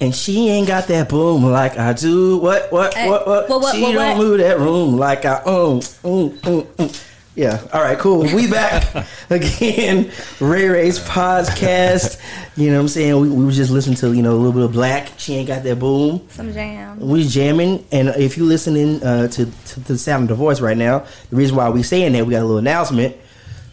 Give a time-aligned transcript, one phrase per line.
[0.00, 2.38] And she ain't got that boom like I do.
[2.38, 3.48] What, what, Hey, what, what?
[3.48, 5.80] what, what, she what, don't move that room like I own.
[5.80, 7.04] Mm, mm, mm.
[7.38, 7.60] Yeah.
[7.72, 8.22] All right, cool.
[8.34, 10.10] We back again.
[10.40, 12.20] Ray Ray's podcast.
[12.56, 13.20] You know what I'm saying?
[13.20, 15.12] We, we was just listening to, you know, a little bit of black.
[15.18, 16.26] She ain't got that boom.
[16.30, 16.98] Some jam.
[16.98, 20.76] We jamming, and if you listening uh, to, to the sound of the voice right
[20.76, 23.16] now, the reason why we saying that we got a little announcement.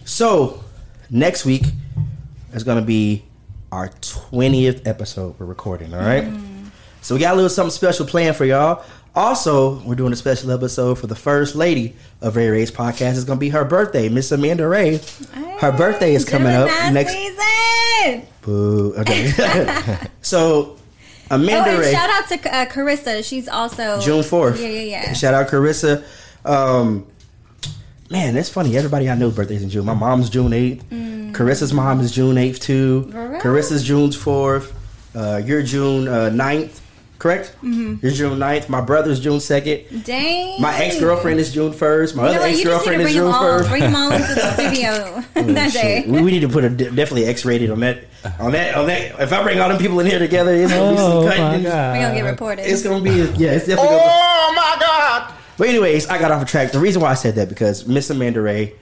[0.06, 0.64] So
[1.10, 1.64] next week
[2.54, 3.26] is gonna be
[3.76, 5.94] our twentieth episode we're recording.
[5.94, 6.26] All right,
[7.02, 8.84] so we got a little something special planned for y'all.
[9.14, 13.12] Also, we're doing a special episode for the first lady of Ray Ray's podcast.
[13.16, 15.00] It's gonna be her birthday, Miss Amanda Ray.
[15.60, 17.12] Her birthday is coming up next.
[17.14, 18.28] Season.
[18.42, 18.94] Boo.
[18.98, 19.32] Okay.
[20.22, 20.78] so
[21.32, 21.92] Oh, Amanda and Ray.
[21.92, 23.24] shout out to uh, Carissa.
[23.28, 24.60] She's also June fourth.
[24.62, 25.14] Yeah, yeah, yeah.
[25.14, 26.04] Shout out Carissa.
[26.46, 27.08] Um,
[28.10, 28.78] man, that's funny.
[28.78, 29.86] Everybody I know birthdays in June.
[29.86, 30.84] My mom's June eighth.
[30.90, 33.10] Carissa's mom is June eighth too.
[33.12, 33.42] Mm.
[33.42, 34.74] Carissa's June fourth.
[35.14, 36.80] Uh, you're June uh, 9th,
[37.20, 37.56] correct?
[37.64, 37.96] Mm-hmm.
[38.06, 38.68] You're June 9th.
[38.68, 40.04] My brother's June second.
[40.04, 40.62] Dang.
[40.62, 42.18] My ex girlfriend is June first.
[42.18, 43.70] My You other ex You just need girlfriend is June all, first.
[43.70, 46.04] bring them all into the studio that day.
[46.06, 48.04] We, we need to put a definitely X rated on that.
[48.40, 48.76] On that.
[48.76, 49.20] On that.
[49.22, 51.64] If I bring all them people in here together, it's gonna be some Oh cutting.
[51.64, 52.70] We're gonna get reported.
[52.70, 53.52] It's gonna be yeah.
[53.52, 53.76] It's definitely.
[53.88, 55.34] gonna be, Oh my God!
[55.58, 56.72] But anyways, I got off track.
[56.72, 58.76] The reason why I said that because Miss Amanda Ray,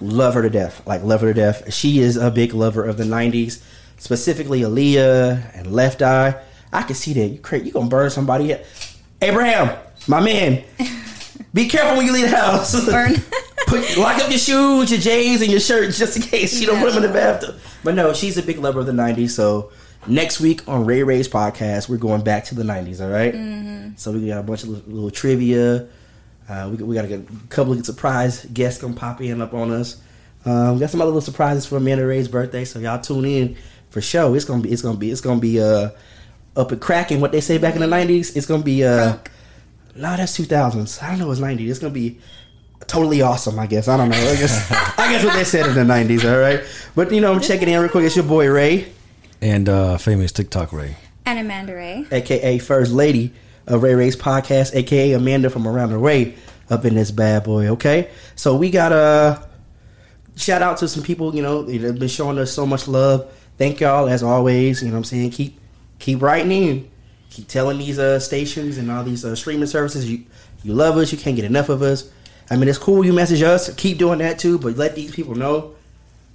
[0.00, 0.86] love her to death.
[0.86, 1.72] Like love her to death.
[1.72, 3.62] She is a big lover of the '90s,
[3.98, 6.40] specifically Aaliyah and Left Eye.
[6.72, 8.56] I can see that you cra You gonna burn somebody?
[9.22, 10.64] Abraham, my man,
[11.54, 12.84] be careful when you leave the house.
[12.86, 13.14] Burn.
[13.66, 16.78] Put lock up your shoes, your J's, and your shirt just in case she don't
[16.78, 17.56] put them in the bathtub.
[17.82, 19.30] But no, she's a big lover of the '90s.
[19.30, 19.72] So
[20.06, 23.00] next week on Ray Ray's podcast, we're going back to the '90s.
[23.00, 23.34] All right?
[23.34, 23.96] Mm-hmm.
[23.96, 25.88] So we got a bunch of little, little trivia.
[26.48, 30.00] Uh, we, we got a couple of surprise guests gonna pop in up on us.
[30.44, 33.56] Um, we got some other little surprises for Amanda Ray's birthday, so y'all tune in
[33.90, 34.34] for show.
[34.34, 35.90] It's gonna be it's gonna be it's gonna be uh
[36.56, 37.20] up and cracking.
[37.20, 39.26] What they say back in the '90s, it's gonna be uh Crunk.
[39.96, 41.02] no, that's 2000s.
[41.02, 41.30] I don't know.
[41.32, 41.68] It's 90s.
[41.68, 42.18] It's gonna be
[42.86, 43.58] totally awesome.
[43.58, 43.88] I guess.
[43.88, 44.16] I don't know.
[44.16, 44.70] I guess.
[44.98, 46.30] I guess what they said in the 90s.
[46.32, 46.62] All right.
[46.94, 48.04] But you know, I'm checking in real quick.
[48.04, 48.86] It's your boy Ray,
[49.42, 50.96] And uh, famous TikTok Ray.
[51.24, 52.06] And Amanda Ray.
[52.12, 53.32] aka First Lady
[53.66, 56.34] of Ray Ray's podcast, aka Amanda from around the way,
[56.70, 57.68] up in this bad boy.
[57.68, 58.10] Okay.
[58.34, 59.46] So we got a
[60.36, 61.34] shout out to some people.
[61.34, 63.32] You know, they've been showing us so much love.
[63.58, 64.82] Thank y'all as always.
[64.82, 65.58] You know, what I'm saying keep
[65.98, 66.90] keep writing in.
[67.30, 70.24] Keep telling these uh, stations and all these uh, streaming services you
[70.62, 71.12] you love us.
[71.12, 72.10] You can't get enough of us.
[72.50, 73.74] I mean, it's cool you message us.
[73.74, 75.74] Keep doing that too, but let these people know.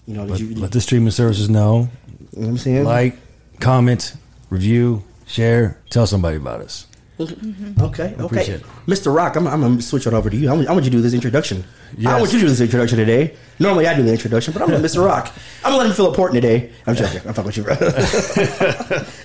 [0.06, 1.90] You know Let, you, let the streaming services know.
[2.34, 2.84] you know what I'm saying.
[2.84, 3.18] Like,
[3.60, 4.16] comment,
[4.50, 6.88] review, share, tell somebody about us.
[7.22, 8.16] Okay, okay.
[8.24, 8.66] appreciate it.
[8.88, 9.14] Mr.
[9.16, 10.50] Rock, I'm, I'm gonna switch it over to you.
[10.50, 11.64] I want, I want you to do this introduction.
[11.64, 12.20] I Yes.
[12.22, 13.36] want you to do this introduction today.
[13.60, 15.06] Normally I do the introduction, but I'm with Mr.
[15.06, 15.32] Rock.
[15.64, 16.72] I'm gonna let him feel important today.
[16.88, 17.22] I'm joking.
[17.28, 17.76] I'm fucking with you, bro.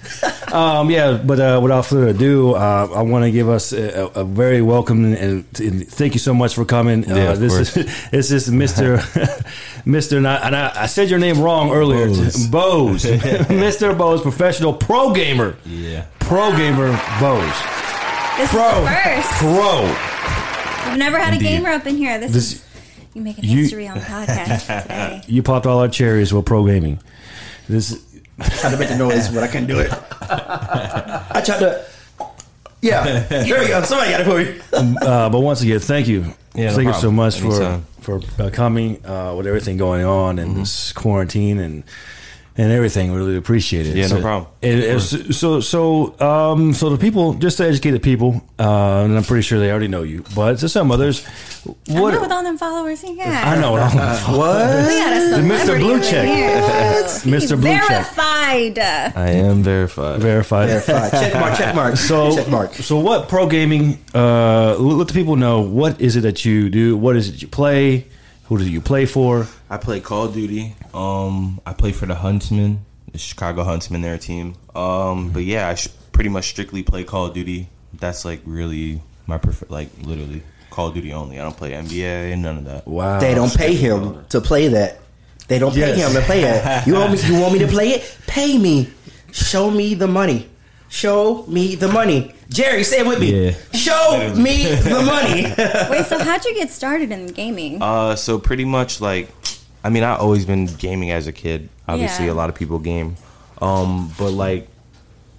[0.53, 4.25] Um, yeah, but uh, without further ado, uh, I want to give us a, a
[4.25, 7.03] very welcome and, and thank you so much for coming.
[7.03, 9.01] Yeah, uh, of this is this is Mister
[9.85, 12.07] Mister, and, I, and I, I said your name wrong earlier.
[12.07, 12.47] Boze.
[12.47, 13.05] Boze,
[13.51, 16.07] Mister Boze, professional pro gamer, Yeah.
[16.21, 17.53] pro gamer Boze,
[18.37, 19.29] This pro, is the first.
[19.39, 20.91] pro.
[20.91, 22.19] We've never had a gamer up in here.
[22.19, 22.65] This, This- is
[23.15, 25.23] you making you- history on the podcast today.
[25.27, 27.01] You popped all our cherries with pro gaming.
[27.69, 28.05] This
[28.61, 29.91] tried to make the noise, but I couldn't do it.
[30.21, 31.85] I tried to.
[32.83, 33.83] Yeah, there we go.
[33.83, 34.37] Somebody got it for
[34.83, 34.97] me.
[35.01, 36.27] Uh, but once again, thank you.
[36.55, 37.87] Yeah, no thank you so much Anytime.
[38.01, 40.47] for for uh, coming uh, with everything going on Mm-hmm.
[40.51, 41.83] and this quarantine and
[42.59, 43.13] and everything.
[43.13, 43.97] We really appreciate it.
[43.97, 44.51] Yeah, no problem.
[44.63, 49.17] it- it's- so so um so the people, just to educate the people, uh, and
[49.17, 51.25] I'm pretty sure they already know you, but to some others,
[51.67, 53.27] I what know with all them followers he got.
[53.29, 53.89] I know, What?
[53.89, 55.59] We got a Mr.
[55.59, 56.27] celebrity Blue Check.
[57.07, 57.41] Mr.
[57.41, 57.89] He's Blue Check.
[57.89, 58.79] verified.
[58.79, 60.21] I am verified.
[60.21, 60.69] verified.
[60.69, 61.11] Verified.
[61.11, 61.57] Check mark.
[61.59, 61.97] Check mark.
[62.07, 62.75] So, check mark.
[62.75, 63.99] so what pro gaming?
[64.15, 66.97] Uh, let the people know what is it that you do.
[66.97, 68.07] What is it you play?
[68.45, 69.47] Who do you play for?
[69.69, 70.75] I play Call of Duty.
[70.95, 74.55] Um, I play for the Huntsmen, the Chicago Huntsmen, their team.
[74.75, 77.69] Um, but yeah, I sh- pretty much strictly play Call of Duty.
[77.95, 81.41] That's like really my prefer, like literally Call of Duty only.
[81.41, 82.87] I don't play NBA, none of that.
[82.87, 85.01] Wow, They don't pay him to play that.
[85.49, 86.87] They don't pay him to play that.
[86.87, 87.19] You want me?
[87.27, 88.19] You want me to play it?
[88.27, 88.91] Pay me.
[89.33, 90.49] Show me the money.
[90.89, 92.35] Show me the money.
[92.49, 93.47] Jerry, say it with me.
[93.49, 93.51] Yeah.
[93.75, 95.43] Show me the money.
[95.91, 97.83] Wait, so how'd you get started in gaming?
[97.83, 99.29] Uh, so pretty much like,
[99.87, 101.69] I mean, I've always been gaming as a kid.
[101.89, 102.33] Obviously, Yeah.
[102.33, 103.17] a lot of people game.
[103.63, 104.69] Um, but like,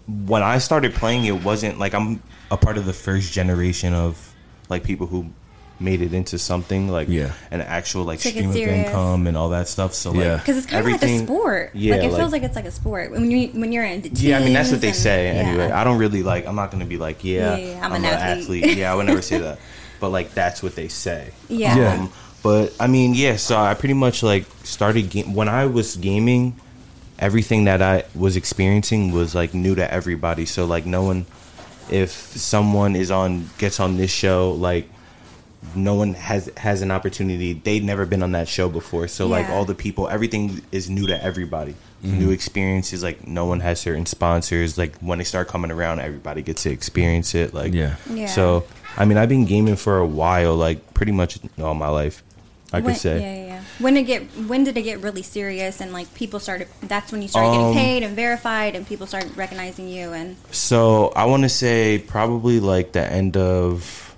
[0.07, 4.33] when I started playing, it wasn't like I'm a part of the first generation of
[4.69, 5.27] like people who
[5.79, 7.33] made it into something like Yeah.
[7.51, 9.93] an actual like Take stream of income and all that stuff.
[9.93, 10.33] So Yeah.
[10.33, 11.71] like Because it's kind of like a sport.
[11.75, 14.01] Yeah, like it like- feels like it's like a sport when you when you're in.
[14.13, 15.67] Yeah, I mean that's what they teams say and- anyway.
[15.67, 15.79] yeah.
[15.79, 16.47] I don't really like.
[16.47, 18.63] I'm not gonna be like, yeah, Yeah, yeah, I'm I'm, an an athlete.
[18.63, 18.77] athlete.
[18.77, 19.59] Yeah, I would never say that.
[19.99, 21.29] But like that's what they say.
[21.49, 21.75] Yeah.
[21.77, 21.93] Yeah.
[21.93, 22.11] Um,
[22.47, 23.35] but I mean, yeah.
[23.35, 26.55] So I pretty much like started ga- when I was gaming.
[27.19, 30.45] Everything that I was experiencing was like new to everybody.
[30.45, 31.25] So like no one,
[31.89, 34.87] if someone is on gets on this show, like
[35.75, 37.51] no one has has an opportunity.
[37.51, 39.09] They'd never been on that show before.
[39.09, 41.75] So like all the people, everything is new to everybody.
[42.01, 42.19] Mm-hmm.
[42.19, 43.03] New experiences.
[43.03, 44.77] Like no one has certain sponsors.
[44.77, 47.53] Like when they start coming around, everybody gets to experience it.
[47.53, 47.95] Like Yeah.
[48.09, 48.27] Yeah.
[48.27, 48.63] So
[48.95, 50.55] I mean, I've been gaming for a while.
[50.55, 52.23] Like pretty much all my life.
[52.73, 53.19] I when, could say.
[53.21, 53.61] Yeah, yeah, yeah.
[53.79, 56.67] When did it get when did it get really serious and like people started?
[56.81, 60.11] That's when you started Um, getting paid and verified, and people started recognizing you.
[60.13, 64.15] And So I want to say probably like the end of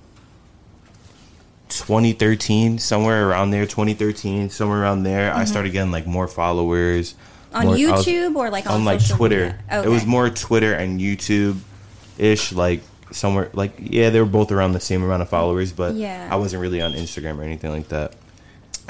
[1.69, 3.65] 2013, somewhere around there.
[3.65, 5.33] 2013, somewhere around there.
[5.33, 7.13] I started getting like more followers
[7.51, 7.57] Mm-hmm.
[7.57, 9.57] on more- I was- YouTube or like on, on like Twitter.
[9.71, 9.83] media?
[9.83, 11.57] It was more Twitter and YouTube
[12.19, 12.51] ish.
[12.51, 12.81] Like
[13.11, 16.27] somewhere like yeah, they were both around the same amount of followers, but Yeah.
[16.31, 18.13] I wasn't really on Instagram or anything like that.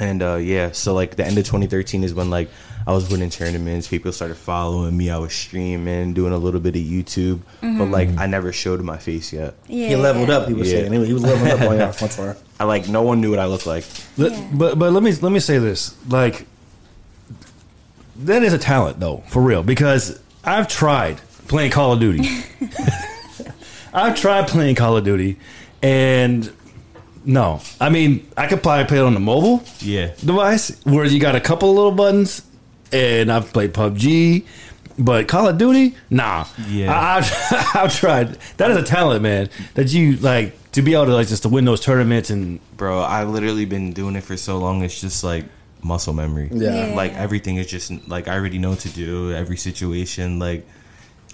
[0.00, 2.48] And uh, yeah, so like the end of 2013 is when like
[2.86, 3.86] I was winning tournaments.
[3.86, 5.10] People started following me.
[5.10, 8.96] I was streaming, doing a little bit of YouTube, but like I never showed my
[8.96, 9.54] face yet.
[9.68, 10.48] Yeah, He leveled up.
[10.48, 10.80] He was Yeah.
[10.88, 12.36] saying he was leveling up on y'all one time.
[12.58, 13.84] I like no one knew what I looked like.
[14.16, 14.48] Let- Yeah.
[14.54, 15.94] But but let me let me say this.
[16.08, 16.46] Like
[18.16, 19.62] that is a talent though, for real.
[19.62, 22.26] Because I've tried playing Call of Duty.
[23.92, 25.38] I've tried playing Call of Duty
[25.82, 26.50] and
[27.24, 27.60] no.
[27.80, 30.12] I mean, I could probably play it on the mobile Yeah.
[30.24, 32.42] device where you got a couple of little buttons
[32.92, 34.44] and I've played PUBG.
[34.98, 36.44] But Call of Duty, nah.
[36.68, 36.92] Yeah.
[36.92, 38.36] I, I've, I've tried.
[38.58, 39.48] That is a talent, man.
[39.74, 43.00] That you like to be able to like just to win those tournaments and Bro,
[43.02, 44.82] I've literally been doing it for so long.
[44.84, 45.46] It's just like
[45.82, 46.50] muscle memory.
[46.52, 46.88] Yeah.
[46.88, 46.94] Yeah.
[46.94, 49.32] Like everything is just like I already know what to do.
[49.32, 50.66] Every situation, like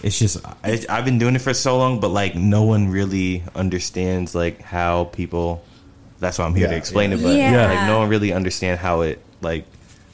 [0.02, 3.42] it's just I, I've been doing it for so long, but like no one really
[3.56, 5.64] understands like how people.
[6.18, 7.16] That's why I'm here to explain yeah.
[7.16, 7.66] it, but Yeah.
[7.68, 9.64] like no one really understand how it like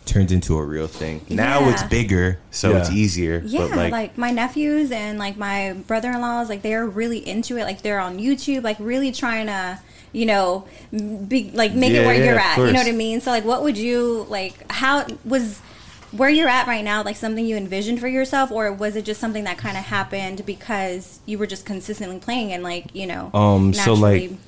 [0.05, 1.25] turns into a real thing.
[1.29, 1.71] Now Yeah.
[1.73, 3.41] it's bigger, so it's easier.
[3.47, 7.63] Yeah, but like, like, my nephews and like my brother-in-laws, like they're really into it.
[7.65, 9.79] Like they're on YouTube, like really trying to,
[10.13, 12.59] you know, be like make it where yeah, you're at.
[12.59, 13.21] You know what I mean?
[13.21, 14.71] So like, what would you like?
[14.73, 15.61] How was
[16.11, 17.03] where you're at right now?
[17.05, 20.45] Like something you envisioned for yourself, or was it just something that kind of happened
[20.45, 24.39] because you were just consistently playing and like you know, Um, so, like, naturally-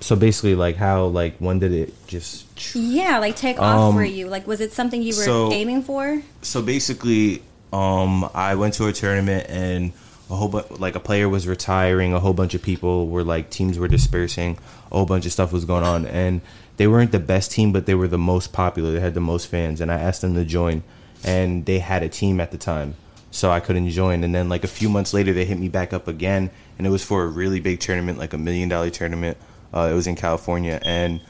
[0.00, 4.06] so basically, like how like when did it just yeah, like take off for um,
[4.06, 4.28] you?
[4.28, 6.22] Like, was it something you were so- aiming for?
[6.42, 9.92] so basically, um, I went to a tournament and
[10.30, 12.12] a whole bunch, like a player was retiring.
[12.12, 14.58] A whole bunch of people were like teams were dispersing.
[14.90, 16.40] A whole bunch of stuff was going on, and
[16.76, 18.92] they weren't the best team, but they were the most popular.
[18.92, 20.82] They had the most fans, and I asked them to join,
[21.24, 22.94] and they had a team at the time,
[23.30, 24.24] so I couldn't join.
[24.24, 26.90] And then like a few months later, they hit me back up again, and it
[26.90, 29.38] was for a really big tournament, like a million dollar tournament.
[29.72, 31.20] Uh, it was in California, and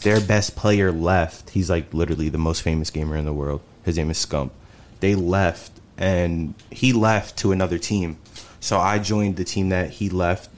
[0.00, 1.50] their best player left.
[1.50, 3.60] He's like literally the most famous gamer in the world.
[3.84, 4.50] His name is Scump.
[5.00, 8.18] They left, and he left to another team.
[8.60, 10.48] So I joined the team that he left,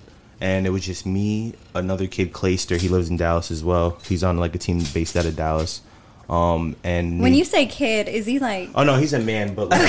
[0.41, 2.79] and it was just me, another kid, Clayster.
[2.79, 3.99] He lives in Dallas as well.
[4.07, 5.81] He's on like a team based out of Dallas.
[6.29, 8.71] Um, and When me- you say kid, is he like?
[8.75, 9.81] Oh no, he's a man, but like,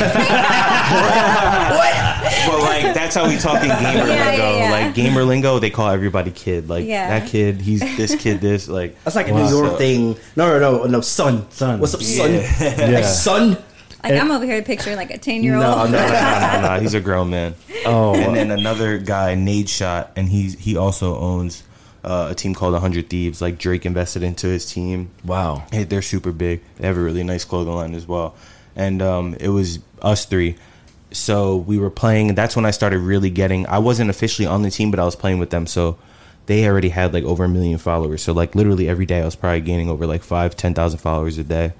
[2.47, 4.17] but like that's how we talk in gamer Yeah, lingo.
[4.43, 4.71] yeah, yeah.
[4.71, 6.67] Like gamer lingo, they call everybody kid.
[6.69, 7.19] Like Yeah.
[7.19, 9.01] that kid, he's this kid, this like.
[9.03, 9.45] That's like a Wow.
[9.45, 10.15] New York So- thing.
[10.35, 11.79] No, no, no, no, son, Son.
[11.79, 12.33] What's up, son?
[12.33, 12.41] Yeah.
[12.41, 13.57] Hey, son.
[14.03, 15.91] Like I'm over here picturing like a ten year No, old.
[15.91, 17.55] no, no, no, no, he's a grown man.
[17.87, 21.63] oh And then another guy, Nadeshot, and he he also owns
[22.05, 23.41] uh, a team called 100 Thieves.
[23.41, 25.09] Like Drake invested into his team.
[25.23, 25.65] wow.
[25.71, 26.61] Hey, they're super big.
[26.77, 28.35] They have a really nice clothing line as well.
[28.75, 30.55] And um, it was us three.
[31.11, 32.35] So we were playing.
[32.35, 33.65] That's when I started really getting.
[33.67, 35.65] I wasn't officially on the team, but I was playing with them.
[35.65, 35.97] So
[36.45, 38.21] they already had like over a million followers.
[38.21, 41.37] So like literally every day, I was probably gaining over like five, ten thousand followers
[41.37, 41.73] a day.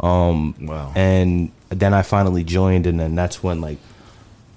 [0.00, 0.92] Um, Wow.
[0.96, 3.78] And then I finally joined, and then that's when like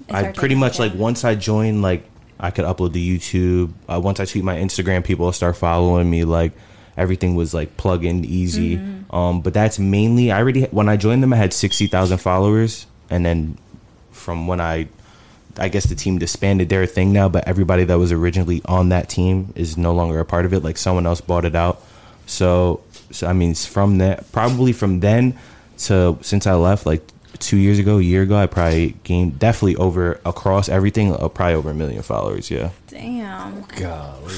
[0.10, 2.04] It I pretty much like once I joined, like
[2.44, 3.72] I could upload to YouTube.
[3.88, 6.26] Uh, once I tweet my Instagram, people will start following me.
[6.26, 6.52] Like
[6.98, 8.76] everything was like plug in easy.
[8.76, 9.16] Mm-hmm.
[9.16, 12.86] Um, but that's mainly I already when I joined them, I had sixty thousand followers,
[13.10, 13.58] and then
[14.12, 14.90] from when I,
[15.58, 17.30] I guess the team disbanded their thing now.
[17.30, 20.66] But everybody that was originally on that team is no longer a part of it.
[20.66, 21.82] Like someone else bought it out.
[22.26, 25.40] So, so I mean, from that probably from then
[25.86, 27.08] to since I left, like
[27.46, 31.56] two years ago, a year ago, I probably gained definitely over across everything, uh, probably
[31.56, 32.50] over a million followers.
[32.50, 32.70] Yeah.
[32.88, 33.62] Damn.
[33.76, 34.34] Golly.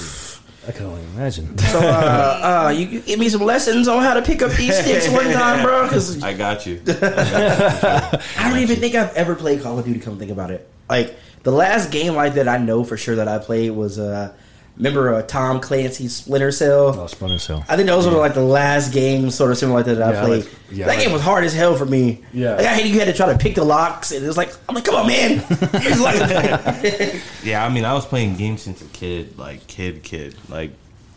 [0.67, 1.55] I can only imagine.
[1.75, 4.77] So, uh, uh, you, you give me some lessons on how to pick up these
[4.79, 5.83] sticks one time, bro.
[5.87, 6.81] Because I got you.
[6.87, 9.99] I don't even think I've ever played Call of Duty.
[9.99, 13.27] Come think about it, like the last game like that I know for sure that
[13.27, 14.33] I played was uh,
[14.77, 16.99] remember uh, Tom Clancy's Splinter Cell.
[16.99, 17.63] Oh, Splinter Cell.
[17.69, 20.19] I think those were like the last games sort of similar like that, that Yeah,
[20.19, 20.43] I I played.
[20.45, 22.23] like- yeah, that I like- game was hard as hell for me.
[22.33, 22.55] Yeah.
[22.55, 24.51] like, I hated you had to try to pick the locks, and it was like
[24.67, 25.43] I'm like, come on, man.
[27.43, 30.71] Yeah, I mean, I was playing games since a kid, like kid, kid, like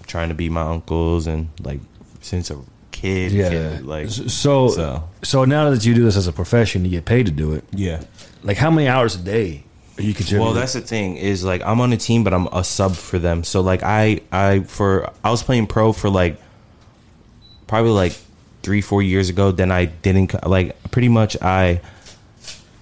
[0.07, 1.81] trying to be my uncles and like
[2.21, 2.59] since a
[2.93, 3.49] kid, Yeah.
[3.49, 5.09] kid, like so, so.
[5.23, 7.65] so now that you do this as a profession, you get paid to do it.
[7.73, 8.03] yeah.
[8.45, 9.65] Like how many hours a day
[9.99, 10.45] are you contributing?
[10.45, 13.19] Well, that's the thing is like I'm on a team, but I'm a sub for
[13.19, 13.43] them.
[13.43, 16.41] So like I I for I was playing pro for like
[17.67, 18.17] probably like
[18.63, 19.51] three four years ago.
[19.51, 21.81] Then I didn't like pretty much I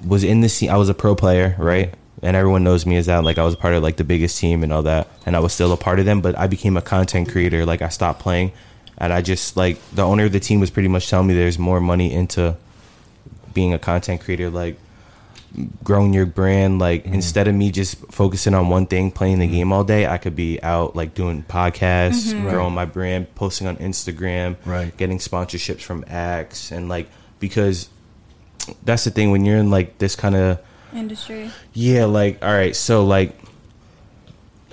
[0.05, 0.69] was in the scene.
[0.69, 1.95] I was a pro player, right?
[2.23, 3.25] And everyone knows me as that.
[3.25, 5.55] Like I was part of like the biggest team and all that, and I was
[5.55, 6.21] still a part of them.
[6.21, 7.65] But I became a content creator.
[7.65, 8.53] Like I stopped playing,
[8.99, 11.59] and I just like the owner of the team was pretty much telling me there's
[11.59, 12.57] more money into
[13.55, 14.51] being a content creator.
[14.51, 14.79] Like
[15.85, 17.15] growing your brand like Mm-hmm.
[17.15, 20.37] instead of me just focusing on one thing playing the game all day i could
[20.37, 24.95] be out like doing podcasts growing my brand posting on instagram Right.
[24.97, 27.09] getting sponsorships from Axe and like
[27.41, 27.89] because
[28.85, 30.59] that's the thing when you're in like this kind of
[30.95, 31.51] Industry.
[31.73, 33.33] yeah, like all right, so like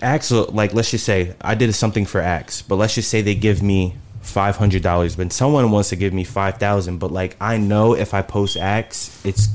[0.02, 3.36] Axe, like let's just say I did something for Axe, but let's just say they
[3.36, 7.36] give me five hundred dollars, but someone wants to give me five thousand, but like
[7.40, 9.48] I know if I post Axe, it's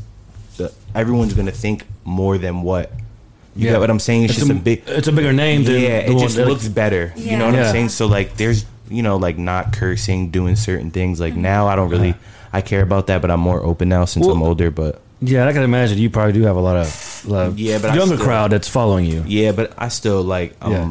[0.58, 2.92] the, everyone's gonna think more than what.
[3.56, 3.72] You Yeah.
[3.72, 4.24] get what I'm saying?
[4.24, 4.82] It's, It's just a- a, big.
[4.86, 7.12] it's a bigger name than yeah, the it just that- looks better.
[7.16, 7.60] You know what Yeah.
[7.62, 7.66] Yeah.
[7.68, 7.88] I'm saying?
[7.88, 11.18] So like, there's you know like not cursing, doing certain things.
[11.20, 12.14] Like now, I don't really.
[12.52, 14.70] I care about that, but I'm more open now since Well- I'm older.
[14.70, 17.78] But Yeah, I can imagine you probably do have a lot of, lot of Yeah,
[17.78, 19.24] but I younger still- crowd that's following you.
[19.26, 20.54] yeah, but I still like.
[20.62, 20.88] Um, Yeah.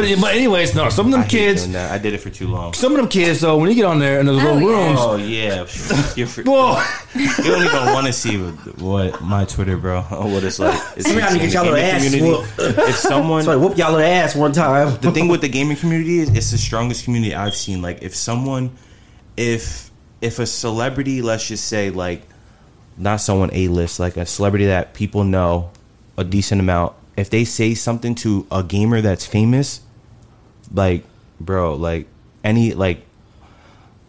[0.00, 0.88] But but anyways, no.
[0.90, 1.90] Some of I them hate kids, doing that.
[1.90, 2.72] I did it for too long.
[2.74, 4.86] some of them kids though, when you get on there in those Oh, little yeah.
[4.86, 6.82] rooms, Oh yeah, You're for, whoa,
[7.16, 10.80] you don't even want to see what, what my Twitter, bro, or what it's like.
[10.96, 12.30] It's Somebody in get y'all gaming ass community.
[12.30, 12.78] whooped.
[12.88, 14.96] If someone, so I whoop y'all ass one time.
[15.00, 17.82] the thing with the gaming community is it's the strongest community I've seen.
[17.82, 18.70] Like if someone,
[19.36, 19.90] if
[20.20, 22.22] if a celebrity, let's just say like,
[22.96, 25.70] not someone a list, like a celebrity that people know
[26.16, 29.80] a decent amount, if they say something to a gamer that's famous,
[30.72, 31.04] like
[31.40, 32.06] bro, like
[32.44, 33.02] any like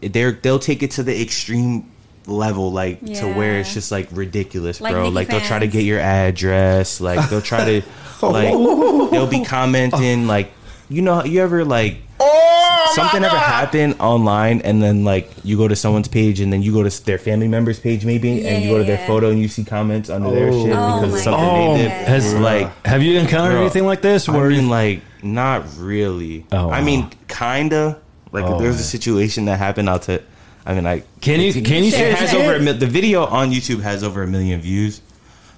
[0.02, 1.92] they're they'll take it to the extreme
[2.26, 5.04] level like to where it's just like ridiculous Like bro.
[5.06, 7.88] Nicki like they'll try to get your address like they'll try to
[8.22, 8.30] oh.
[8.30, 10.52] like they'll be commenting like
[10.90, 15.68] you know you ever like oh, something ever happened online and then like you go
[15.68, 18.70] to someone's page and then you go to their family member's page maybe and you
[18.70, 21.02] go to their photo and you see comments under their shit Oh.
[21.02, 21.92] because my of something Oh, they did.
[21.92, 24.30] has like have you encountered Bro, anything like this?
[24.30, 26.46] I Where mean, like, not really.
[26.52, 26.86] Oh, I wow.
[26.86, 28.00] mean, kinda.
[28.32, 28.82] Like, Oh, there's man.
[28.82, 30.20] a situation that happened, I'll tell.
[30.66, 33.50] I mean, like, can you can you it has over a mil- the video on
[33.52, 35.02] YouTube has over a million views,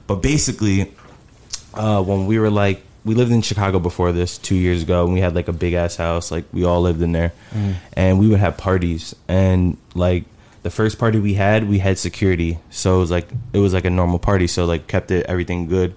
[0.08, 0.92] but basically,
[1.74, 5.14] uh, when we were like, we lived in Chicago before this two years ago, and
[5.14, 7.74] we had like a big ass house, like we all lived in there, Mm.
[7.94, 10.24] and we would have parties, and like
[10.64, 13.86] the first party we had, we had security, so it was like it was like
[13.86, 15.94] a normal party, so like kept it everything good,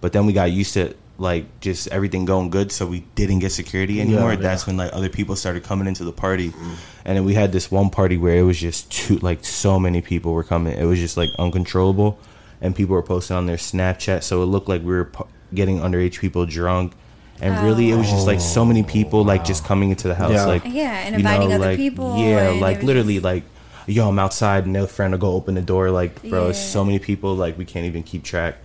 [0.00, 3.52] but then we got used to like just everything going good, so we didn't get
[3.52, 4.32] security anymore.
[4.32, 4.40] yeah.
[4.40, 6.74] That's when like other people started coming into the party, mm.
[7.04, 10.02] and then we had this one party where it was just too like so many
[10.02, 10.76] people were coming.
[10.76, 12.18] It was just like uncontrollable,
[12.60, 15.78] and people were posting on their Snapchat, so it looked like we were pu- getting
[15.78, 16.92] underage people drunk.
[17.40, 20.14] And really, it was just like so many oh, people like just coming into the
[20.14, 20.44] house, Yeah.
[20.46, 23.42] like Yeah, and inviting other like, people, Yeah, like literally, just- like
[23.86, 26.52] yo, I'm outside, and their friend will go open the door, like bro, Yeah.
[26.52, 28.56] so many people, like we can't even keep track.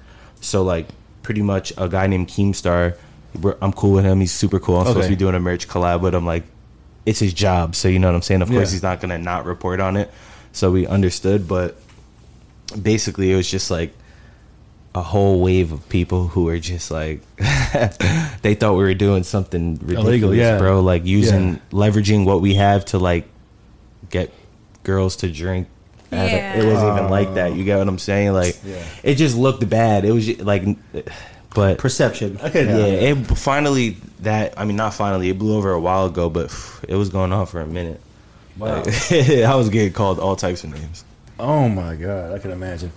[0.42, 0.88] So like,
[1.28, 2.96] pretty much a guy named Keemstar,
[3.42, 4.22] we're, I'm cool with him.
[4.22, 4.78] He's super cool.
[4.78, 6.26] I'm supposed to be doing a merch collab with him.
[6.26, 6.44] Like,
[7.06, 8.42] it's his job, so you know what I'm saying.
[8.42, 8.76] Of course, Yeah.
[8.76, 10.10] he's not gonna not report on it.
[10.54, 11.76] So we understood, but
[12.82, 13.94] basically, it was just like
[14.96, 17.20] a whole wave of people who were just like
[18.42, 20.58] they thought we were doing something ridiculous, Illegal, yeah.
[20.58, 20.80] bro.
[20.80, 21.60] Like using Yeah.
[21.72, 23.28] leveraging what we have to like
[24.10, 24.32] get
[24.84, 25.68] girls to drink.
[26.12, 26.60] Yeah.
[26.60, 27.54] It wasn't even like that.
[27.56, 28.34] You get what I'm saying?
[28.34, 28.82] Like, Yeah.
[29.04, 30.06] it just looked bad.
[30.06, 30.64] It was just, like,
[31.54, 32.38] but Perception.
[32.44, 36.30] Okay, yeah, it finally that I mean not finally it blew over a while ago,
[36.30, 36.46] but
[36.88, 38.00] it was going on for a minute.
[38.58, 38.84] Wow.
[38.84, 41.04] Like, I was getting called all types of names.
[41.40, 42.92] Oh my god, I can imagine.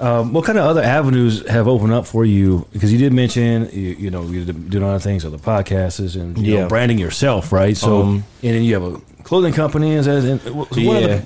[0.00, 2.66] Um, what kind of other avenues have opened up for you?
[2.72, 6.54] Because you did mention you, you know you're doing other things, other podcasts, and you
[6.54, 6.68] know, Yeah.
[6.68, 7.76] branding yourself, right?
[7.76, 9.92] So, Um, and then you have a clothing company.
[9.92, 10.40] Is that, and
[10.76, 11.20] yeah,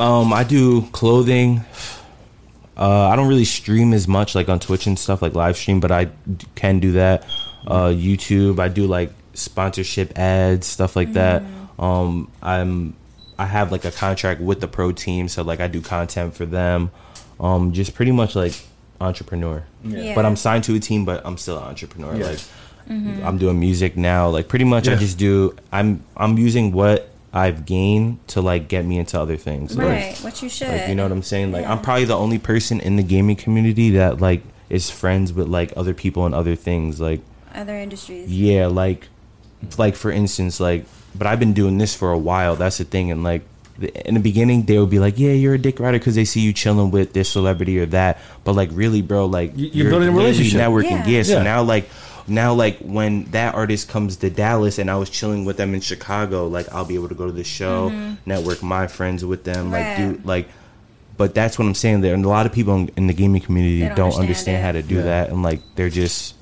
[0.00, 1.64] um, I do clothing.
[2.76, 5.80] Uh, I don't really stream as much like on Twitch and stuff like live stream,
[5.80, 7.24] but I d- can do that.
[7.66, 11.42] Uh, YouTube, I do like sponsorship ads, stuff like that.
[11.78, 12.94] Um, I'm
[13.38, 16.46] I have like a contract with the pro team, so like I do content for
[16.46, 16.90] them.
[17.38, 18.54] Um, just pretty much like
[19.00, 19.62] entrepreneur.
[19.84, 20.14] Yeah.
[20.14, 22.14] But I'm signed to a team, but I'm still an entrepreneur.
[22.16, 22.26] Yeah.
[22.26, 22.40] Like
[22.88, 23.24] Mm-hmm.
[23.24, 24.30] I'm doing music now.
[24.30, 24.98] Like pretty much, I Yeah.
[24.98, 25.54] just do.
[25.70, 29.76] I'm I'm using what I've gained to like get me into other things.
[29.76, 30.68] Like, Right, what you should.
[30.68, 31.52] like you know what I'm saying?
[31.52, 35.46] Like I'm probably the only person in the gaming community that like is friends with
[35.48, 37.00] like other people and other things.
[37.00, 37.20] Like
[37.54, 38.28] Other industries.
[38.32, 39.08] yeah, like
[39.78, 42.56] like for instance, like but I've been doing this for a while.
[42.56, 43.42] That's the thing, and like
[44.04, 46.40] in the beginning they would be like, "Yeah, you're a dick rider" because they see
[46.40, 48.18] you chilling with this celebrity or that.
[48.44, 50.60] But like really, bro, like You- you're building a relationship.
[50.60, 51.06] networking.
[51.06, 51.18] Yeah.
[51.18, 51.22] Yeah.
[51.22, 51.88] So now like.
[52.30, 55.80] Now, like when that artist comes to Dallas and I was chilling with them in
[55.80, 57.90] Chicago, like I'll be able to go to the show,
[58.24, 60.12] network my friends with them, like Mm-hmm.
[60.14, 60.48] Do like.
[61.16, 62.00] But that's what I'm saying.
[62.00, 64.56] There, and a lot of people in, in the gaming community They don't, don't understand,
[64.56, 65.02] understand how to do Yeah.
[65.02, 66.34] that, and like they're just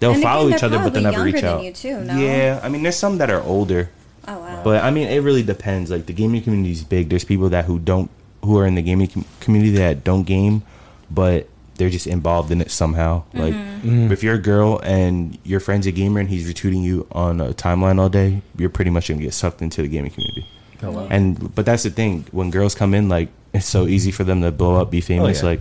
[0.00, 1.56] they'll And follow again, each other, but they'll never reach younger out.
[1.56, 2.18] than you too, no?
[2.18, 3.90] Yeah, I mean, there's some that are older,
[4.28, 4.60] Oh wow.
[4.64, 5.90] but I mean, it really depends.
[5.90, 7.08] Like the gaming community is big.
[7.08, 8.10] There's people that who don't
[8.42, 10.62] who are in the gaming com- community that don't game,
[11.10, 11.48] but
[11.80, 13.24] they're just involved in it somehow.
[13.34, 14.12] Like Mm-hmm.
[14.12, 17.54] if you're a girl and your friend's a gamer and he's retweeting you on a
[17.54, 20.46] timeline all day, you're pretty much gonna get sucked into the gaming community.
[20.82, 21.08] Oh, wow.
[21.10, 22.26] And but that's the thing.
[22.30, 25.40] When girls come in, like it's so easy for them to blow up, be famous.
[25.42, 25.48] yeah.
[25.48, 25.60] Like,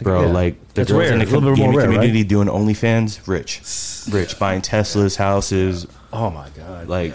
[0.00, 0.32] bro, Yeah.
[0.32, 1.12] like the That's girls rare.
[1.14, 1.94] in the It's a little com- gaming rare, right?
[1.96, 3.60] community doing OnlyFans, rich,
[4.10, 6.88] rich, buying Teslas, houses, Oh my god!
[6.88, 7.12] like.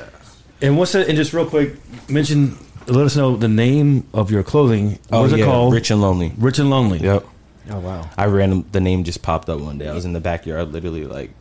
[0.62, 1.08] And what's that?
[1.08, 1.76] And just real quick,
[2.10, 2.58] mention.
[2.88, 5.00] Let us know the name of your clothing.
[5.10, 5.74] What Oh is it yeah, called?
[5.74, 6.34] Rich and Lonely.
[6.38, 7.00] Rich and Lonely.
[7.00, 7.26] Yep.
[7.70, 8.10] Oh wow.
[8.18, 9.88] I ran the name just popped up one day.
[9.88, 11.32] I was in the backyard, literally like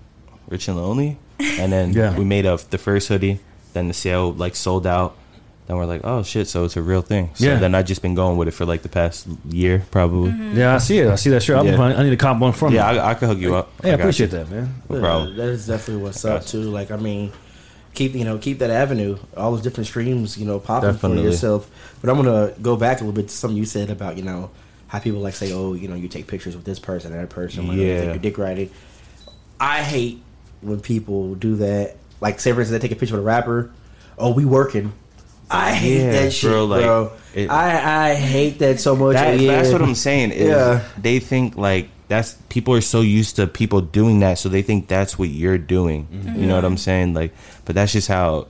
[0.48, 2.16] Rich and Lonely, and then Yeah.
[2.16, 3.40] we made a the first hoodie.
[3.72, 5.16] Then the sale like sold out.
[5.66, 7.30] Then we're like, oh shit, so it's a real thing.
[7.34, 7.58] So Yeah.
[7.60, 10.32] then I just been going with it for like the past year, probably.
[10.32, 10.58] Mm-hmm.
[10.58, 11.08] Yeah, I see it.
[11.08, 11.58] I see that shirt.
[11.58, 11.80] I'm Yeah.
[11.80, 12.98] I need to cop one from Yeah, you.
[12.98, 13.70] I, I could hook you up.
[13.80, 14.38] Hey, I got appreciate you.
[14.38, 14.74] that, man.
[14.88, 15.36] No Yeah, problem.
[15.36, 16.62] that is definitely what's up too.
[16.62, 17.30] Like I mean,
[17.94, 21.18] keep you know keep that avenue, all those different streams, you know, popping Definitely.
[21.18, 21.70] for yourself.
[22.00, 24.50] But I'm gonna go back a little bit to something you said about you know
[24.90, 27.30] how people like say, oh, you know, you take pictures with this person and that
[27.30, 28.00] person, like, oh, you Yeah.
[28.00, 28.70] think you're dick riding.
[29.60, 30.20] I hate
[30.62, 31.96] when people do that.
[32.20, 33.70] Like, say for instance, they take a picture with a rapper.
[34.18, 34.92] Oh, we working.
[35.50, 37.12] I hate Yeah, that shit, bro, bro.
[37.34, 39.14] it- I I hate that so much.
[39.14, 39.52] That, yeah.
[39.62, 40.32] That's what I'm saying.
[40.32, 40.80] Is Yeah.
[41.00, 44.88] They think like that's people are so used to people doing that, so they think
[44.88, 46.08] that's what you're doing.
[46.12, 46.40] Mm-hmm.
[46.40, 47.14] You know what I'm saying?
[47.14, 47.32] Like,
[47.64, 48.48] but that's just how,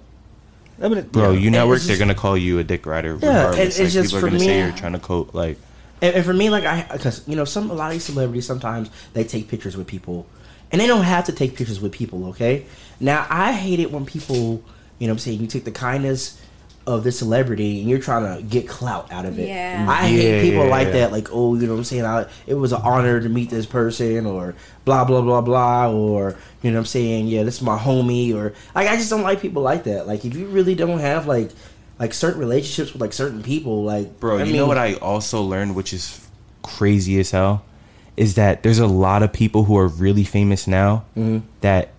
[0.82, 1.32] I mean, bro.
[1.32, 1.38] yeah.
[1.38, 3.18] You network, it's they're gonna call you a dick rider.
[3.20, 3.58] Yeah, and regardless.
[3.66, 5.58] it's like, just people are for gonna me- say you're trying to quote like.
[6.02, 8.46] And, and for me, like I, because you know, some a lot of these celebrities
[8.46, 10.26] sometimes they take pictures with people,
[10.72, 12.26] and they don't have to take pictures with people.
[12.28, 12.66] Okay,
[13.00, 14.62] now I hate it when people,
[14.98, 16.40] you know, what I'm saying you take the kindness
[16.86, 19.46] of this celebrity and you're trying to get clout out of it.
[19.48, 19.86] Yeah.
[19.88, 20.92] I Yeah, hate people yeah, like yeah.
[20.92, 21.12] that.
[21.12, 23.66] Like, oh, you know, what I'm saying I, it was an honor to meet this
[23.66, 24.54] person, or
[24.86, 28.34] blah blah blah blah, or you know, what I'm saying yeah, this is my homie,
[28.34, 30.06] or like I just don't like people like that.
[30.06, 31.50] Like, if you really don't have like
[32.00, 34.94] like certain relationships with like certain people, like Bro, I you mean- know what I
[34.94, 36.26] also learned, which is
[36.62, 37.62] crazy as hell,
[38.16, 41.46] is that there's a lot of people who are really famous now Mm-hmm.
[41.60, 41.90] that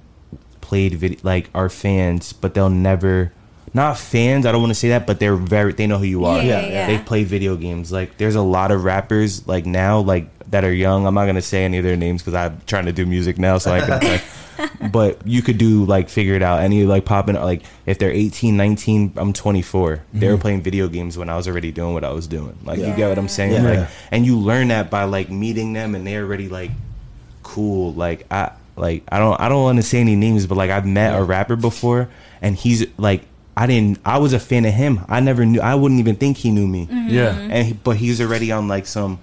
[0.60, 3.32] played video, like are fans, but they'll never.
[3.74, 5.72] Not fans, I don't want to say that, but they're very.
[5.72, 6.38] They know who you are.
[6.44, 6.88] Yeah, yeah, yeah.
[6.88, 7.90] They play video games.
[7.90, 11.08] Like, there's a lot of rappers like now, like that are young.
[11.08, 13.58] I'm not gonna say any of their names because I'm trying to do music now,
[13.58, 14.00] so I can.
[14.00, 14.24] like,
[14.92, 16.62] but you could do like figure it out.
[16.62, 20.04] Any like popping like if they're 18, 19, I'm 24.
[20.14, 20.42] They were mm-hmm.
[20.42, 22.58] playing video games when I was already doing what I was doing.
[22.64, 23.64] Like you get what I'm saying?
[23.64, 23.80] Yeah.
[23.80, 26.72] Like and you learn that by like meeting them and they're already like
[27.44, 27.94] cool.
[27.94, 30.86] Like I like I don't I don't want to say any names, but like I've
[30.86, 32.10] met a rapper before
[32.42, 35.02] and he's like I didn't I was a fan of him.
[35.08, 36.88] I never knew I wouldn't even think he knew me.
[36.92, 37.38] yeah.
[37.38, 39.20] And he, but he's already on like some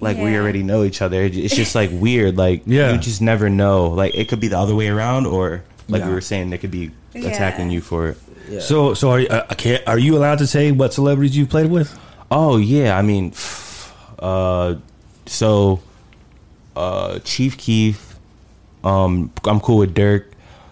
[0.00, 1.22] like we already know each other.
[1.22, 2.36] It's just like weird.
[2.36, 2.92] Like Yeah.
[2.92, 3.88] you just never know.
[3.90, 6.70] Like it could be the other way around, or like we were saying, they could
[6.70, 7.28] be Yeah.
[7.28, 8.18] attacking you for it.
[8.48, 8.60] Yeah.
[8.60, 11.70] So, so are you, uh, can, are you allowed to say what celebrities you played
[11.70, 11.96] with?
[12.30, 13.32] Oh yeah, I mean,
[14.18, 14.76] uh,
[15.26, 15.80] so
[16.76, 18.16] uh, Chief Keef.
[18.82, 20.24] Um, I'm cool with Durk.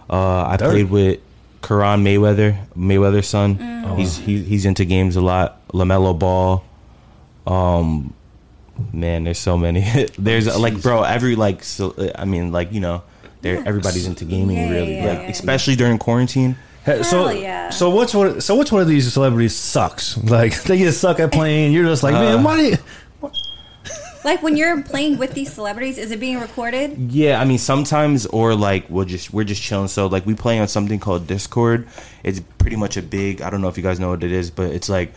[0.09, 0.71] Uh, I Durk?
[0.71, 1.19] played with
[1.61, 3.57] Koraun Mayweather, Mayweather's son.
[3.57, 3.97] Mm.
[3.97, 5.65] He's he, he's into games a lot.
[5.69, 6.63] LaMelo Ball.
[7.45, 8.13] Um,
[8.93, 9.81] man, there's so many.
[10.17, 13.03] there's like, bro, every like, so, I mean, like you know,
[13.41, 15.29] there everybody's into gaming Yeah, really, yeah, like yeah.
[15.29, 16.55] especially during quarantine.
[16.85, 17.69] Hey, so, Hell yeah.
[17.69, 18.41] so what's one?
[18.41, 20.17] So which one of these celebrities sucks?
[20.23, 21.73] Like they just suck at playing.
[21.73, 22.57] You're just like, Uh, man, why?
[22.57, 22.77] Do you,
[24.25, 26.97] Like when you're playing with these celebrities, is it being recorded?
[27.11, 29.87] Yeah, I mean sometimes or like we'll just we're just chilling.
[29.87, 31.87] So like we play on something called Discord.
[32.23, 34.51] It's pretty much a big I don't know if you guys know what it is,
[34.51, 35.13] but it's like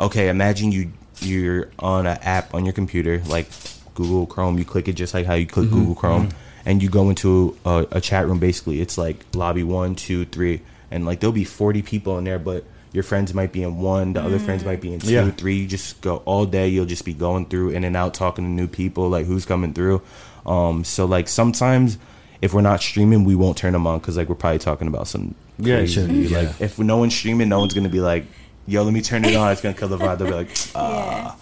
[0.00, 3.48] okay, imagine you you're on an app on your computer like
[3.94, 4.58] Google Chrome.
[4.58, 6.00] You click it just like how you click Google mm-hmm.
[6.00, 6.68] Chrome, mm-hmm.
[6.68, 8.38] and you go into a, a chat room.
[8.38, 12.38] Basically, it's like lobby one, two, three, and like there'll be forty people in there,
[12.38, 14.66] but your friends might be in one, the other friends mm.
[14.66, 15.30] might be in two, Yeah.
[15.30, 15.56] three.
[15.56, 16.68] You just go all day.
[16.68, 19.74] You'll just be going through in and out, talking to new people, like who's coming
[19.74, 20.02] through.
[20.46, 21.98] Um, so like sometimes
[22.40, 25.08] if we're not streaming, we won't turn them on because like we're probably talking about
[25.08, 25.92] some Yeah, it crazy.
[25.94, 26.64] shouldn't like yeah.
[26.66, 28.24] if no one's streaming, no one's gonna be like,
[28.68, 30.18] "Yo, let me turn it on." It's gonna kill the vibe.
[30.18, 31.36] They'll be like, "Ah."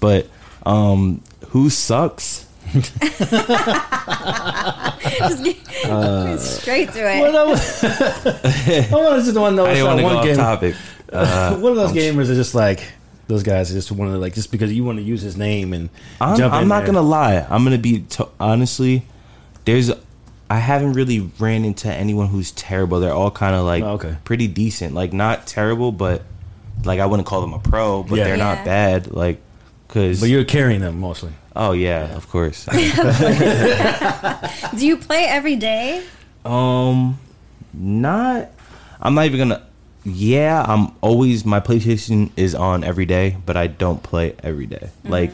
[0.00, 0.28] But
[0.64, 2.46] um, who sucks?
[2.72, 2.98] Just
[5.44, 7.20] get straight to it.
[7.20, 10.02] Well, I was- I want to just want to know I didn't that want to
[10.02, 10.36] go one off game.
[10.36, 10.74] topic.
[11.12, 12.92] Uh, one of those gamers are just like
[13.28, 15.36] those guys are just one of the, like just because you want to use his
[15.36, 15.88] name and
[16.20, 16.86] I'm, jump I'm in not there.
[16.94, 17.46] gonna lie.
[17.48, 19.04] I'm gonna be t- honestly.
[19.64, 19.90] There's,
[20.48, 23.00] I haven't really ran into anyone who's terrible.
[23.00, 24.16] They're all kind of like Oh, okay.
[24.24, 24.94] pretty decent.
[24.94, 26.22] Like not terrible, but
[26.86, 28.24] like I wouldn't call them a pro, but Yeah.
[28.24, 28.54] they're Yeah.
[28.54, 29.12] not bad.
[29.12, 29.40] Like,
[29.88, 31.32] cause But you're carrying them mostly.
[31.54, 32.64] oh yeah, of course.
[34.76, 36.02] Do you play every day?
[36.44, 37.18] Um,
[37.74, 38.50] not.
[39.00, 39.62] I'm not even gonna.
[40.04, 44.88] Yeah, I'm always my PlayStation is on every day, but I don't play every day.
[45.00, 45.10] Mm-hmm.
[45.10, 45.32] Like,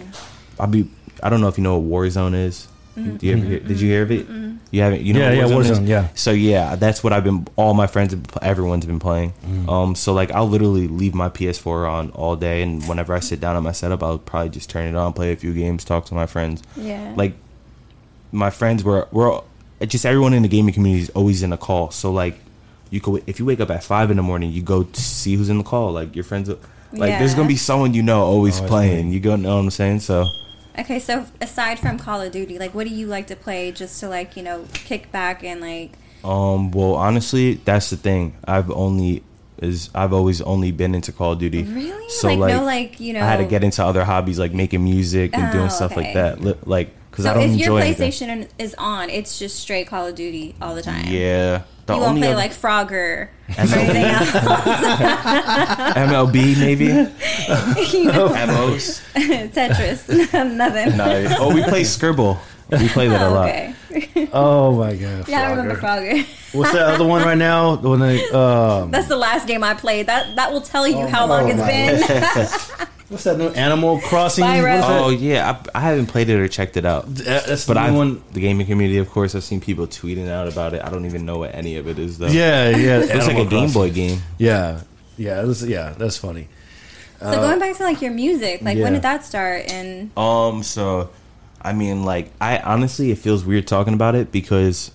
[0.58, 0.88] I'll be.
[1.22, 2.68] I don't know if you know what Warzone is.
[2.96, 3.16] Mm-hmm.
[3.16, 4.26] Do you ever hear, did you hear of it?
[4.70, 5.00] You haven't.
[5.02, 5.20] You know.
[5.20, 5.76] Yeah, what yeah, Warzone.
[5.78, 6.08] Warzone, yeah.
[6.14, 7.46] So yeah, that's what I've been.
[7.56, 9.32] All my friends, everyone's been playing.
[9.46, 9.68] Mm.
[9.68, 13.40] Um, so like I'll literally leave my PS4 on all day, and whenever I sit
[13.40, 16.04] down at my setup, I'll probably just turn it on, play a few games, talk
[16.06, 17.14] to my friends Yeah.
[17.16, 17.34] like
[18.30, 19.40] my friends were we're
[19.86, 21.90] just everyone in the gaming community is always in a call.
[21.90, 22.38] So like
[22.90, 25.34] you could if you wake up at five in the morning, you go to see
[25.34, 25.92] who's in the call.
[25.92, 26.58] Like your friends, are-
[26.92, 28.90] like there's gonna be someone you know always Always playing.
[28.92, 29.12] playing.
[29.12, 30.00] You go know what I'm saying?
[30.00, 30.26] So
[30.78, 34.00] Okay, so aside from Call of Duty, like what do you like to play just
[34.00, 35.92] to like, you know, kick back and like
[36.24, 38.36] um well honestly that's the thing.
[38.46, 39.22] I've only
[39.58, 41.62] is I've always only been into Call of Duty.
[41.64, 42.08] Really?
[42.10, 44.52] So Like, like, no, like, you know I had to get into other hobbies like
[44.54, 46.02] making music and Oh, doing stuff okay.
[46.02, 46.66] like that.
[46.66, 48.10] Like because I So don't if your enjoy anything.
[48.10, 51.04] PlayStation is on, it's just straight Call of Duty all the time.
[51.06, 51.62] Yeah.
[51.86, 54.30] The You won't play other- like Frogger or anything else.
[55.96, 59.00] MLB maybe you know, MOs.
[59.14, 60.08] Tetris.
[60.56, 60.96] Nothing.
[60.96, 61.36] No.
[61.38, 62.38] Oh, we play Skribbl.
[62.70, 63.48] We play that a Oh, lot.
[63.48, 63.74] okay.
[64.32, 65.28] Oh my god!
[65.28, 66.22] Yeah, I remember Frogger.
[66.22, 66.54] Frogger.
[66.54, 67.76] What's that other one right now?
[67.76, 70.06] The one that, um, That's the last game I played.
[70.06, 72.88] That that will tell you how oh long it's my been.
[73.12, 74.44] What's that new Animal Crossing?
[74.44, 74.62] Spyro.
[74.62, 75.00] What is that?
[75.02, 77.04] Oh yeah, I, I haven't played it or checked it out.
[77.06, 78.24] That's But the I, new one.
[78.32, 80.82] the gaming community, of course, I've seen people tweeting out about it.
[80.84, 82.26] I don't even know what any of it is though.
[82.26, 82.96] Yeah, yeah.
[82.98, 84.18] it looks like a Animal Game Boy game.
[84.38, 84.80] Yeah,
[85.16, 85.40] yeah.
[85.42, 86.48] It was, yeah, that's funny.
[87.20, 89.70] so going back to like your music, like when did that start?
[89.70, 91.10] And Um, so
[91.60, 94.90] I mean, like, I honestly, it feels weird talking about it because,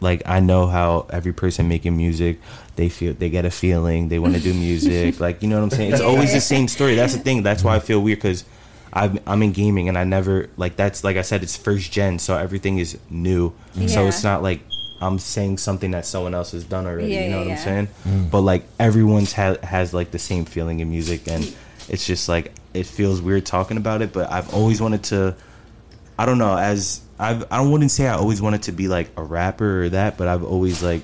[0.00, 2.40] like, I know how every person making music,
[2.80, 5.64] they feel they get a feeling, they want to do music, like, you know what
[5.64, 5.92] I'm saying?
[5.92, 6.94] It's always the same story.
[6.94, 7.42] That's the thing.
[7.42, 8.44] That's why I feel weird because.
[8.92, 12.18] I'm, I'm in gaming and I never like that's like I said it's first gen
[12.18, 13.54] so everything is new
[13.86, 14.62] so it's not like
[15.00, 17.54] I'm saying something that someone else has done already Yeah, you know yeah, what yeah.
[17.54, 18.30] I'm saying mm.
[18.32, 21.54] but like everyone's ha- has like the same feeling in music and
[21.88, 25.36] it's just like it feels weird talking about it but I've always wanted to
[26.20, 26.54] I don't know.
[26.54, 30.18] As I've, I wouldn't say I always wanted to be like a rapper or that,
[30.18, 31.00] but I've always like,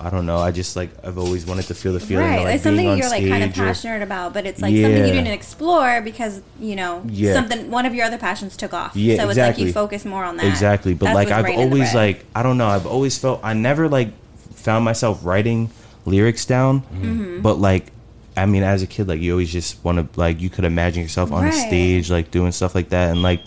[0.00, 0.38] I don't know.
[0.38, 2.78] I just like I've always wanted to feel the feeling right, of like it's something
[2.84, 5.12] being on you're like kind of stage or- passionate about, but it's like something you
[5.12, 7.34] didn't explore because you know Yeah.
[7.34, 8.94] something one of your other passions took off.
[8.94, 9.64] Yeah, so it's exactly.
[9.64, 10.46] like you focus more on that.
[10.46, 12.68] Exactly, but That's like I've always like I don't know.
[12.68, 14.10] I've always felt I never like
[14.54, 15.70] found myself writing
[16.04, 17.42] lyrics down, Mm-hmm.
[17.42, 17.92] but like.
[18.36, 21.02] I mean, as a kid, like you always just want to, like, you could imagine
[21.02, 23.40] yourself on a stage, like doing stuff like that, and like,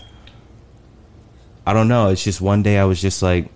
[1.66, 2.08] I don't know.
[2.10, 3.48] It's just one day I was just like,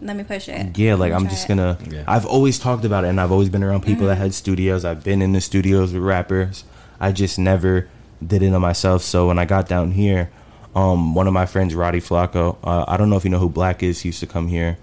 [0.00, 0.76] let me push it.
[0.78, 1.48] Yeah, like I'm just it.
[1.48, 1.78] gonna.
[1.88, 2.04] Yeah.
[2.06, 4.08] I've always talked about it, and I've always been around people Mm-hmm.
[4.08, 4.84] that had studios.
[4.84, 6.64] I've been in the studios with rappers.
[7.00, 7.88] I just never
[8.26, 9.02] did it on myself.
[9.02, 10.30] So when I got down here,
[10.74, 13.48] um, one of my friends, Roddy Flacco, uh, I don't know if you know who
[13.48, 14.00] Black is.
[14.00, 14.76] He used to come here,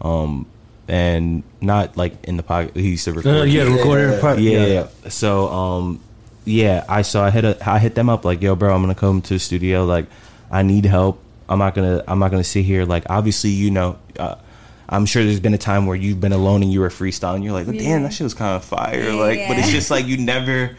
[0.00, 0.46] um,
[0.86, 2.74] and not like in the pocket.
[2.76, 3.36] He used to record.
[3.40, 4.18] Uh, yeah, the recorder.
[4.20, 4.86] part- yeah, yeah.
[5.08, 6.00] So, um,
[6.44, 8.94] yeah, I saw I hit a, I hit them up like, yo, bro, I'm gonna
[8.94, 9.84] come to the studio.
[9.84, 10.06] Like,
[10.50, 11.20] I need help.
[11.48, 12.84] I'm not gonna I'm not gonna sit here.
[12.84, 14.36] Like, obviously, you know, uh,
[14.88, 17.44] I'm sure there's been a time where you've been alone and you were freestyling.
[17.44, 17.98] You're like, damn, Yeah.
[18.00, 19.12] that shit was kind of fire.
[19.12, 20.76] Like, but it's just like you never.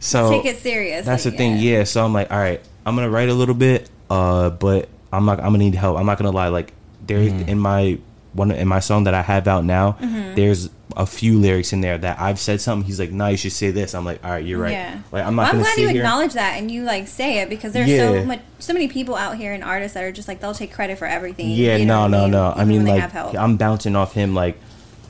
[0.00, 1.04] So Take it serious.
[1.06, 1.82] That's like, the thing, yeah.
[1.84, 5.40] So I'm like, all right, I'm gonna write a little bit, uh, but I'm not.
[5.40, 5.98] I'm gonna need help.
[5.98, 6.48] I'm not gonna lie.
[6.48, 6.72] Like
[7.06, 7.48] there Mm-hmm.
[7.48, 7.98] in my
[8.34, 9.96] one in my song that I have out now,
[10.36, 12.86] there's a few lyrics in there that I've said something.
[12.86, 13.94] He's like, nah, you should say this.
[13.94, 14.72] I'm like, all right, you're right.
[14.72, 15.00] Yeah.
[15.12, 15.98] Like I'm Well, I'm glad you here.
[15.98, 18.20] acknowledge that and you like say it because there's Yeah.
[18.20, 20.72] so much, so many people out here and artists that are just like they'll take
[20.72, 21.50] credit for everything.
[21.50, 22.52] Yeah, you know no, no, no.
[22.56, 23.34] I mean, when they like have help.
[23.36, 24.34] I'm bouncing off him.
[24.34, 24.58] Like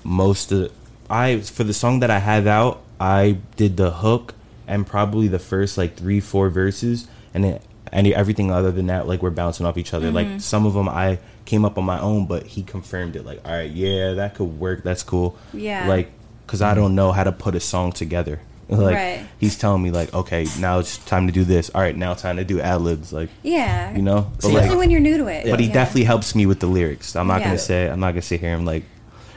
[0.05, 0.73] most of
[1.11, 4.35] I for the song that I have out, I did the hook
[4.67, 7.61] and probably the first like three, four verses, and then
[7.93, 10.07] any everything other than that, like we're bouncing off each other.
[10.09, 10.33] Mm-hmm.
[10.35, 13.25] Like some of them I came up on my own, but he confirmed it.
[13.25, 14.83] Like, all right, yeah, that could work.
[14.85, 15.35] That's cool.
[15.55, 15.89] Yeah.
[15.89, 16.11] Like,
[16.47, 18.41] cause I don't know how to put a song together.
[18.71, 19.27] Like Right.
[19.41, 21.71] he's telling me like, okay, now it's time to do this.
[21.75, 23.15] All right, now time to do ad libs.
[23.15, 23.97] Like, Yeah.
[23.97, 25.49] you know, but Especially like, when you're new to it.
[25.51, 25.73] but he Yeah.
[25.73, 27.17] definitely helps me with the lyrics.
[27.17, 27.47] I'm not Yeah.
[27.47, 28.85] gonna say I'm not gonna sit here and like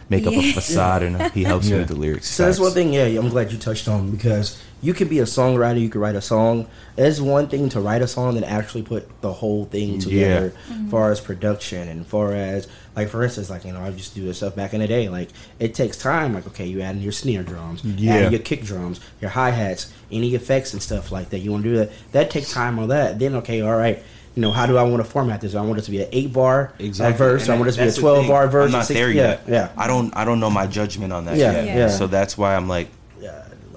[0.09, 2.29] make up a facade and he helps me with the lyrics.
[2.29, 2.91] So that's one thing.
[2.91, 5.79] Yeah, I'm glad you touched on because you can be a songwriter.
[5.79, 6.67] You can write a song.
[6.97, 10.89] It's one thing to write a song than actually put the whole thing together, Mm-hmm.
[10.89, 14.19] far as production and far as like for instance, like you know, I used to
[14.19, 15.07] do this stuff back in the day.
[15.09, 16.33] Like it takes time.
[16.33, 18.13] Like okay, you add in your snare drums, Yeah.
[18.15, 21.39] add in your kick drums, your hi hats, any effects and stuff like that.
[21.39, 21.91] You want to do that.
[22.11, 23.19] That takes time on that.
[23.19, 24.01] Then okay, all right.
[24.35, 25.55] You know, how do I want to format this?
[25.55, 27.17] I want it to be an eight bar exactly.
[27.17, 27.49] verse.
[27.49, 28.67] I want it to be a twelve bar verse.
[28.67, 29.41] I'm not six- there yeah, yet.
[29.47, 31.65] Yeah, I don't I don't know my judgment on that Yeah, yet.
[31.77, 31.87] yeah.
[31.89, 32.87] So that's why I'm like,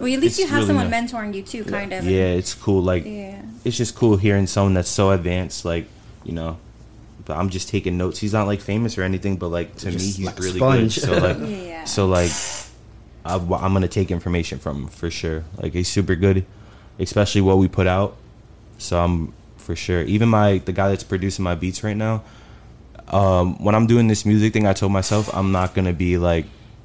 [0.05, 1.11] Well, at least you have really someone nice.
[1.13, 2.05] mentoring you too, kind of.
[2.05, 2.83] yeah, it's cool.
[2.83, 3.41] Like Yeah.
[3.65, 5.65] it's just cool hearing someone that's so advanced.
[5.65, 5.87] Like
[6.25, 6.59] you know.
[7.25, 8.19] But I'm just taking notes.
[8.19, 10.95] He's not like famous or anything, but like to me, he's like really sponge.
[10.97, 11.05] good.
[11.05, 11.85] So like, Yeah.
[11.85, 12.31] so like,
[13.25, 15.45] I, am gonna take information from him for sure.
[15.57, 16.45] Like he's super good,
[16.99, 18.17] especially what we put out.
[18.77, 20.03] So I'm for sure.
[20.03, 22.23] Even my the guy that's producing my beats right now.
[23.09, 26.45] Um, when I'm doing this music thing, I told myself I'm not gonna be like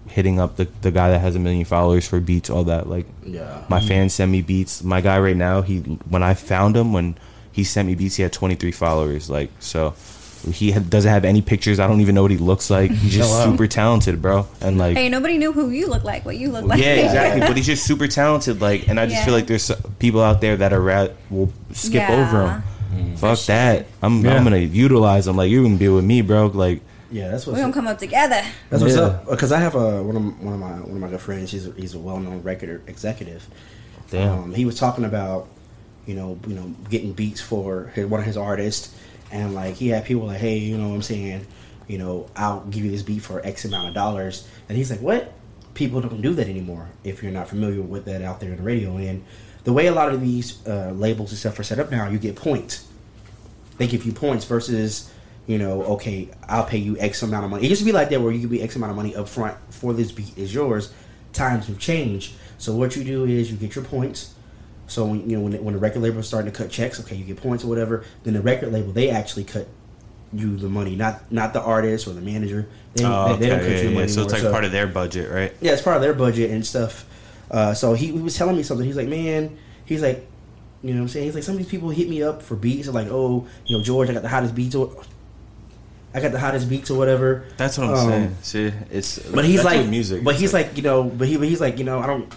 [0.09, 2.89] hitting up the, the guy that has a million followers for beats, all that.
[2.89, 3.63] Like, Yeah.
[3.69, 3.87] my mm-hmm.
[3.87, 4.83] fans send me beats.
[4.83, 7.15] My guy right now, he when I found him when
[7.51, 9.29] he sent me beats, he had 23 followers.
[9.29, 9.93] Like, so
[10.51, 11.79] he had, doesn't have any pictures.
[11.79, 12.91] I don't even know what he looks like.
[12.91, 13.51] He's just wow.
[13.51, 14.47] super talented, bro.
[14.61, 16.79] And like, Hey, nobody knew who you look like, what you look like.
[16.79, 17.41] yeah, exactly.
[17.41, 18.61] but he's just super talented.
[18.61, 19.25] Like, and I just Yeah.
[19.25, 22.13] feel like there's people out there that are rat will skip Yeah.
[22.25, 22.63] over him.
[22.93, 23.15] Mm-hmm.
[23.15, 23.85] Fuck that.
[24.01, 24.35] I'm Yeah.
[24.35, 25.35] I'm gonna utilize them.
[25.37, 26.47] Like you're gonna be with me, bro.
[26.47, 28.41] Like yeah, that's what We're gonna come up together.
[28.69, 29.01] That's what's Yeah.
[29.03, 29.29] up.
[29.29, 31.51] Because I have a one of one of my one of my good friends.
[31.51, 33.47] He's a, he's a well known record executive.
[34.11, 34.39] Damn.
[34.39, 35.47] Um, he was talking about
[36.05, 38.95] you know you know getting beats for his, one of his artists,
[39.31, 41.45] and like he had people like, hey, you know what I'm saying,
[41.87, 45.01] you know, I'll give you this beat for X amount of dollars, and he's like,
[45.01, 45.33] what?
[45.75, 46.89] People don't do that anymore.
[47.03, 49.23] If you're not familiar with that out there in the radio, and
[49.63, 52.17] the way a lot of these uh, labels and stuff are set up now, you
[52.17, 52.85] get points.
[53.77, 55.09] They give you points versus
[55.49, 57.65] you know, okay, I'll pay you X amount of money.
[57.65, 59.27] It used to be like that where you could be X amount of money up
[59.27, 60.93] front for this beat is yours.
[61.33, 62.33] Times have changed.
[62.59, 64.35] So what you do is you get your points.
[64.85, 67.15] So when you know when, when the record label is starting to cut checks, okay,
[67.15, 68.05] you get points or whatever.
[68.21, 69.67] Then the record label they actually cut
[70.31, 72.69] you the money, not not the artist or the manager.
[72.93, 74.07] They, Oh, they, they don't okay, cut yeah, you the yeah.
[74.07, 74.51] So it's like anymore.
[74.51, 75.51] part of their budget, right?
[75.61, 77.07] Yeah, it's part of their budget and stuff.
[77.49, 78.85] Uh, so he, he was telling me something.
[78.85, 80.27] He's like, man, he's like,
[80.83, 81.25] you know what I'm saying?
[81.25, 82.85] He's like, some of these people hit me up for beats.
[82.85, 84.75] They're like, oh, you know, George, I got the hottest beats.
[86.13, 87.43] Or, I got the hottest beats or whatever.
[87.57, 88.35] That's what I'm Um, saying.
[88.41, 90.23] See, it's But he's like, music.
[90.23, 92.33] but he's like, you know, but he, but he's like, you know, I don't,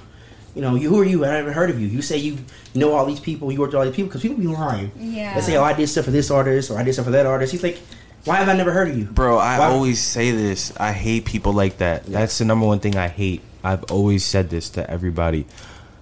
[0.54, 1.24] you know, you who are you?
[1.24, 1.86] I haven't heard of you.
[1.86, 2.36] You say you
[2.74, 3.50] know all these people.
[3.50, 4.90] You worked with all these people because people be lying.
[4.98, 5.34] Yeah.
[5.34, 7.24] They say, oh, I did stuff for this artist or I did stuff for that
[7.26, 7.52] artist.
[7.52, 7.78] He's like,
[8.24, 10.72] why have I never heard of you, Bro, I Why- always say this.
[10.78, 12.04] I hate people like that.
[12.06, 13.40] That's the number one thing I hate.
[13.64, 15.46] I've always said this to everybody.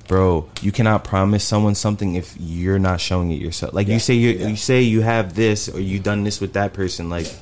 [0.08, 3.72] Bro, you cannot promise someone something if you're not showing it yourself.
[3.72, 4.48] Like Yeah, you say you yeah.
[4.48, 7.32] you say you have this or you done this with that person like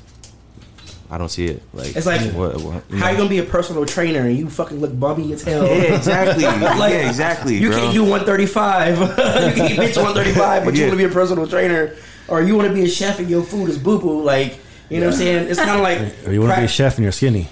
[1.11, 1.63] I don't see it.
[1.73, 4.79] Like It's like, what, what, How you gonna be a personal trainer and you fucking
[4.79, 5.67] look bummy as hell?
[5.67, 6.45] Yeah, exactly.
[6.79, 7.57] Like, yeah, exactly.
[7.57, 7.79] You bro.
[7.79, 8.99] can't do 135.
[8.99, 11.95] you can eat bitch 135, but you want to be a personal trainer,
[12.29, 14.23] or you want to be a chef and your food is boo boo.
[14.23, 14.59] Like,
[14.91, 15.49] you know what I'm saying?
[15.49, 16.27] It's kind of like.
[16.27, 17.49] Or you want to be a chef and you're skinny.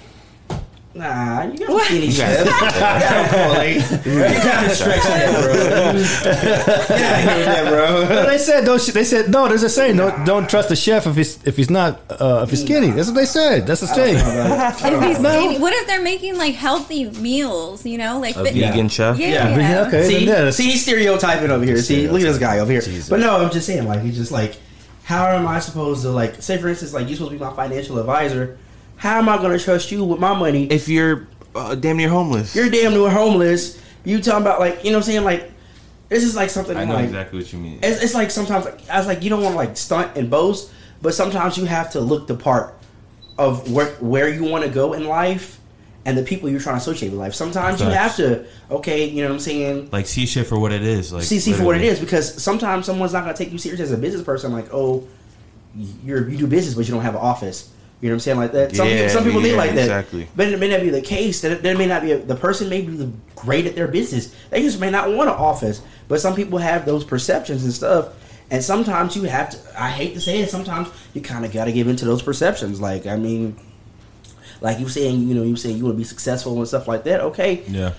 [0.97, 2.45] Nah, you got skinny chef.
[2.45, 5.53] yeah, come on, like, you kind of stretching it, bro.
[5.93, 8.25] Get out of here with that, bro.
[8.25, 8.83] they said don't.
[8.93, 9.47] They said no.
[9.47, 9.97] There's a saying.
[9.97, 12.89] Don't don't trust the chef if he's if he's not uh, if he's skinny.
[12.91, 13.67] That's what they said.
[13.67, 14.15] That's the saying.
[14.17, 17.85] If he's skinny- what if they're making like healthy meals?
[17.85, 19.17] You know, like a fit- vegan chef.
[19.19, 19.55] Yeah.
[19.57, 20.03] Yeah, okay.
[20.07, 21.77] See, then yeah, see, he's stereotyping over here.
[21.77, 22.81] See, look at this guy over here.
[22.81, 23.09] Jesus.
[23.09, 24.55] But no, I'm just saying, like, he's just like,
[25.03, 27.53] how am I supposed to, like, say for instance, like, you're supposed to be my
[27.53, 28.57] financial advisor.
[28.97, 30.65] How am I going to trust you with my money?
[30.65, 32.55] If you're uh, damn near homeless.
[32.55, 33.81] You're damn near homeless.
[34.03, 35.23] You talking about like, you know what I'm saying?
[35.23, 35.51] Like,
[36.09, 37.79] this is like something I know like, exactly what you mean.
[37.83, 40.29] it's, it's like sometimes like, I was like, you don't want to like stunt and
[40.29, 42.75] boast, but sometimes you have to look the part
[43.37, 45.59] of where where you want to go in life
[46.05, 47.35] and the people you're trying to associate with life.
[47.35, 49.89] Sometimes you have to, okay, you know what I'm saying?
[49.91, 51.11] Like see shit for what it is.
[51.11, 53.81] Like see, see for what it is, because sometimes someone's not gonna take you serious
[53.81, 54.53] as a business person.
[54.53, 55.05] Like, oh,
[55.75, 57.73] you're you do business, but you don't have an office.
[57.99, 58.37] You know what I'm saying?
[58.37, 58.75] Like that.
[58.75, 59.81] Some, Yeah, people, some people yeah, think like that.
[59.81, 60.27] exactly.
[60.35, 61.41] But it may not be the case.
[61.41, 64.35] That there may not be a, the person may be the- great at their business.
[64.51, 65.81] They just may not want an office.
[66.07, 68.09] But some people have those perceptions and stuff.
[68.51, 69.57] And sometimes you have to.
[69.81, 70.49] I hate to say it.
[70.49, 72.79] Sometimes you kind of got to give into those perceptions.
[72.79, 73.57] Like I mean,
[74.61, 77.03] like you saying, you know, you saying you want to be successful and stuff like
[77.05, 77.19] that.
[77.21, 77.93] Okay, Yeah.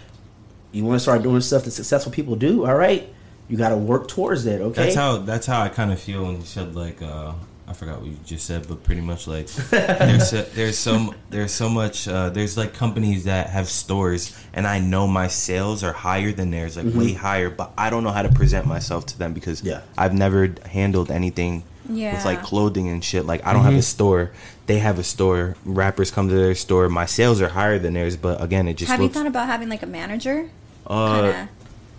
[0.73, 2.65] you want to start doing stuff that successful people do.
[2.67, 3.13] All right,
[3.49, 4.61] you got to work towards that.
[4.61, 7.33] Okay, That's how that's how I kind of feel when you said like uh,
[7.69, 11.53] I forgot what you just said, but pretty much like there's a, there's some there's
[11.53, 15.93] so much uh, there's like companies that have stores and I know my sales are
[15.93, 19.19] higher than theirs, like way higher, but I don't know how to present myself to
[19.19, 19.83] them because Yeah.
[19.99, 22.15] I've never handled anything Yeah.
[22.15, 23.27] with like clothing and shit.
[23.27, 24.33] Like I don't have a store.
[24.67, 25.57] They have a store.
[25.65, 26.89] Rappers come to their store.
[26.89, 29.69] My sales are higher than theirs, but again, it just Have you thought about having
[29.69, 30.51] like a manager?
[30.87, 31.49] uh, Kinda.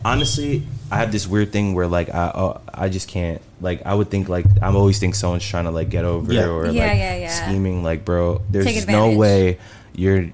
[0.05, 3.93] Honestly, I have this weird thing where like I uh, I just can't like I
[3.93, 6.47] would think like I'm always think someone's trying to like get over Yeah.
[6.47, 7.29] or Yeah, like yeah, yeah.
[7.45, 9.59] scheming like bro there's no way
[9.93, 10.27] you're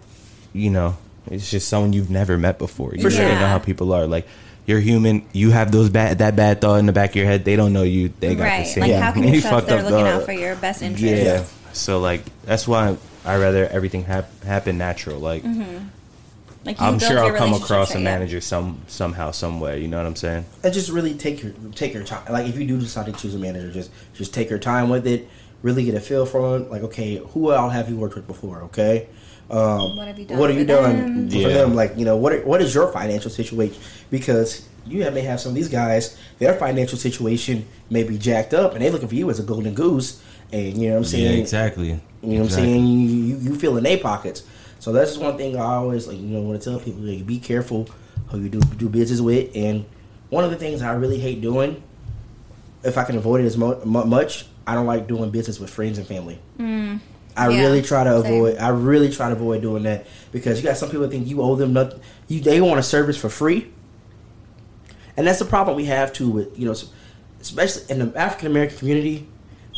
[0.54, 0.96] you know
[1.32, 3.28] it's just someone you've never met before you For sure.
[3.28, 4.28] don't know how people are like
[4.68, 7.44] you're human you have those bad that bad thought in the back of your head
[7.46, 9.02] they don't know you they got the same Like, Yeah.
[9.02, 10.22] how can you trust fucked they're up looking thought.
[10.22, 11.04] out for your best interest?
[11.24, 15.44] yeah so like that's why I rather everything hap- happen natural like
[16.66, 18.04] Like you I'm sure I'll come across a right, yeah.
[18.04, 21.54] manager some somehow some way you know what I'm saying and just really take your
[21.76, 22.24] take your time.
[22.32, 25.06] Like if you do decide to choose a manager, just just take your time with
[25.06, 25.28] it.
[25.62, 26.72] Really get a feel for it.
[26.72, 28.62] Like okay, who all have you worked with before?
[28.64, 29.08] Okay,
[29.50, 30.98] um, What have you done What have you for done
[31.28, 31.30] them?
[31.30, 31.48] for Yeah.
[31.50, 31.76] them?
[31.76, 33.80] Like you know, what are, what is your financial situation?
[34.10, 38.74] Because you may have some of these guys, their financial situation may be jacked up,
[38.74, 40.22] and they're looking for you as a golden goose.
[40.52, 41.40] And you know what I'm saying?
[41.42, 42.86] exactly You know what I'm saying?
[42.88, 44.44] You, you, you feel in their pockets.
[44.86, 46.18] So that's just one thing I always like.
[46.18, 47.90] You know, want to tell people like, be careful
[48.28, 49.50] who you do do business with.
[49.56, 49.84] And
[50.30, 51.82] one of the things I really hate doing,
[52.84, 55.98] if I can avoid it as mo- much, I don't like doing business with friends
[55.98, 56.38] and family.
[56.60, 57.00] I Mm.
[57.36, 58.32] Yeah, really try to same.
[58.36, 58.58] avoid.
[58.58, 61.56] I really try to avoid doing that because you got some people think you owe
[61.56, 62.00] them nothing.
[62.28, 63.72] You they want a service for free,
[65.18, 66.76] and that's the problem we have too with you know,
[67.42, 69.28] especially in the African American community.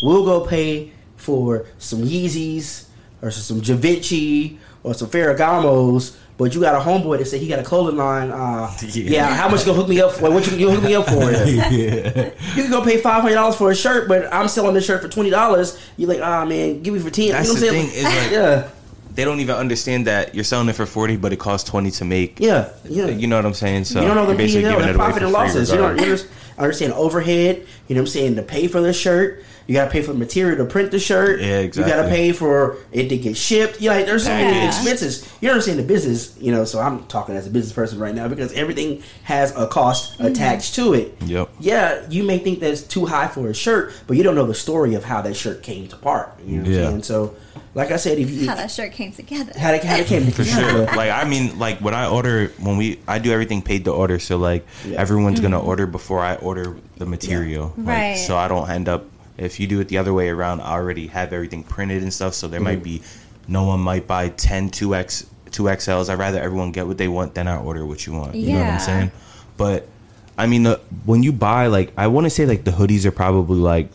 [0.04, 2.88] We'll go pay for some Yeezys
[3.22, 7.60] or some Javinci or some Ferragamos, but you got a homeboy that said he got
[7.60, 8.32] a clothing line.
[8.32, 9.10] Uh, yeah.
[9.10, 9.36] Yeah.
[9.36, 10.32] how much you gonna hook me up for?
[10.32, 11.30] What you, you hook me up for?
[12.58, 15.02] You can go pay five hundred dollars for a shirt, but I'm selling this shirt
[15.02, 15.80] for twenty dollars.
[15.97, 17.30] You're like, ah man, give me for ten.
[17.32, 18.69] That's you know the thing, is like- yeah,
[19.13, 22.06] they don't even understand that you're selling it for 40 but it costs 20 to
[22.06, 23.08] make yeah, yeah.
[23.08, 24.95] you know what i'm saying so you don't know the you're basically P&L, giving it
[24.95, 25.71] away profit and losses.
[25.71, 26.00] You don't
[26.58, 26.82] regardless.
[26.82, 27.65] understand overhead.
[27.88, 28.36] You know what I'm saying?
[28.36, 31.00] To pay for the shirt, you got to pay for the material to print the
[31.00, 31.39] shirt.
[31.41, 31.91] Yeah, exactly.
[31.91, 33.82] You got to pay for it to get shipped.
[33.82, 34.67] Yeah, like, there's so many Yeah.
[34.67, 35.28] expenses.
[35.41, 36.63] You understand the business, you know.
[36.65, 40.26] So I'm talking as a business person right now because everything has a cost Mm-hmm.
[40.28, 41.15] attached to it.
[41.26, 41.50] Yep.
[41.60, 44.54] Yeah, you may think that's too high for a shirt, but you don't know the
[44.56, 46.39] story of how that shirt came to part.
[46.46, 46.80] You know what Yeah.
[46.86, 47.04] I'm saying?
[47.04, 47.36] So,
[47.76, 49.52] like I said, if you How that shirt came together.
[49.58, 50.88] how it, how it came for together.
[50.88, 53.91] sure like i mean like when i order when we i do everything paid to
[53.91, 55.00] order so like Yeah.
[55.00, 58.14] everyone's gonna order before i order the material like, Right.
[58.16, 59.06] so i don't end up
[59.38, 62.34] if you do it the other way around i already have everything printed and stuff
[62.34, 62.84] so there might mhm.
[62.84, 63.02] be
[63.48, 67.48] no one might buy 10 2x 2xls i'd rather everyone get what they want then
[67.48, 68.36] i order what you want.
[68.36, 69.12] You know what i'm saying?
[69.58, 69.88] But
[70.38, 73.12] i mean the, when you buy like i want to say like the hoodies are
[73.12, 73.90] probably like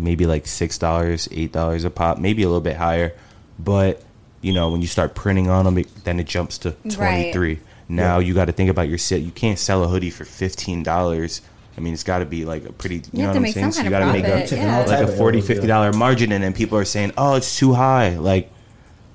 [0.00, 3.12] maybe like six dollars, eight dollars a pop, maybe a little bit higher.
[3.58, 4.02] But
[4.40, 7.60] you know, when you start printing on them, it, then it jumps to twenty three.
[7.90, 9.20] Now you got to think about your set.
[9.22, 11.42] You can't sell a hoodie for fifteen dollars.
[11.76, 12.96] I mean, it's got to be like a pretty.
[12.96, 13.72] You, You know have what to I'm make saying?
[13.72, 14.52] some you kind of gotta make profit.
[14.52, 14.84] a, yeah.
[14.84, 15.90] like a of 40 L's, 50 yeah.
[15.92, 18.52] margin, and then people are saying, "Oh, it's too high." Like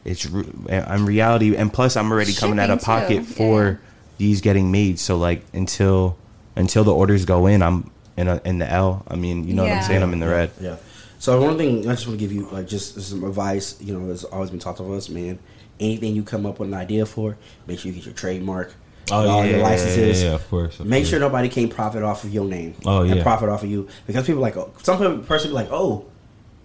[0.04, 3.78] it's re- I'm reality, and plus I'm already coming out of pocket too, for yeah.
[4.18, 5.00] these getting made.
[5.00, 6.18] So like until
[6.56, 9.04] until the orders go in, I'm in a, in the L.
[9.08, 10.04] I mean, you know what I'm saying?
[10.04, 10.52] I'm in the red.
[10.60, 10.78] Yeah.
[11.20, 13.82] So one thing I just want to give you, like, just some advice.
[13.82, 15.40] You know, it's always been taught to us, man.
[15.80, 18.74] Anything you come up with an idea for, make sure you get your trademark,
[19.12, 20.24] oh, all your licenses.
[20.24, 20.80] Yeah, of course.
[20.80, 21.10] of Make course.
[21.10, 22.76] sure nobody can profit off of your name.
[22.86, 23.24] Oh, and yeah.
[23.24, 26.06] profit off of you because people like oh, some people- person be like, oh,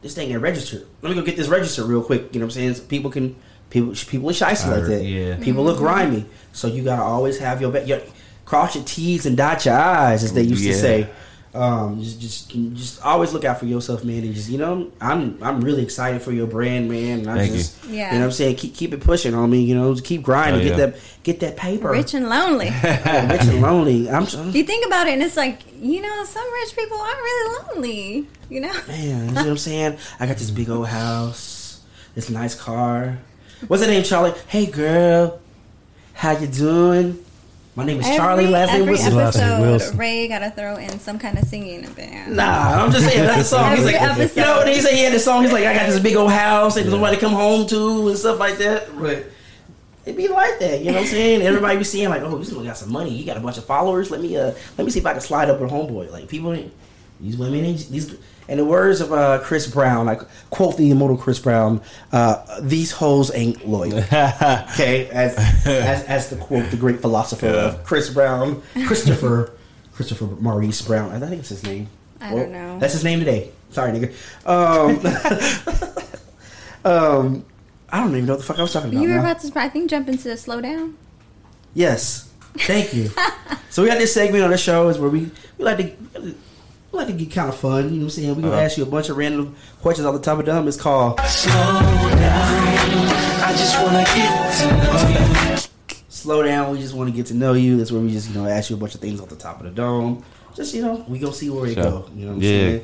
[0.03, 0.87] this thing ain't registered.
[1.03, 2.33] Let me go get this registered real quick.
[2.33, 2.75] You know what I'm saying?
[2.75, 3.35] So people can
[3.69, 5.05] people people are shicey like that.
[5.05, 5.37] yeah.
[5.39, 8.01] People look grimy, so you gotta always have your, your
[8.45, 11.11] cross your T's and dot your I's, as they used to say.
[11.53, 14.23] Um, just, just, just always look out for yourself, man.
[14.23, 17.21] And just, you know, I'm, I'm really excited for your brand, man.
[17.21, 17.97] And I Thank you.
[17.97, 18.13] Yeah.
[18.13, 19.61] you know, what I'm saying, keep, keep it pushing on me.
[19.63, 20.87] You know, just keep grinding, Oh, get yeah.
[20.87, 21.91] that, get that paper.
[21.91, 22.67] Rich and lonely.
[22.67, 24.09] Yeah, rich and lonely.
[24.09, 27.15] I'm, I'm you think about it, and it's like you know, some rich people are
[27.17, 28.29] really lonely.
[28.49, 28.73] You know.
[28.87, 29.29] man.
[29.29, 29.99] You know what I'm saying?
[30.21, 31.81] I got this big old house,
[32.15, 33.19] this nice car.
[33.67, 34.35] What's the name, Charlie?
[34.47, 35.41] Hey, girl,
[36.15, 37.25] how you doing?
[37.77, 38.45] My name is Charlie.
[38.45, 39.15] Every- Last name every Wilson.
[39.15, 39.97] Last episode, Wilson.
[39.99, 42.37] Ray gotta throw in some kind of singing band.
[42.37, 43.77] Nah, I'm just saying that's the song.
[43.77, 44.37] He's like, episode.
[44.41, 46.17] you know, when he said he had the song, he's like, I got this big
[46.17, 48.89] old house and nobody come home to and stuff like that.
[48.99, 49.27] But
[50.05, 51.43] it be like that, you know what I'm saying?
[51.43, 53.11] Everybody be seeing like, oh, this one got some money.
[53.11, 54.11] He got a bunch of followers.
[54.11, 56.11] Let me, uh, let me see if I can slide up with homeboy.
[56.11, 56.73] Like people, ain't-
[57.21, 58.17] these women, ain't- these.
[58.49, 60.17] In the words of uh, Chris Brown, I
[60.51, 66.37] quote the immortal Chris Brown, uh, "These hoes ain't loyal." okay, as, as as the
[66.37, 69.53] quote the great philosopher of Chris Brown, Christopher
[69.95, 71.13] Christopher Maurice Brown.
[71.13, 71.87] I think it's his name.
[72.21, 72.79] I don't know.
[72.79, 73.53] That's his name today.
[73.71, 74.13] Sorry, nigga.
[74.45, 74.97] Um,
[76.85, 77.45] um,
[77.91, 79.03] I don't even know what the fuck I was talking about.
[79.03, 79.21] You were now.
[79.21, 80.97] about to, I think, jump into the slow down.
[81.75, 82.31] Yes.
[82.59, 83.11] Thank you.
[83.71, 86.35] so we got this segment on the show is where we, we like to
[86.93, 87.85] we like to get kind of fun.
[87.85, 88.29] You know what I'm saying?
[88.31, 88.61] We're gonna Uh-huh.
[88.63, 90.67] ask you a bunch of random questions off the top of the dome.
[90.69, 92.21] It's called Slow Down.
[93.43, 95.57] I just wanna get to know you.
[96.09, 96.73] Slow Down.
[96.73, 97.77] We just want to get to know you.
[97.79, 99.59] That's where we just, you know, ask you a bunch of things off the top
[99.61, 100.23] of the dome.
[100.55, 101.83] Just, you know, we gonna see where it Sure.
[101.85, 102.05] go.
[102.15, 102.49] You know what I'm Yeah.
[102.51, 102.81] saying?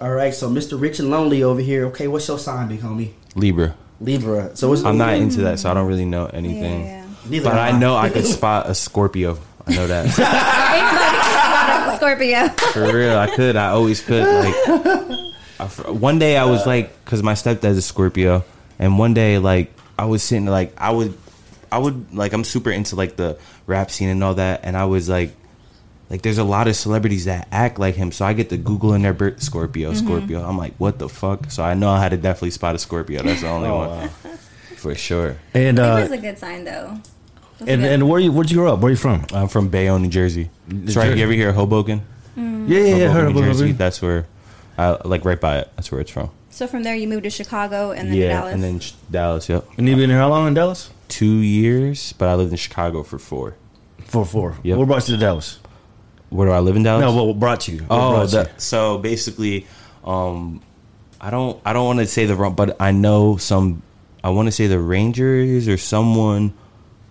[0.00, 0.80] All right, so Mr.
[0.80, 1.84] Rich and Lonely over here.
[1.86, 3.10] Okay, what's your sign, big homie?
[3.34, 3.74] Libra.
[4.00, 4.50] Libra.
[4.54, 6.86] So what's I'm not into that, so I don't really know anything.
[6.86, 7.02] yeah.
[7.28, 9.36] Neither But am I know I could spot a Scorpio.
[9.66, 12.48] I know that Anybody can spot a Scorpio.
[12.48, 13.16] for real.
[13.18, 13.56] I could.
[13.56, 14.24] I always could.
[14.24, 14.54] Like
[15.60, 18.44] I f- one day, I was like, because my stepdad's a Scorpio,
[18.78, 21.16] and one day, like I was sitting, like I would,
[21.70, 24.86] I would, like I'm super into like the rap scene and all that, and I
[24.86, 25.34] was like,
[26.08, 28.94] like there's a lot of celebrities that act like him, so I get to Google
[28.94, 30.42] in their birth Scorpio, Scorpio.
[30.42, 31.50] I'm like, what the fuck?
[31.50, 33.22] So I know I had to definitely spot a Scorpio.
[33.22, 34.08] That's the only one
[34.76, 35.36] for sure.
[35.52, 36.98] And Libra's uh, a good sign, though.
[37.60, 37.92] That's and good.
[37.92, 38.80] and where you where'd you grow up?
[38.80, 39.24] Where you from?
[39.32, 40.50] I'm from Bayonne, New Jersey.
[40.68, 41.16] It's right.
[41.16, 42.02] You ever hear of Hoboken?
[42.36, 43.08] Yeah, yeah, yeah.
[43.12, 43.70] Heard Hoboken, New Jersey.
[43.70, 43.78] it.
[43.78, 44.26] That's where,
[44.78, 45.70] I like right by it.
[45.76, 46.30] That's where it's from.
[46.50, 48.54] so from there, you moved to Chicago and then to yeah, Dallas.
[48.54, 49.48] and then sh- Dallas.
[49.48, 50.90] Yep, And you've been here how long in Dallas?
[51.08, 53.56] two years, but I lived in Chicago for four.
[54.04, 54.56] Four, four.
[54.62, 54.78] Yep.
[54.78, 55.58] What brought you to Dallas?
[56.30, 57.02] Where do I live in Dallas?
[57.02, 57.78] No, what, what brought you?
[57.78, 58.58] What oh, brought the, you?
[58.58, 59.66] so basically,
[60.04, 60.62] um,
[61.20, 63.82] I don't, I don't want to say the wrong, but I know some.
[64.22, 66.52] I want to say the Rangers or someone,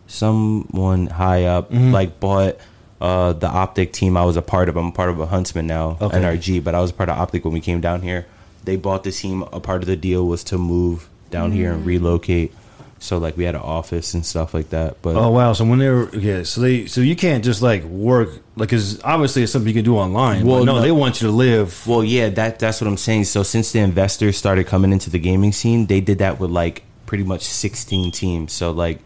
[0.09, 1.91] someone high up, Mm-hmm.
[1.91, 2.57] like bought.
[3.01, 4.75] Uh, the OpTic team I was a part of.
[4.75, 6.17] I'm part of a Huntsmen now, Okay.
[6.19, 8.25] NRG, but I was part of OpTic when we came down here.
[8.65, 9.43] They bought the team.
[9.53, 11.75] A part of the deal was to move down here Mm.
[11.75, 12.53] and relocate.
[12.99, 15.01] So like we had an office and stuff like that.
[15.01, 15.53] But Oh wow!
[15.53, 19.01] So when they were yeah, so they so you can't just like work like because
[19.05, 20.45] obviously it's something you can do online.
[20.45, 20.81] Well, Well, no, no.
[20.81, 21.87] they want you to live.
[21.87, 23.23] Well, yeah, that that's what I'm saying.
[23.23, 26.83] So since the investors started coming into the gaming scene, they did that with like
[27.05, 28.51] pretty much 16 teams.
[28.51, 28.99] So like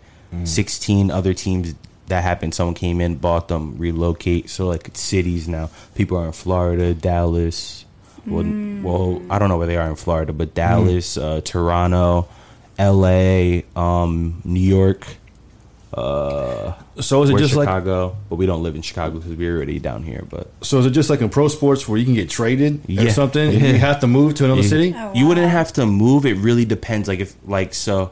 [0.45, 1.75] 16 other teams
[2.07, 2.53] that happened.
[2.53, 4.49] Someone came in, bought them, relocate.
[4.49, 5.69] So like cities now.
[5.95, 7.85] People are in Florida, Dallas.
[8.25, 8.43] Well,
[8.83, 12.27] well, I don't know where they are in Florida, but Dallas, uh, Toronto,
[12.77, 15.05] L.A., um, New York.
[15.93, 19.35] Uh, So is it we're just like Chicago, but we don't live in Chicago because
[19.35, 20.23] we're already down here.
[20.29, 23.09] But so is it just like in pro sports where you can get traded or
[23.09, 23.49] something?
[23.49, 23.67] and Yeah.
[23.73, 24.95] You have to move to another You- city.
[24.97, 26.25] Oh, You wouldn't have to move.
[26.25, 27.07] It really depends.
[27.07, 28.11] Like if like so,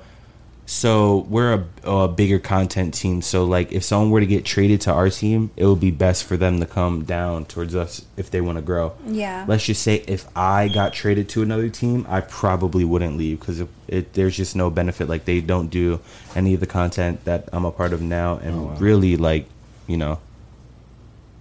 [0.72, 3.22] so we're a, a bigger content team.
[3.22, 6.24] So like if someone were to get traded to our team, it would be best
[6.24, 8.94] for them to come down towards us if they want to grow.
[9.06, 9.44] Yeah.
[9.50, 13.60] Let's just say if I got traded to another team, I probably wouldn't leave because
[13.60, 15.10] it, it, there's just no benefit.
[15.10, 16.00] Like they don't do
[16.36, 19.48] any of the content that I'm a part of now, and really like
[19.88, 20.22] you know.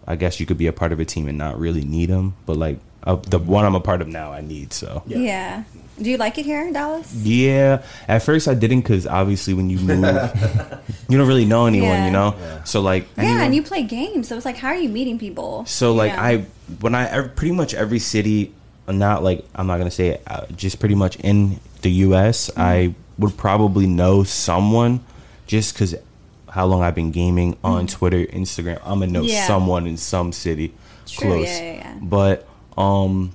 [0.08, 2.34] I guess you could be a part of a team and not really need them,
[2.46, 5.04] but like uh, the one I'm a part of now, I need so.
[5.06, 5.62] yeah.
[6.00, 7.12] Do you like it here in Dallas?
[7.14, 10.00] Yeah, at first I didn't because obviously when you move,
[11.08, 12.06] you don't really know anyone, Yeah.
[12.06, 12.34] you know.
[12.64, 15.64] So like, Yeah, and you play games, so it's like, how are you meeting people?
[15.66, 16.22] So like Yeah.
[16.24, 16.36] I
[16.80, 18.52] when I pretty much every city,
[18.88, 22.48] not like I'm not gonna say it, uh, just pretty much in the U.S.
[22.50, 22.60] Mm-hmm.
[22.60, 25.00] I would probably know someone
[25.46, 25.94] just because
[26.48, 28.80] how long I've been gaming on Twitter, Instagram.
[28.84, 29.28] I'm gonna know Mm-hmm.
[29.36, 29.46] Yeah.
[29.46, 30.72] someone in some city
[31.06, 31.46] True, close.
[31.46, 31.98] yeah, yeah, yeah.
[32.00, 32.48] But
[32.78, 33.32] um,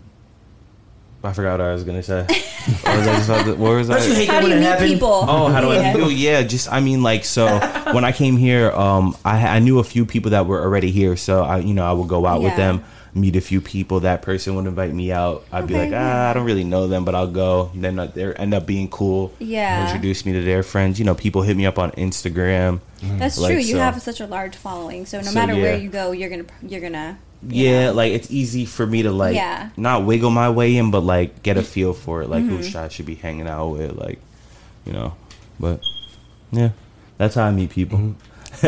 [1.26, 2.22] I forgot what I was gonna say.
[2.82, 4.00] what was I, just about to- what was I?
[4.00, 4.90] Don't you hate How that do when you it meet happened?
[4.94, 5.26] people?
[5.28, 5.82] Oh, how do I Yeah.
[5.84, 6.12] meet people?
[6.12, 7.48] Yeah, just I mean, like, so
[7.94, 11.16] when I came here, um, I, I knew a few people that were already here,
[11.18, 12.58] so I, you know, I would go out with Yeah.
[12.74, 14.02] them, meet a few people.
[14.02, 15.46] That person would invite me out.
[15.52, 17.72] I'd be Okay, like, ah, I don't really know them, but I'll go.
[17.74, 19.32] And then uh, they end up being cool.
[19.40, 19.86] Yeah.
[19.88, 21.00] introduce me to their friends.
[21.00, 22.82] You know, people hit me up on Instagram.
[23.02, 23.60] That's Like, true.
[23.62, 25.82] You so- have such a large following, so no So, matter where yeah.
[25.84, 27.18] you go, you're gonna you're gonna.
[27.50, 27.94] You Yeah, know.
[27.94, 29.70] like it's easy for me to like Yeah.
[29.78, 32.56] not wiggle my way in, but like get a feel for it, like Mm-hmm.
[32.58, 34.20] who should I should be hanging out with, like
[34.86, 35.14] you know.
[35.60, 35.82] But
[36.52, 36.70] yeah,
[37.18, 38.16] that's how I meet people.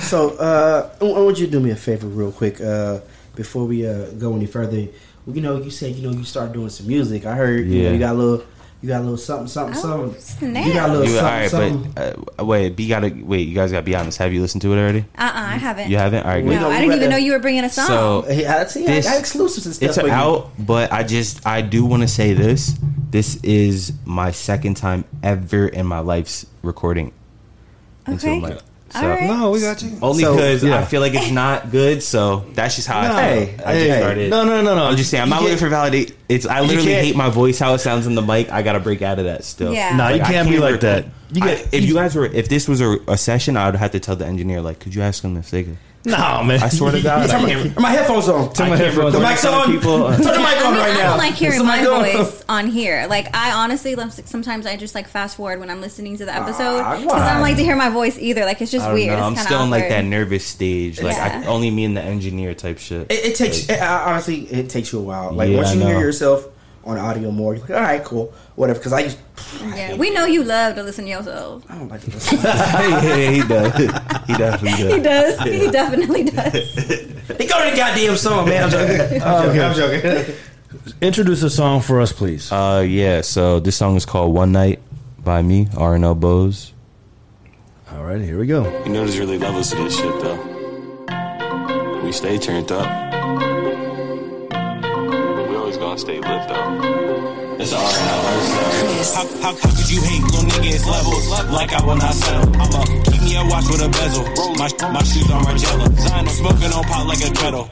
[0.00, 3.00] So, uh, I I want you to do me a favor, real quick, uh,
[3.34, 4.88] before we uh, go any further.
[5.26, 7.26] You know, you said you know you started doing some music.
[7.26, 8.46] I heard you, know, you got a little,
[8.82, 9.80] you got a little something, something, Oh,
[10.12, 10.20] something.
[10.20, 10.66] snap.
[10.66, 11.92] You got a little You, something, right, something.
[11.92, 13.48] but uh, wait, you gotta wait.
[13.48, 14.18] You guys gotta be honest.
[14.18, 15.00] Have you listened to it already?
[15.18, 15.90] Uh uh I haven't.
[15.90, 16.24] You haven't.
[16.24, 16.60] All right, We good.
[16.60, 17.86] No, I didn't even know you were bringing a song.
[17.86, 18.84] So Hey, I see.
[18.86, 19.88] This- I got exclusives and stuff.
[19.88, 20.12] it's for you.
[20.12, 22.78] out, but I just I do want to say this.
[23.10, 27.12] This is my second time ever in my life's recording
[28.08, 28.38] Okay.
[28.40, 28.52] mic.
[28.52, 28.58] All
[29.00, 29.22] So right.
[29.24, 29.98] No, we got you.
[30.02, 30.78] only So, because yeah.
[30.78, 32.02] I feel like it's not good.
[32.02, 33.66] So that's just how I Hey, feel.
[33.66, 34.30] I hey, just started.
[34.30, 34.84] No, no, no, no.
[34.86, 35.22] I'm just saying.
[35.22, 36.16] I'm You not looking for validate.
[36.28, 38.50] It's I literally hate my voice, how it sounds in the mic.
[38.50, 39.72] I gotta break out of that still.
[39.72, 39.96] Yeah.
[39.96, 41.06] Nah, you I can't be like that.
[41.32, 43.74] You I- get- if you guys were, if this was a, a session, I would
[43.76, 45.76] have to tell the engineer like, could you ask them if they could?
[46.06, 46.62] No, man.
[46.62, 47.80] I swear to God, Turn my, can't.
[47.80, 48.52] my headphones on.
[48.54, 49.22] Turn my I can't The record on.
[49.22, 49.60] mic's on.
[49.60, 49.98] of people.
[50.08, 51.08] Turn the mic I on mean, right I now.
[51.10, 52.04] don't like hearing my mic on?
[52.24, 53.06] voice on here.
[53.10, 56.80] Like, I honestly, sometimes I just like fast forward when I'm listening to the episode
[56.80, 58.44] Ah, because I don't like to hear my voice either.
[58.44, 59.18] Like, it's just I weird.
[59.18, 59.24] know.
[59.26, 61.02] I'm it's still in like that nervous stage.
[61.02, 63.10] Like I, only me and the engineer type shit.
[63.10, 65.32] It, it takes it, uh, honestly, it takes you a while.
[65.32, 66.46] Like Yeah, once you hear yourself
[66.86, 68.78] on audio more, you're like, all right, cool, whatever.
[68.78, 69.18] Because I just,
[69.74, 71.64] Yeah, we know you love to listen to yourself.
[71.68, 72.38] I don't like to listen.
[72.38, 73.76] hey, hey, he does.
[74.26, 75.36] He definitely He does.
[75.36, 75.44] does.
[75.44, 76.74] He definitely does.
[77.26, 78.64] they go to the goddamn song, man.
[78.64, 79.22] I'm joking.
[79.22, 80.04] I'm joking.
[80.04, 80.34] I'm joking.
[81.00, 82.50] Introduce a song for us, please.
[82.52, 83.20] Uh, yeah.
[83.22, 84.80] So this song is called "One Night"
[85.18, 86.72] by me, R&L Boze.
[87.92, 88.62] All right, here we go.
[88.84, 90.38] You know there's really levels to this shit though.
[92.04, 92.86] We stay turned up.
[95.48, 96.55] We always gonna stay lit though.
[99.14, 100.74] How, how, how could you hate little nigga?
[100.74, 101.28] It's levels.
[101.50, 102.48] Like I will not settle.
[102.56, 104.24] I'ma keep me a watch with a bezel.
[104.56, 105.86] My, my shoes on Margiela.
[106.28, 107.70] Smoking on pot like a kettle.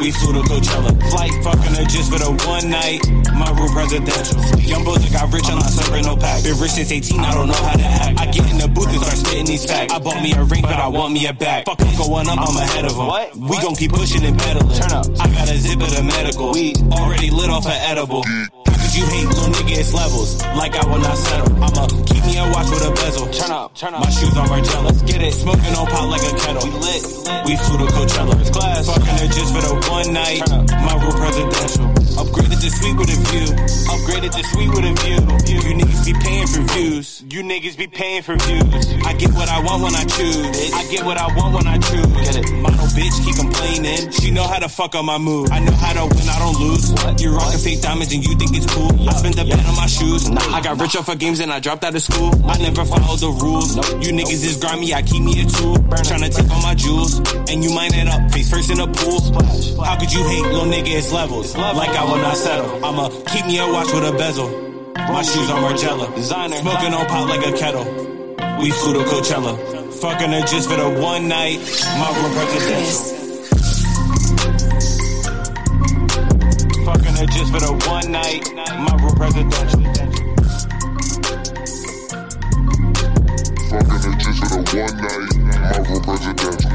[0.00, 0.92] We flew to Coachella.
[1.10, 3.00] Flight fucking her just for the one night.
[3.36, 4.38] My room presidential.
[4.60, 6.42] Young boys that got rich, I'm not serving no pack.
[6.42, 8.20] Been rich since 18, I don't know how to act.
[8.20, 9.92] I get in the booth and start spitting these facts.
[9.92, 11.66] I bought me a ring, but I want me a back.
[11.66, 13.48] Fuck, I'm going up, I'm ahead of them.
[13.48, 14.74] We gon' keep pushing and pedaling.
[14.74, 15.06] Turn up.
[15.20, 16.52] I got a zip of the medical.
[16.52, 18.22] We Already lit off an edible.
[18.24, 19.78] How could you hate little nigga?
[19.78, 20.42] It's levels.
[20.56, 21.52] Like I will not settle.
[21.62, 23.28] I'ma keep me a watch with a bezel.
[23.28, 24.00] Turn up, turn up.
[24.00, 24.84] My shoes on Margiela.
[24.88, 25.32] Let's get it.
[25.34, 26.64] Smoking on pot like a kettle.
[26.64, 27.02] We lit.
[27.44, 28.40] We flew to Coachella.
[28.40, 28.86] It's Class.
[28.86, 30.40] Fucking her just for the one night.
[30.48, 31.86] My room presidential.
[32.16, 33.48] Upgraded to suite with a view.
[33.92, 35.20] Upgraded to suite with a view.
[35.44, 37.22] You niggas be paying for views.
[37.28, 38.72] You niggas be paying for views.
[39.04, 40.72] I get what I want when I choose.
[40.72, 42.06] I get what I want when I choose.
[42.24, 42.50] Get it.
[42.64, 43.55] Model bitch keep complaining.
[43.86, 45.50] She know how to fuck on my mood.
[45.50, 46.28] I know how to win.
[46.28, 46.90] I don't lose.
[47.22, 48.90] You're rocking fake diamonds and you think it's cool.
[49.08, 50.28] I spent the bet on my shoes.
[50.28, 52.34] I got rich off of games and I dropped out of school.
[52.50, 53.76] I never follow the rules.
[54.02, 54.92] You niggas is grimy.
[54.92, 55.76] I keep me a tool.
[56.02, 57.18] Tryna take all my jewels.
[57.48, 58.30] And you mine it up.
[58.32, 59.22] Face first in the pool.
[59.84, 60.90] How could you hate little nigga?
[60.90, 61.56] It's levels.
[61.56, 62.84] Like I will not settle.
[62.84, 64.50] I'ma keep me a watch with a bezel.
[64.96, 66.12] My shoes on Margiela.
[66.14, 66.56] Designer.
[66.56, 67.84] Smoking on pot like a kettle.
[68.60, 69.54] We flew to Coachella.
[70.00, 71.58] Fucking her just for the one night.
[71.98, 73.25] My room presidential.
[77.26, 78.54] Fucking her just for the one night.
[78.54, 79.80] My room presidential.
[83.70, 86.72] Fucking her just for the one night, Marvel presidential.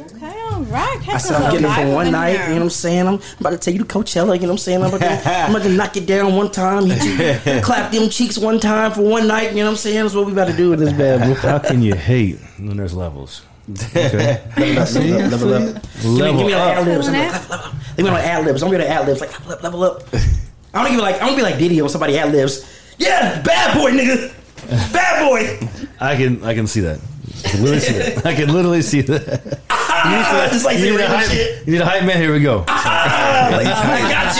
[0.00, 1.08] Okay, all right.
[1.08, 2.32] I said I'm getting it for one night.
[2.32, 3.08] You know what I'm saying?
[3.08, 4.34] I'm about to take you to Coachella.
[4.36, 4.82] You know what I'm saying?
[4.82, 6.86] I'm about to, I'm about to knock it down one time.
[6.86, 9.50] Hit you, clap them cheeks one time for one night.
[9.50, 10.02] You know what I'm saying?
[10.02, 11.34] That's what we about to do with this bad boy.
[11.34, 13.42] How can you hate when there's levels?
[13.70, 14.42] Okay.
[14.56, 15.82] Level up, level up, level up.
[16.00, 17.08] Give me, give me like ad libs.
[17.08, 17.74] Cool, Level up.
[17.96, 18.62] Give me like ad libs.
[18.62, 19.20] I'm gonna ad libs.
[19.20, 20.02] Like level up, level up.
[20.74, 22.64] I don't give it like I don't be like Diddy when somebody ad libs.
[22.98, 24.32] Yeah, bad boy, nigga.
[24.92, 25.68] Bad boy.
[26.00, 26.98] I can I can see that.
[27.44, 28.26] I can literally see that.
[28.26, 29.60] I can literally see that.
[29.70, 31.66] Ah, just like You saying need, a random hype, shit.
[31.66, 32.16] you need a hype man.
[32.20, 32.64] Here we go.
[32.68, 34.34] Ah, like, I got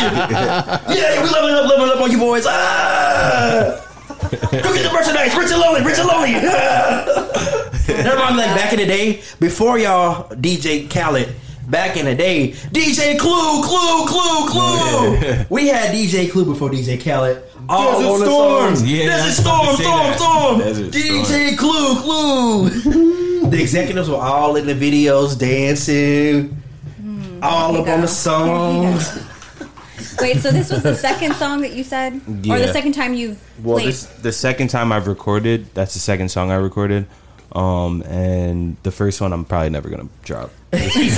[0.91, 0.97] you.
[1.01, 2.45] Yeah, we leveling up, leveling up on you boys.
[2.49, 3.85] Ah.
[4.31, 5.37] Go get the merchandise.
[5.37, 6.33] Rich and lonely, rich and lonely.
[6.41, 7.68] that
[8.05, 11.35] reminds me like back in the day, before y'all DJ Khaled.
[11.69, 15.45] Back in the day, DJ Clue, Clue, Clue, Clue.
[15.51, 17.43] We had DJ Clue before DJ Khaled.
[17.69, 18.77] All Desert on the Storm.
[18.77, 18.91] songs.
[18.91, 20.19] Yeah, Desert I Storm, about to say Storm, that.
[20.19, 20.59] Storm.
[20.61, 23.51] Desert DJ Clue, Clue.
[23.51, 26.57] the executives were all in the videos dancing,
[27.03, 27.41] hmm.
[27.43, 29.19] all up on the songs.
[30.21, 32.15] Wait, so this was the second song that you said,
[32.49, 33.89] or the second time you've Well, played?
[33.89, 35.67] this the second time I've recorded.
[35.75, 37.07] That's the second song I recorded.
[37.53, 40.51] Um, and the first one I'm probably never gonna drop.
[40.73, 41.09] he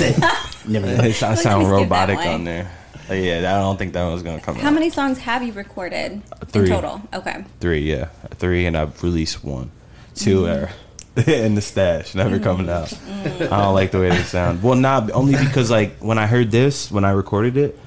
[0.67, 2.71] "Never." I sound robotic on there.
[3.09, 4.61] Uh, yeah, I don't think that one's gonna come out.
[4.61, 4.73] How out.
[4.73, 6.63] many songs have you recorded Three.
[6.63, 7.01] in total?
[7.13, 7.43] Okay.
[7.59, 8.05] Three, yeah,
[8.35, 9.71] three, and I've released one.
[10.15, 10.69] Two are
[11.27, 12.93] in the stash, never coming out.
[13.23, 14.63] I don't like the way they sound.
[14.63, 17.77] Well, not only because like when I heard this, when I recorded it,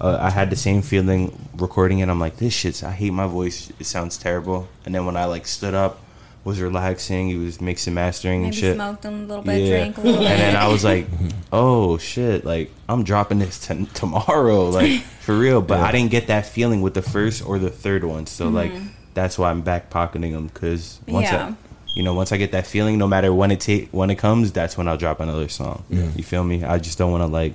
[0.00, 2.08] uh, I had the same feeling recording it.
[2.08, 2.84] I'm like, this shit's.
[2.84, 3.72] I hate my voice.
[3.80, 4.68] It sounds terrible.
[4.84, 6.00] And then when I like stood up,
[6.44, 7.28] was relaxing.
[7.28, 8.74] He was mixing, mastering, and Maybe shit.
[8.76, 10.30] smoked them a little bit, drank a little bit.
[10.30, 11.06] And then I was like,
[11.52, 15.60] oh shit, like I'm dropping this t- tomorrow, like for real.
[15.60, 18.26] But I didn't get that feeling with the first or the third one.
[18.26, 18.72] So like
[19.14, 21.34] that's why I'm back pocketing them because once Mm-hmm.
[21.36, 21.46] Yeah.
[21.48, 21.54] I,
[21.94, 24.52] you know, once I get that feeling, no matter when it take when it comes,
[24.52, 25.84] that's when I'll drop another song.
[25.90, 26.62] You feel me?
[26.62, 27.54] I just don't want to like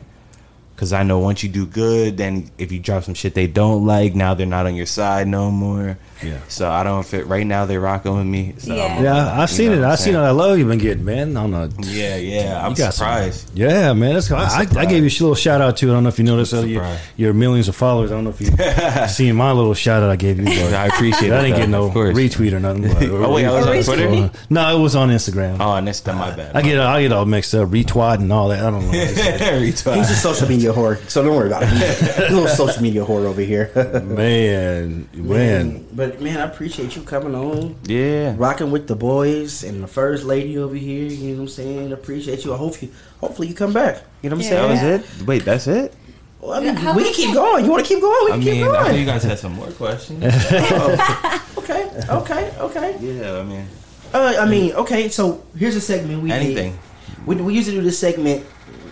[0.75, 3.85] Cause I know once you do good, then if you drop some shit they don't
[3.85, 5.97] like, now they're not on your side no more.
[6.23, 6.39] Yeah.
[6.47, 7.27] So I don't fit.
[7.27, 8.53] Right now they're rocking with me.
[8.57, 9.01] So Yeah.
[9.01, 9.77] Yeah, I've seen it.
[9.79, 10.15] I'm I've seen saying?
[10.17, 11.35] all that love you've been getting, man.
[11.37, 12.63] I'm on the Yeah, yeah.
[12.65, 13.51] I'm you got some- surprised.
[13.57, 14.13] yeah, man.
[14.13, 15.89] That's, I, I, I gave you a little shout out too.
[15.89, 16.85] I don't know if you noticed uh, your,
[17.17, 18.11] your millions of followers.
[18.11, 18.47] I don't know if you
[19.07, 20.45] seen my little shout out I gave you.
[20.45, 21.33] But I appreciate it.
[21.33, 22.83] I didn't get no retweet or nothing.
[22.83, 24.29] But, Oh, wait, I was on Retweet.
[24.29, 24.45] Twitter?
[24.49, 25.57] No, it was on Instagram.
[25.59, 26.55] Oh, and that's done my bad.
[26.55, 28.59] I get I get all mixed up, retweet and all that.
[28.65, 28.91] I don't know.
[28.91, 29.95] Retweet.
[29.95, 31.69] He's a social media whore, so don't worry about it.
[31.69, 33.71] He's a little social media whore over here.
[34.03, 35.82] man, man.
[35.95, 38.33] But man, I appreciate you coming on, Yeah.
[38.37, 41.05] rocking with the boys and the first lady over here.
[41.05, 41.91] You know what I'm saying?
[41.91, 42.53] Appreciate you.
[42.53, 42.89] I hope you,
[43.21, 44.01] hopefully you come back.
[44.23, 44.67] You know what I'm Yeah.
[44.67, 45.01] That saying?
[45.01, 45.27] was it.
[45.27, 45.93] Wait, that's it.
[46.41, 47.63] Well, I mean, How we can keep going.
[47.63, 48.25] You want to keep going?
[48.25, 48.75] We I can keep going.
[48.75, 50.23] I thought you guys had some more questions.
[51.63, 52.97] Okay, okay, okay.
[52.99, 53.65] yeah, I mean,
[54.13, 55.07] Uh, I mean, okay.
[55.07, 56.41] So here's a segment we did.
[56.43, 56.77] anything.
[57.25, 58.43] We, we usually do this segment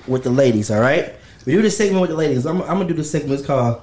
[0.08, 0.72] with the ladies.
[0.72, 1.14] All right,
[1.46, 2.46] we do this segment with the ladies.
[2.46, 3.34] I'm, I'm gonna do this segment.
[3.40, 3.82] It's called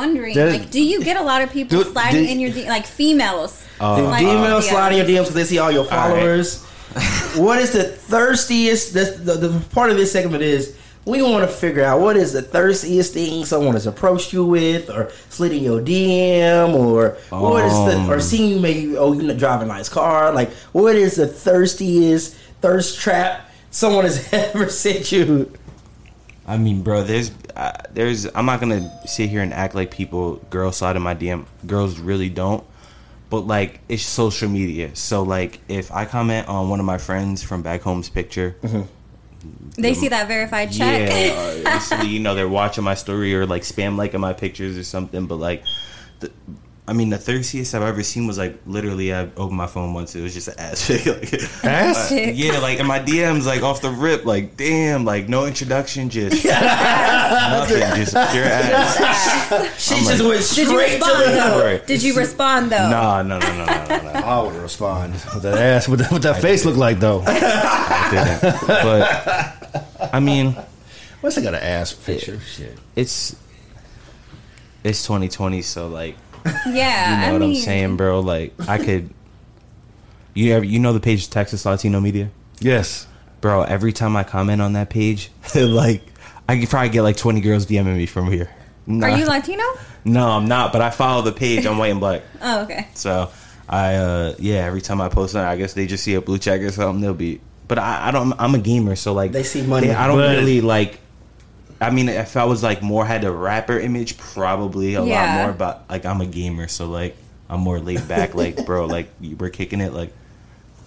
[0.00, 2.50] wondering, That- like, do you get a lot of people Dude, sliding did- in your
[2.50, 3.52] D- like females?
[3.78, 4.70] Uh, The Like, email yeah.
[4.72, 5.90] sliding your DMs because they see all your right.
[5.90, 6.62] followers.
[7.36, 8.94] what is the thirstiest?
[8.94, 10.74] The, the, the part of this segment is
[11.04, 14.90] we want to figure out what is the thirstiest thing someone has approached you with,
[14.90, 19.32] or slid in your DM, or what is the or seeing you maybe oh you
[19.34, 20.32] driving a nice car.
[20.32, 25.50] Like what is the thirstiest thirst trap someone has ever sent you?
[26.50, 28.26] I mean, bro, there's, uh, there's.
[28.34, 31.46] I'm not gonna sit here and act like people, girls slide in my DM.
[31.64, 32.64] Girls really don't.
[33.28, 34.96] But like, it's social media.
[34.96, 38.56] So like, if I comment on one of my friends from back home's picture,
[39.78, 41.08] They see that verified check.
[41.62, 44.82] yeah, uh, you know, they're watching my story or like spam liking my pictures or
[44.82, 45.26] something.
[45.26, 45.62] But like,
[46.18, 46.32] the,
[46.90, 50.16] I mean, the thirstiest I've ever seen was like literally I opened my phone once.
[50.16, 51.06] It was just an ass pic.
[51.06, 51.32] like,
[51.64, 52.10] Ass?
[52.10, 56.10] uh, yeah, like in my DMs, like off the rip, like damn, like no introduction,
[56.10, 58.96] just nothing, just pure ass.
[59.80, 61.64] She I'm just like- went Did you straight to the though?
[61.64, 61.86] Right.
[61.86, 62.90] Did you respond though?
[62.90, 64.10] No, no, no, no, no, no, no.
[64.12, 65.86] I would respond with that ass.
[65.88, 67.22] What that, what that face look like though?
[67.24, 68.66] I didn't.
[68.66, 70.56] But I mean,
[71.20, 72.40] What's I got an ass picture?
[72.40, 72.76] Shit.
[72.96, 73.36] it's
[74.82, 76.16] it's 2020, so like
[76.66, 78.20] Yeah, you know I what mean, I'm saying, bro.
[78.20, 79.10] Like I could.
[80.34, 82.30] You ever you know the page Texas Latino Media,
[82.60, 83.06] Yes.
[83.40, 83.62] bro?
[83.62, 86.02] Every time I comment on that page, like
[86.48, 88.48] I could probably get like 20 girls DMing me from here.
[88.86, 89.08] Nah.
[89.08, 89.64] Are you Latino?
[90.04, 90.72] No, I'm not.
[90.72, 91.66] But I follow the page.
[91.66, 92.22] I'm white and black.
[92.42, 92.88] Oh, okay.
[92.94, 93.30] So
[93.68, 96.38] I uh yeah, every time I post on, I guess they just see a blue
[96.38, 97.00] check or something.
[97.00, 97.40] They'll be.
[97.68, 98.32] But I, I don't.
[98.38, 99.90] I'm a gamer, so like They see money.
[99.90, 101.00] I don't really like.
[101.80, 105.36] I mean, if I was like more had a rapper image, probably a Yeah.
[105.36, 105.52] lot more.
[105.54, 107.16] But like, I'm a gamer, so like
[107.48, 108.34] I'm more laid back.
[108.34, 109.08] like, bro, like
[109.38, 109.92] we're kicking it.
[109.92, 110.12] Like,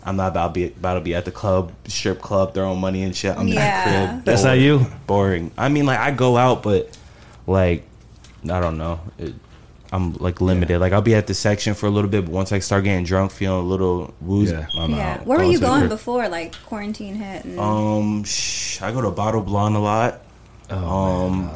[0.05, 3.03] I'm not about to be about to be at the club, strip club, throwing money
[3.03, 3.35] and shit.
[3.37, 3.83] I'm Yeah.
[3.83, 4.25] in the crib.
[4.25, 4.85] That's bored, not you?
[5.07, 5.51] Boring.
[5.57, 6.95] I mean, like I go out, but
[7.47, 7.83] like
[8.43, 8.99] I don't know.
[9.17, 9.33] It,
[9.91, 10.79] I'm like limited.
[10.79, 13.03] Like I'll be at the section for a little bit, but once I start getting
[13.05, 14.65] drunk, feeling a little woozy, Yeah.
[14.77, 15.13] I'm Yeah.
[15.13, 15.25] out.
[15.27, 17.45] Where were you going before like quarantine hit?
[17.45, 20.19] And, Um, sh- I go to Bottled Blonde a lot.
[20.77, 21.49] Um,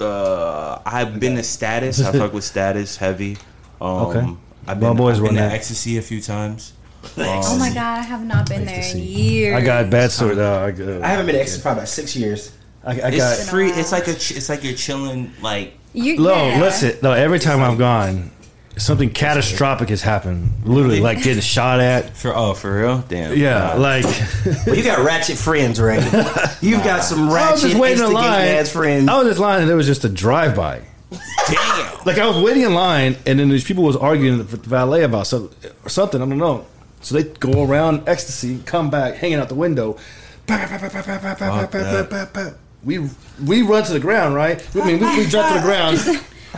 [0.00, 2.02] uh, I've been to Status.
[2.04, 3.36] I fuck with Status heavy.
[3.80, 4.36] Um, Okay.
[4.66, 5.52] I've My been, boys I've been to that.
[5.52, 6.74] Ecstasy a few times.
[7.16, 9.56] oh my god, I have not been there in years.
[9.56, 10.38] I got bad story.
[10.38, 12.52] Uh, I, uh, I haven't been to Exit probably about six years.
[12.84, 13.50] I, I It's got.
[13.50, 13.70] free.
[13.70, 14.14] It's like a.
[14.14, 15.32] ch- It's like you're chilling.
[15.40, 16.60] Like You, No, yeah.
[16.60, 16.96] listen.
[17.02, 18.30] No, every time I've gone,
[18.76, 20.50] something catastrophic has happened.
[20.64, 22.16] Literally, like getting shot at.
[22.16, 22.98] for oh for real.
[23.08, 23.36] Damn.
[23.36, 23.74] Yeah, Nah.
[23.80, 24.04] like
[24.66, 26.02] Well, you got ratchet friends, right?
[26.62, 28.48] You've got some ratchet I was ratchet, just waiting in instigating line.
[28.48, 29.08] ass friends.
[29.08, 30.82] I was just line, and there was just a drive by.
[31.48, 32.04] damn.
[32.06, 35.02] Like I was waiting in line, and then these people was arguing with the valet
[35.02, 35.50] about some,
[35.84, 36.22] or something.
[36.22, 36.64] I don't know.
[37.02, 39.94] So they go around ecstasy, come back, hanging out the window.
[40.46, 42.50] Pa, pa, pa, pa, pa, pa, pa, pa, pa, pa, pa.
[42.84, 42.98] We
[43.44, 44.64] we run to the ground, right?
[44.76, 45.98] I mean, we, we drop to the ground.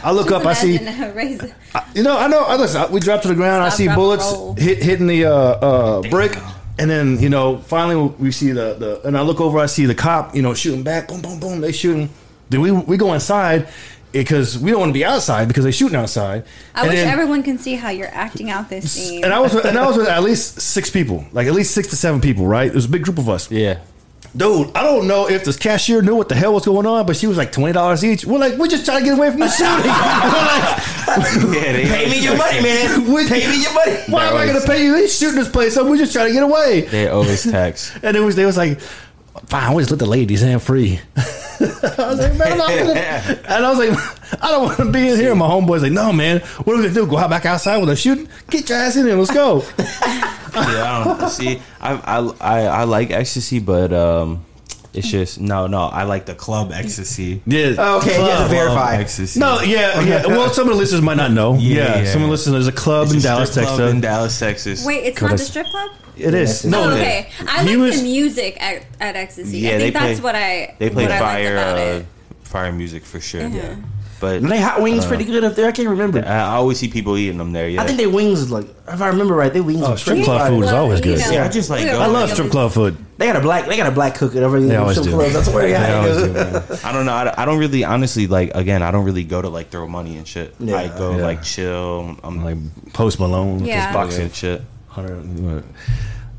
[0.03, 0.77] I look up, I see.
[0.77, 1.55] Imagine a razor.
[1.95, 2.41] You know, I know.
[2.43, 2.91] I listen.
[2.93, 3.63] We drop to the ground.
[3.63, 4.55] I see drop, bullets roll.
[4.55, 6.37] hit hitting the uh, uh, brick,
[6.79, 9.59] and then you know, finally we see the, the and I look over.
[9.59, 11.09] I see the cop, you know, shooting back.
[11.09, 11.61] Boom, boom, boom.
[11.61, 12.09] They shooting.
[12.49, 13.69] Then we we go inside
[14.13, 16.45] because we don't want to be outside because they shooting outside.
[16.75, 19.25] I And wish then- everyone can see how you're acting out this scene.
[19.25, 21.73] And I was with, and I was with at least six people, like at least
[21.75, 22.47] six to seven people.
[22.47, 22.67] Right?
[22.69, 23.51] It was a big group of us.
[23.51, 23.79] Yeah.
[24.35, 27.17] Dude, I don't know if this cashier knew what the hell was going on, but
[27.17, 28.25] she was like twenty dollars each.
[28.25, 29.69] We're like, we're just trying to get away from the shooting.
[31.13, 31.73] We're like, Yeah.
[31.73, 33.13] They Pay me your money, man.
[33.13, 33.97] We- Pay me your money.
[34.09, 34.95] Why am I going to pay you?
[34.95, 35.87] They shooting this place up.
[35.87, 36.83] We're just trying to get away.
[36.83, 38.81] They always tax, And it was they was like,
[39.47, 40.99] fine, we'll just let the ladies in free.
[41.17, 42.93] I was like, man, I'm not gonna.
[43.49, 45.31] And I was like, I don't want to be in here.
[45.33, 47.07] And my homeboy's like, no, man, what are we gonna do?
[47.07, 48.29] Go out back outside when they're shooting?
[48.49, 49.17] Get your ass in there.
[49.17, 49.63] Let's go.
[50.55, 51.61] I don't see.
[51.81, 54.45] I, I I I like ecstasy, but um,
[54.95, 55.85] it's just no, no.
[55.85, 57.43] I like the club ecstasy.
[57.47, 57.75] Yeah.
[57.79, 58.97] Oh, Okay, you have to verify.
[58.97, 59.41] ecstasy.
[59.41, 60.27] No, yeah, yeah.
[60.27, 61.55] Well, some of the listeners might not know.
[61.55, 62.13] Yeah, Yeah, yeah.
[62.13, 62.53] some of the listeners.
[62.65, 63.77] There's a club It's in a Dallas, strip Texas.
[63.79, 64.87] club in Dallas, Texas.
[64.87, 65.91] Wait, it's Could not I the strip club?
[66.17, 66.63] It is.
[66.65, 67.31] Yeah, No, oh, okay.
[67.49, 69.59] I like was- the music at, at Ecstasy.
[69.61, 71.79] Yeah, I they think that's play- what I They play what I liked fire, about
[71.79, 72.03] uh,
[72.43, 73.49] fire music for sure.
[73.49, 73.77] Yeah.
[74.23, 75.67] But And they hot wings pretty good up there.
[75.69, 76.21] I can't remember.
[76.25, 77.69] I I always see people eating them there.
[77.69, 79.83] Yeah, I think they wings like if I remember right, they wings.
[79.83, 80.49] Oh, are strip club fire.
[80.51, 81.19] food is always good.
[81.19, 82.97] know, Yeah, I just like we go- were I love strip club food.
[83.19, 83.67] They got a black.
[83.67, 85.19] They got a black cook at every They always strip do.
[85.19, 85.33] club.
[85.33, 85.97] That's where They yeah.
[85.99, 86.87] always do.
[86.87, 87.13] I don't know.
[87.15, 89.89] I don't, I don't really, honestly, like again, I don't really go to like throw
[89.89, 90.55] money and shit.
[90.61, 90.77] Yeah.
[90.77, 91.25] I go Yeah.
[91.25, 92.17] like chill.
[92.23, 93.65] I'm like Like Post Malone.
[93.65, 93.83] Yeah.
[93.87, 94.63] just boxing and shit.
[94.87, 95.65] Hundred.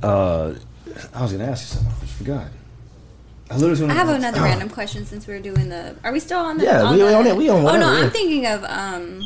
[0.01, 0.53] Uh,
[1.13, 1.93] I was gonna ask you something.
[1.97, 2.47] I just forgot.
[3.53, 5.95] I literally was I have another random question since we're doing the.
[6.03, 6.65] Are we still on the?
[6.65, 7.87] Yeah, on we the, on it, we on Oh no.
[7.87, 9.21] I'm thinking of um.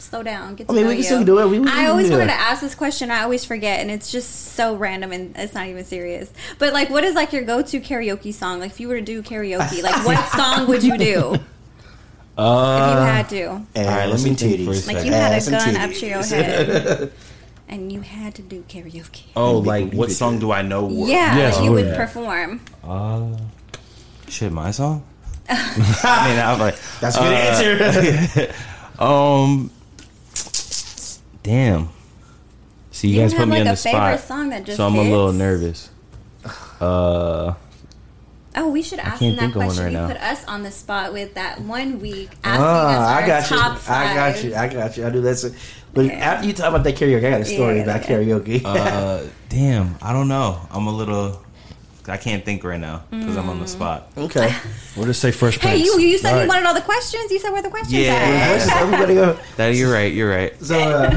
[0.00, 0.54] Slow down.
[0.54, 1.04] Get to I mean, know we can you.
[1.04, 1.48] still do it.
[1.48, 2.36] We- we I always do wanted that.
[2.36, 3.10] to ask this question.
[3.10, 6.32] I always forget, and it's just so random, and it's not even serious.
[6.58, 8.60] But like, what is like your go-to karaoke song?
[8.60, 11.40] Like, if you were to do karaoke, like, what song would you do if you
[12.38, 13.46] Uh, had to?
[13.48, 14.86] All right, let me and think for a titties.
[14.86, 17.12] Like, you had a gun up to your head,
[17.68, 19.22] and you had to do karaoke.
[19.36, 20.84] Oh, like what song do I know?
[20.86, 21.96] wor- Yeah, Yes, you oh, would yeah.
[21.96, 22.60] perform.
[22.82, 23.36] Uh,
[24.28, 25.04] shit, my song.
[25.50, 28.54] I mean, I'm like, That's a good answer.
[29.02, 29.70] um,
[31.42, 31.88] damn.
[32.90, 34.64] See, you, You guys don't put have, me like, on the favorite spot, song that
[34.64, 35.90] just so I'm a little nervous.
[36.80, 37.54] Uh,
[38.56, 39.84] Oh, we should ask can't them that think of one question.
[39.84, 40.08] right you now.
[40.08, 43.50] put us on the spot with that one week asking Ah, us I our got
[43.50, 43.56] you.
[43.56, 43.88] five.
[43.90, 44.54] I got you.
[44.56, 45.06] I got you.
[45.06, 45.54] I do that.
[45.94, 46.14] But Okay.
[46.14, 48.14] after you talk about that karaoke, I got a story Yeah, about okay.
[48.24, 48.62] karaoke.
[48.64, 49.96] uh, damn.
[50.02, 50.60] I don't know.
[50.70, 51.42] I'm a little.
[52.06, 54.10] I can't think right now because I'm on the spot.
[54.16, 54.54] okay.
[54.96, 56.48] We'll just say Fresh Hey, you you said All you right.
[56.48, 57.30] wanted all the questions.
[57.30, 58.14] You said where the questions Yeah.
[58.14, 58.48] at.
[58.56, 59.38] Questions, Everybody go.
[59.56, 60.12] That you're right.
[60.12, 60.64] You're right.
[60.64, 61.10] So, uh,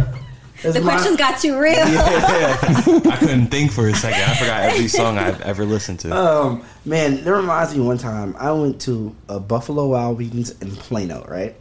[0.63, 1.78] The my- questions got too real.
[1.82, 4.22] I couldn't think for a second.
[4.22, 6.15] I forgot every song I've ever listened to.
[6.15, 10.76] Um, man, that reminds me one time I went to a Buffalo Wild Wings in
[10.76, 11.55] Plano, right?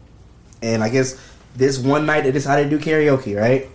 [0.61, 1.16] And I guess
[1.55, 3.68] this one night they decided to do karaoke, right?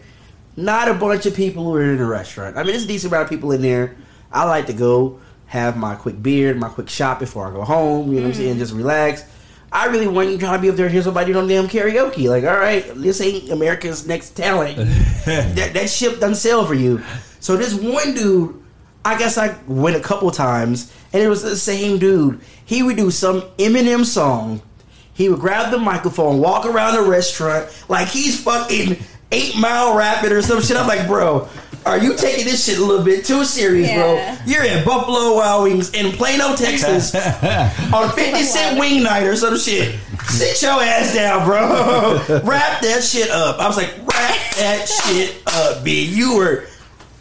[0.57, 2.57] Not a bunch of people were in the restaurant.
[2.57, 3.95] I mean, it's a decent amount of people in there.
[4.31, 8.09] I like to go have my quick beer, my quick shot before I go home.
[8.09, 8.37] You know what I'm mm.
[8.37, 8.57] saying?
[8.57, 9.25] Just relax.
[9.71, 12.29] I really wasn't trying to be up there and hear somebody do no damn karaoke.
[12.29, 14.77] Like, all right, this ain't America's Next Talent.
[15.25, 17.03] that, that ship doesn't sail for you.
[17.41, 18.63] So this one dude,
[19.03, 22.39] I guess I went a couple times, and it was the same dude.
[22.63, 24.61] He would do some Eminem song.
[25.15, 28.97] He would grab the microphone, walk around the restaurant like he's fucking
[29.31, 30.77] Eight Mile Rabbit or some shit.
[30.77, 31.47] I'm like, bro,
[31.85, 34.01] are you taking this shit a little bit too serious, Yeah.
[34.01, 34.45] bro?
[34.45, 37.15] You're at Buffalo Wild Wings in Plano, Texas,
[37.93, 39.95] on 50 Cent Wing Night or some shit.
[40.27, 41.61] Sit your ass down, bro.
[42.43, 43.59] wrap that shit up.
[43.59, 46.03] I was like, wrap that shit up, B.
[46.05, 46.65] You were.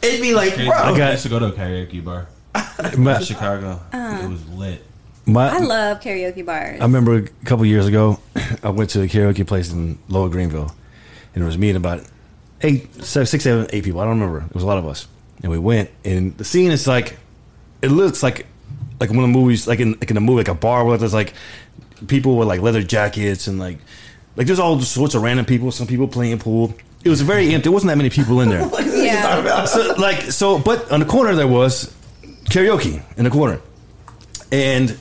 [0.02, 0.66] It'd be like, bro.
[0.70, 2.26] I I got- used to go to a karaoke bar
[2.98, 3.80] My, in Chicago.
[3.92, 4.84] it was lit.
[5.26, 6.80] My, I love karaoke bars.
[6.80, 8.18] I remember a couple years ago,
[8.62, 10.74] I went to a karaoke place in Lower Greenville,
[11.34, 12.04] and it was me and about
[12.60, 14.00] eight, seven, six, seven, eight people.
[14.00, 14.44] I don't remember.
[14.46, 15.08] It was a lot of us,
[15.42, 15.90] and we went.
[16.04, 17.16] And the scene is like,
[17.80, 18.46] it looks like,
[19.00, 20.98] like one of the movies, like in like in a movie, like a bar where
[20.98, 21.32] there's like
[22.06, 23.78] people with like leather jackets and like,
[24.36, 25.70] like there's all sorts of random people.
[25.70, 26.74] Some people playing pool.
[27.02, 27.64] It was very empty.
[27.64, 28.60] There wasn't that many people in there.
[28.82, 29.64] yeah.
[29.64, 31.94] so, like so, but on the corner there was
[32.46, 33.60] karaoke in the corner,
[34.50, 34.98] and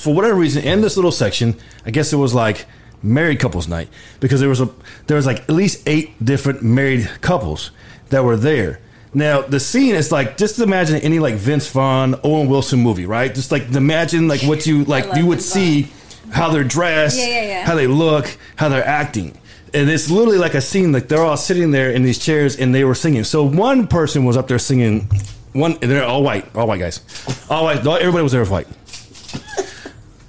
[0.00, 2.66] for whatever reason, in this little section, I guess it was like
[3.02, 3.88] married couples night
[4.20, 4.68] because there was a
[5.06, 7.70] there was like at least eight different married couples
[8.10, 8.80] that were there.
[9.14, 13.34] Now the scene is like just imagine any like Vince Vaughn, Owen Wilson movie, right?
[13.34, 15.88] Just like imagine like what you like you would Vince see
[16.32, 17.64] how they're dressed, Yeah, yeah, yeah.
[17.66, 19.36] how they look, how they're acting.
[19.72, 22.74] And it's literally like a scene like they're all sitting there in these chairs and
[22.74, 23.24] they were singing.
[23.24, 25.08] So one person was up there singing
[25.52, 27.00] one and they're all white, all white guys.
[27.48, 28.68] All white everybody was there white.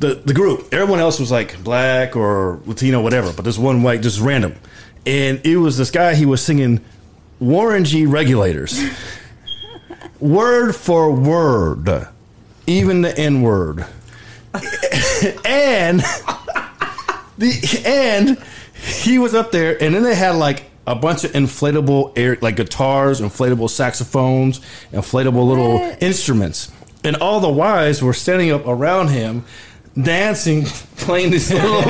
[0.01, 4.01] The the group, everyone else was like black or Latino, whatever, but this one white,
[4.01, 4.55] just random.
[5.05, 6.81] And it was this guy, he was singing
[7.39, 8.81] Warren G regulators.
[10.19, 12.07] word for word.
[12.65, 13.85] Even the N word.
[15.45, 15.99] and
[17.37, 18.37] the and
[19.03, 22.55] he was up there, and then they had like a bunch of inflatable air, like
[22.55, 24.59] guitars, inflatable saxophones,
[24.91, 26.01] inflatable little What?
[26.01, 26.71] instruments,
[27.03, 29.45] and all the wives were standing up around him,
[29.99, 30.65] dancing,
[30.97, 31.81] playing these little.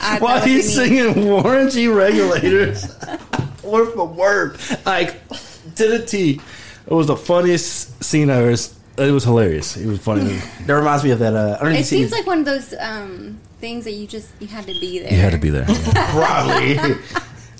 [0.00, 1.14] I While he's you mean.
[1.14, 2.86] singing Warren G regulators,
[3.64, 5.28] word for word, like
[5.76, 6.40] to the T.
[6.86, 8.50] It was the funniest scene I ever.
[8.50, 9.76] It was hilarious.
[9.76, 10.40] It was funny.
[10.66, 11.34] That reminds me of that.
[11.34, 14.06] Uh, I don't It even see seems like one of those um, things that you
[14.06, 15.10] just you had to be there.
[15.12, 15.64] You had to be there.
[15.66, 16.78] probably.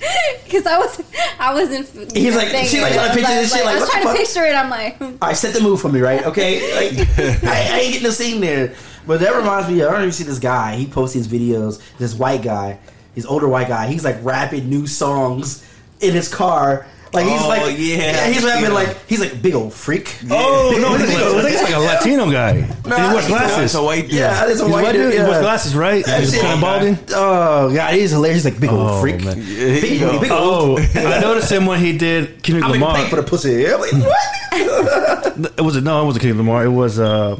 [0.44, 1.02] Because I was,
[1.38, 2.12] I wasn't.
[2.16, 4.06] He's like- thinking she's like trying to picture I this shit, like, I was trying
[4.06, 4.54] to picture it.
[4.54, 5.04] I'm like, hmm.
[5.04, 6.24] All right, set the mood for me, right?
[6.28, 7.08] Okay, like
[7.44, 8.74] I, I ain't getting the scene there,
[9.06, 9.82] but that reminds me.
[9.82, 10.76] I don't even see this guy.
[10.76, 11.82] He posts these videos.
[11.98, 12.78] This white guy,
[13.14, 13.88] his older white guy.
[13.88, 15.64] He's like rapping new songs
[16.00, 16.86] in his car.
[17.12, 18.26] Like he's Oh, like, yeah.
[18.28, 18.68] he's rapping Yeah.
[18.70, 20.18] like he's like a big old freak.
[20.30, 22.50] Oh no, I think, I think it's like a Latino guy.
[22.50, 23.74] and he wears It's glasses.
[23.74, 24.12] a white dude.
[24.12, 25.12] Yeah, it's a He's a white white dude.
[25.12, 25.20] dude.
[25.22, 26.06] He wears glasses, right?
[26.06, 26.98] He's kind of balding.
[27.14, 28.44] Oh god, he's hilarious.
[28.44, 29.24] He's like big old Oh, freak.
[29.24, 29.36] man.
[29.36, 30.80] Big, big, big old.
[30.80, 33.08] Oh, I noticed him when he did Kendrick I'm gonna Lamar.
[33.08, 33.66] for the pussy.
[33.66, 35.52] I'm like, what?
[35.58, 35.84] It was it?
[35.84, 36.64] No, it wasn't Kendrick Lamar.
[36.64, 37.36] It was uh.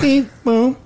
[0.00, 0.76] Beep, boom,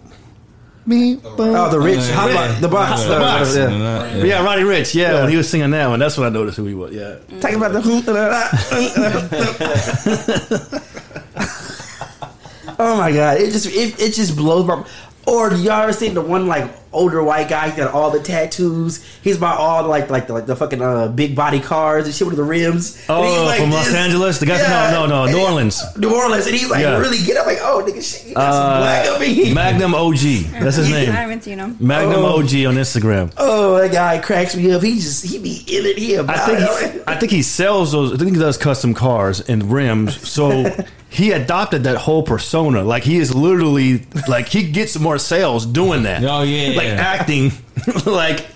[0.88, 1.54] beep, boom.
[1.56, 2.34] Oh, the rich Yeah, hot yeah.
[2.48, 3.12] box, the box, Yeah.
[3.12, 3.56] uh, box.
[3.56, 4.14] yeah.
[4.16, 4.24] Yeah.
[4.24, 4.94] yeah, Roddy Ricch.
[4.94, 5.20] Yeah, Yeah.
[5.22, 6.92] when he was singing that one, that's when I noticed who he was.
[6.94, 7.16] Yeah.
[7.40, 8.04] Talking about the hoop.
[12.78, 13.38] oh my god!
[13.38, 14.84] It just it, it just blows my.
[15.26, 18.20] Or do y'all ever seen the one like older white guy he got all the
[18.20, 19.05] tattoos?
[19.22, 22.14] He's about all the, like like the, like the fucking uh, big body cars and
[22.14, 23.03] shit with the rims.
[23.09, 23.93] Oh, like from Los.
[23.95, 24.38] Angeles.
[24.38, 24.57] The guy.
[24.59, 24.90] Yeah.
[24.93, 25.22] No, no, no.
[25.24, 25.82] And New he- Orleans.
[25.97, 26.99] New Orleans, and he's like Yeah.
[26.99, 29.55] really get up like oh nigga shit, you got some black Uh, up in here.
[29.55, 30.18] Magnum OG.
[30.61, 30.95] That's his name.
[30.95, 31.12] I name.
[31.12, 31.76] haven't seen him.
[31.80, 32.38] Magnum Oh.
[32.38, 33.32] OG on Instagram.
[33.36, 34.82] Oh, that guy cracks me up.
[34.82, 35.99] He just he be in it.
[35.99, 38.12] He about I think he, I think he sells those.
[38.12, 40.28] I think he does custom cars and rims.
[40.28, 40.64] So
[41.09, 42.82] he adopted that whole persona.
[42.82, 46.22] Like he is literally like he gets more sales doing that.
[46.24, 46.94] Oh, yeah, like yeah.
[46.94, 47.52] acting.
[48.06, 48.46] like,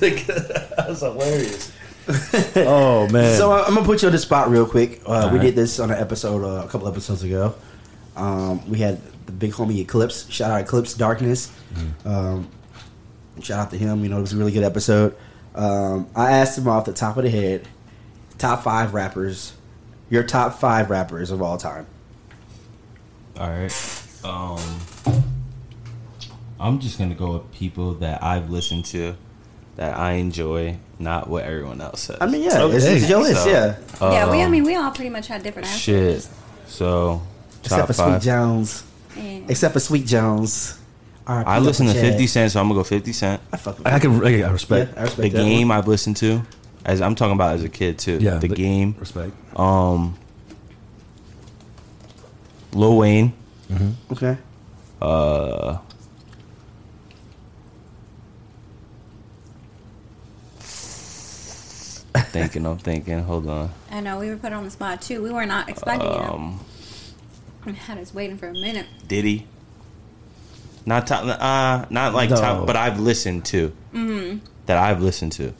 [0.00, 1.72] like that's hilarious.
[2.56, 3.36] oh man.
[3.36, 5.00] So uh, I'm gonna put you on the spot real quick.
[5.06, 5.46] Uh, we right.
[5.46, 7.54] did this on an episode uh, a couple episodes ago.
[8.16, 10.28] Um, we had the big homie Eclipse.
[10.30, 11.52] Shout out Eclipse Darkness.
[12.04, 12.48] Um,
[13.40, 14.02] shout out to him.
[14.02, 15.16] You know, it was a really good episode.
[15.54, 17.66] Um, I asked him off the top of the head,
[18.38, 19.52] top five rappers,
[20.10, 21.86] your top five rappers of all time.
[23.38, 23.72] All right.
[24.24, 24.60] Um,
[26.62, 29.14] I'm just gonna go with people that I've listened to,
[29.76, 32.18] that I enjoy, not what everyone else says.
[32.20, 33.76] I mean, yeah, Oh, it's, it's your list, So, yeah.
[34.00, 34.38] yeah, we.
[34.40, 36.24] I um, mean, we all pretty much had different answers.
[36.24, 36.28] Shit.
[36.66, 37.22] So
[37.62, 38.22] Except top for Sweet.
[38.22, 38.84] Jones.
[39.16, 40.78] And- Except for Sweet Jones.
[41.26, 41.48] R.I.P.
[41.48, 43.40] I listen to 50 Cent, so I'm gonna go 50 Cent.
[43.52, 44.24] I fuck with I can.
[44.24, 44.92] I, I respect.
[44.94, 45.78] Yeah, I respect The that game one.
[45.78, 46.42] I've listened to,
[46.84, 48.18] as I'm talking about as a kid too.
[48.20, 48.38] Yeah.
[48.38, 48.96] the game.
[48.98, 49.32] Respect.
[49.58, 50.18] Um,
[52.72, 53.32] Lil Wayne.
[54.10, 54.36] Okay.
[55.00, 55.78] Uh,
[62.32, 63.20] thinking, I'm thinking.
[63.22, 63.70] Hold on.
[63.90, 65.22] I know we were put on the spot too.
[65.22, 66.60] We were not expecting Um,
[67.64, 67.66] it.
[67.66, 68.86] We had us waiting for a minute.
[69.06, 69.46] Diddy.
[70.84, 72.36] Not top, uh, not like No.
[72.36, 73.72] top, but I've listened to.
[73.94, 74.38] Mm-hmm.
[74.66, 75.52] That I've listened to.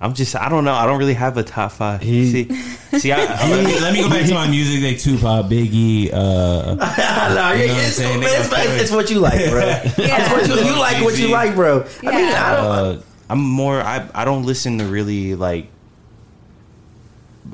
[0.00, 0.74] I'm just, I don't know.
[0.74, 2.02] I don't really have a top five.
[2.02, 2.54] He- see,
[2.98, 3.16] see, I,
[3.48, 6.12] let, me, let me go back to my music, like Tupac, Biggie.
[6.12, 8.22] Uh, no, You know what I'm it's, saying?
[8.22, 9.60] it's, it's, it's what you like, bro.
[9.98, 11.80] It's what you, you like what you like, bro.
[12.02, 12.44] I mean, Yeah.
[12.46, 12.98] I don't.
[12.98, 13.80] uh, I'm more.
[13.80, 15.68] I I don't listen to really like.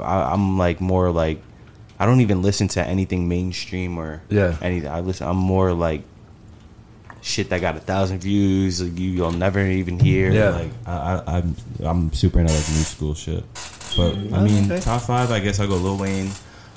[0.00, 1.42] I, I'm like more like.
[1.98, 4.56] I don't even listen to anything mainstream or Yeah.
[4.60, 4.90] anything.
[4.90, 5.26] I listen.
[5.28, 6.02] I'm more like.
[7.24, 10.32] Shit that got a thousand views, like, you, you'll never even hear.
[10.32, 10.48] Yeah.
[10.50, 13.44] Like, I, I, I'm I'm super into like new school shit.
[13.96, 14.80] But I mean, okay.
[14.80, 16.30] top five, I guess I'll go Lil Wayne.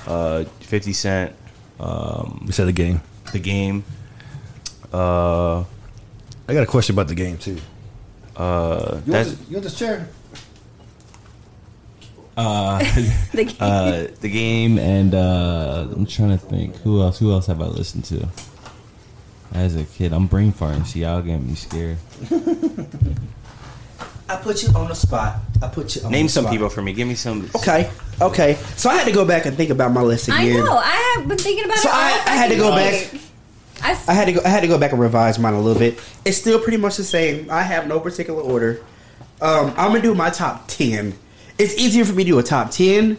[0.06, 1.34] uh, Fifty Cent,
[1.80, 3.02] um, We said the game.
[3.34, 3.84] The Game,
[4.94, 7.58] uh, I got a question about the game too.
[8.38, 10.08] Uh, that's you want this chair?
[12.38, 12.80] Uh,
[13.32, 13.56] The game.
[13.60, 17.18] uh, the game, and uh, I'm trying to think who else.
[17.20, 18.28] Who else have I listened to?
[19.54, 20.86] As a kid, I'm brain farting.
[20.86, 21.98] See, y'all get me scared.
[24.28, 25.38] I put you on the spot.
[25.62, 26.02] I put you.
[26.04, 26.52] On name the some spot.
[26.54, 26.92] people for me.
[26.94, 27.50] Give me some.
[27.56, 28.56] Okay, okay.
[28.76, 30.58] So I had to go back and think about my list again.
[30.62, 30.76] I know.
[30.78, 31.92] I have been thinking about So it.
[31.92, 33.12] So I- I had to go week.
[33.14, 33.22] back.
[33.84, 34.42] I, s- I had to go.
[34.46, 36.00] I had to go back and revise mine a little bit.
[36.24, 37.50] It's still pretty much the same.
[37.50, 38.84] I have no particular order.
[39.42, 41.14] Um, I'm gonna do my top ten.
[41.58, 43.18] It's easier for me to do a top ten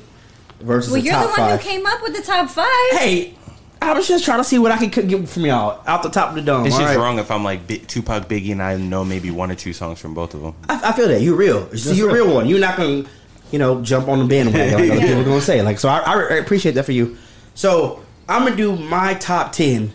[0.60, 1.60] versus well, a you're the one five.
[1.62, 2.66] who came up with the top five.
[2.98, 3.34] hey,
[3.82, 6.30] I was just trying to see what I could get from y'all out the top
[6.30, 6.64] of the dome.
[6.66, 7.02] It's all just right?
[7.02, 10.00] wrong if I'm like Bi- Tupac, Biggie, and I know maybe one or two songs
[10.00, 10.54] from both of them.
[10.68, 11.70] I, I feel that you're real.
[11.76, 12.46] So you're a real one.
[12.48, 13.04] You're not gonna,
[13.52, 15.60] you know, jump on the bandwagon like other people are gonna say.
[15.62, 17.18] Like, so I, I, I appreciate that for you.
[17.54, 19.92] So I'm gonna do my top ten,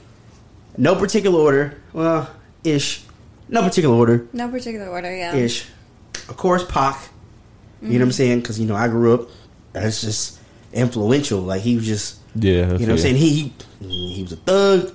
[0.81, 1.77] no particular order.
[1.93, 2.29] Well,
[2.63, 3.03] ish,
[3.47, 5.15] no particular order, No particular order.
[5.15, 5.35] Yeah.
[5.35, 5.67] ish.
[6.27, 7.09] Of course, Pac.
[7.81, 8.11] You know what I'm mm-hmm.
[8.11, 8.39] saying?
[8.41, 9.29] Because you know I grew up.
[9.73, 10.39] That's just
[10.73, 11.39] influential.
[11.39, 13.15] Like he was just, Yeah, you know what I'm saying?
[13.15, 14.93] He he, he was a thug.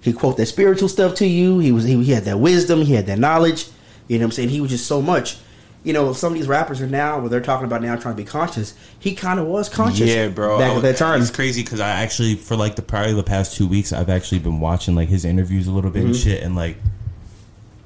[0.00, 1.58] He quote that spiritual stuff to you.
[1.58, 2.82] He was he, he had that wisdom.
[2.82, 3.66] He had that knowledge.
[4.08, 4.48] You know what I'm saying?
[4.50, 5.38] He was just so much.
[5.82, 8.22] You know, some of these rappers are now, what they're talking about now, trying to
[8.22, 8.74] be conscious.
[8.98, 10.08] He kind of was conscious.
[10.10, 10.58] Yeah, bro.
[10.58, 11.22] Back at that time.
[11.22, 14.40] It's crazy because I actually, for like the probably the past two weeks, I've actually
[14.40, 16.28] been watching like his interviews a little bit and Mm-hmm.
[16.30, 16.76] shit, and like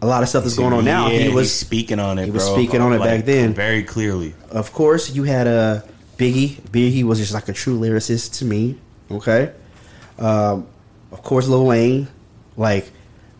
[0.03, 1.09] a lot of stuff that's going on now.
[1.09, 2.25] Yeah, he was speaking on it.
[2.25, 2.55] he was bro.
[2.57, 3.55] speaking on it back then.
[3.55, 4.35] very clearly.
[4.51, 5.81] of course, you had uh,
[6.19, 6.61] Biggie.
[6.71, 8.77] Biggie was just like a true lyricist to me.
[9.11, 9.53] Okay.
[10.19, 10.67] Um,
[11.13, 12.09] of course, Lil Wayne.
[12.57, 12.91] Like,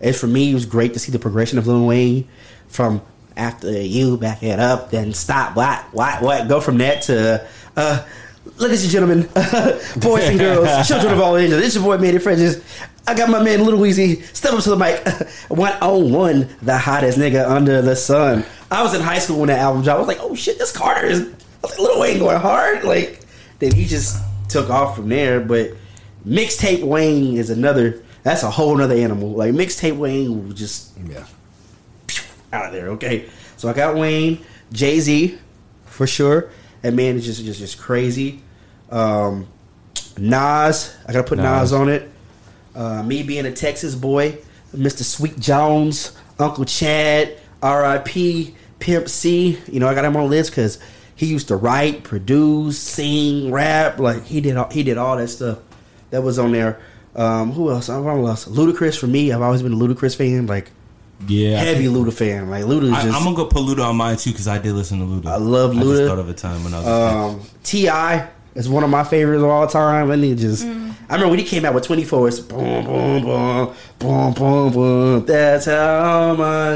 [0.01, 2.29] as for me, it was great to see the progression of Lil Wayne
[2.69, 3.03] from
[3.37, 5.57] after you back it up, then stop.
[5.57, 5.85] What?
[5.93, 6.23] What?
[6.23, 6.49] What?
[6.49, 8.07] Go from that to, uh,
[8.59, 9.23] ladies and gentlemen,
[10.01, 11.63] boys and girls, children of all ages.
[11.65, 12.57] It's your boy Mannie Fresh.
[13.07, 14.23] I got my man Little Weezy.
[14.35, 15.07] Step up to the mic.
[15.49, 18.45] one on one, the hottest nigga under the sun.
[18.71, 19.97] I was in high school when that album dropped.
[19.97, 21.21] I was like, oh shit, this Carter is.
[21.21, 22.85] I was like, Lil Wayne going hard.
[22.85, 23.21] Like,
[23.59, 25.41] then he just took off from there.
[25.41, 25.73] But
[26.27, 28.03] mixtape Wayne is another.
[28.23, 29.33] That's a whole nother animal.
[29.33, 31.27] Like mixtape Wayne was just Yeah.
[32.55, 32.89] Out of there.
[32.91, 35.39] Okay, so I got Wayne, Jay Z,
[35.87, 36.51] for sure.
[36.83, 38.43] That man is just just just crazy.
[38.91, 39.49] Um,
[40.17, 41.73] Nas, I gotta put Nas, Nas.
[41.73, 42.11] on it.
[42.75, 44.39] Uh, me being a Texas boy,
[44.75, 45.03] Mr.
[45.03, 48.55] Sweet Jones, Uncle Chad, R.I.P.
[48.79, 49.59] Pimp C.
[49.71, 50.79] You know I got him on the list because
[51.17, 53.99] he used to write, produce, sing, rap.
[53.99, 55.59] Like he did all, he did all that stuff
[56.11, 56.81] that was on there.
[57.17, 57.89] Um, who else?
[57.89, 58.47] I don't know who else.
[58.47, 59.33] Ludacris for me.
[59.33, 60.47] I've always been a Ludacris fan.
[60.47, 60.71] Like
[61.27, 62.51] Yeah, heavy Luda fan.
[62.51, 63.17] Like Luda is I, just.
[63.17, 65.33] I'm gonna go put Luda on mine too because I did listen to Luda.
[65.33, 65.79] I love Luda.
[65.79, 65.97] I Luda.
[65.97, 66.87] just thought of a time when I was.
[67.35, 68.29] um, T.I.
[68.55, 70.11] is one of my favorites of all time.
[70.11, 70.93] And he just, Mm.
[71.09, 72.29] I remember when he came out with 24.
[72.29, 75.25] It's boom, boom, boom, boom, boom, boom.
[75.27, 76.71] That's how my.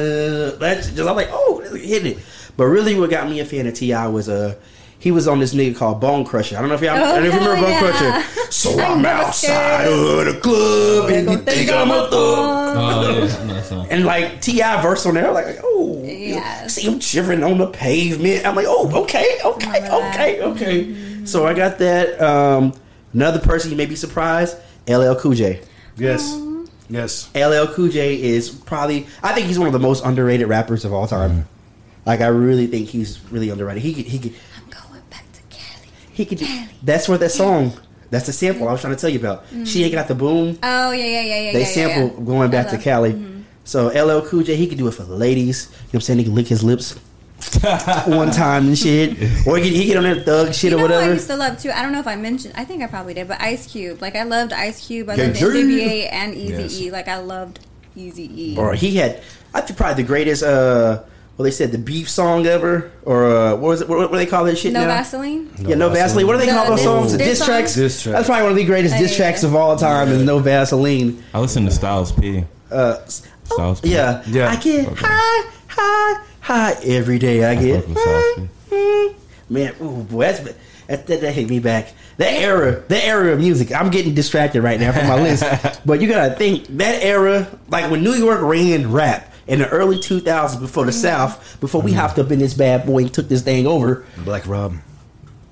[0.59, 2.19] That's just I'm like, oh, this hit it.
[2.57, 4.07] But really, what got me a fan of T.I.
[4.09, 4.55] was uh,
[5.01, 6.57] he was on this nigga called Bone Crusher.
[6.57, 8.23] I don't know if y'all, I don't know if you Oh, remember Bone yeah.
[8.23, 8.51] Crusher.
[8.53, 10.27] So I'm I'm outside scared.
[10.29, 12.13] of the club and you think I'm a thug.
[12.13, 14.83] Oh yeah, no, that's not- And like T.I.
[14.83, 16.75] verse on there, like, oh, Yes.
[16.75, 18.45] see him shivering on the pavement.
[18.47, 20.15] I'm like, oh, okay, okay, Remember that.
[20.15, 21.25] okay, okay.
[21.25, 22.21] So I got that.
[22.21, 22.73] Um,
[23.13, 24.57] another person you may be surprised,
[24.89, 25.61] LL Cool J.
[25.97, 26.37] Yes.
[26.91, 27.29] Yes.
[27.35, 30.93] LL Cool J is probably, I think he's one of the most underrated rappers of
[30.95, 31.47] all time.
[32.07, 33.83] Like I really think he's really underrated.
[33.83, 35.89] He could, he could, I'm going back to Cali.
[36.19, 36.39] He could.
[36.39, 36.47] Do,
[36.83, 37.73] that's where that song.
[38.11, 39.45] That's the sample I was trying to tell you about.
[39.65, 40.59] She ain't got the boom.
[40.63, 41.53] Oh yeah, yeah, yeah, yeah.
[41.53, 42.25] They yeah, sample yeah, yeah.
[42.25, 43.25] going back I to love- Cali.
[43.65, 45.67] So LL Cool J, he could do it for the ladies.
[45.69, 46.19] You know what I'm saying?
[46.21, 46.93] He can lick his lips
[48.07, 49.11] one time and shit,
[49.47, 51.15] or he can, he get on that thug shit You or know who I whatever.
[51.15, 51.71] used to love too.
[51.71, 52.55] I don't know if I mentioned.
[52.57, 54.01] I think I probably did, but Ice Cube.
[54.03, 55.09] Like I loved Ice Cube.
[55.11, 55.47] I Yeah, loved yeah.
[55.47, 56.81] NWA and Easy Yes.
[56.81, 56.91] E.
[56.91, 57.61] Like I loved
[57.95, 58.57] Easy E.
[58.59, 59.23] or he had,
[59.55, 60.43] I think probably the greatest.
[60.43, 61.03] uh
[61.39, 63.89] Well, they said the beef song ever, or uh, what was it?
[63.89, 64.89] What, what do they call that shit No now?
[64.89, 65.49] Vaseline.
[65.61, 66.27] yeah, no Vaseline.
[66.27, 67.13] What do they The call those diss- songs?
[67.13, 67.75] The diss diss tracks.
[67.77, 68.17] Diss tracks.
[68.17, 69.17] That's probably one of the greatest Uh, diss yeah.
[69.19, 70.09] tracks of all time.
[70.09, 71.23] Is no Vaseline.
[71.33, 72.45] I listen to Styles P.
[72.73, 72.97] Uh,
[73.45, 73.91] Styles P.
[73.93, 74.51] yeah, Yeah.
[74.51, 77.45] I get high, high, high every day.
[77.45, 79.15] I get fuck with high.
[79.49, 80.41] Man, ooh, boy, that's
[80.89, 81.95] that, that, that hit me back.
[82.19, 83.73] That era, that era of music.
[83.73, 85.45] I'm getting distracted right now from my list,
[85.87, 89.97] but you gotta think that era, like when New York ran rap in the early
[89.97, 91.01] 2000s, before the mm-hmm.
[91.01, 92.01] South, before we mm-hmm.
[92.01, 94.05] hopped up in this bad boy and took this thing over.
[94.25, 94.77] Black Rob.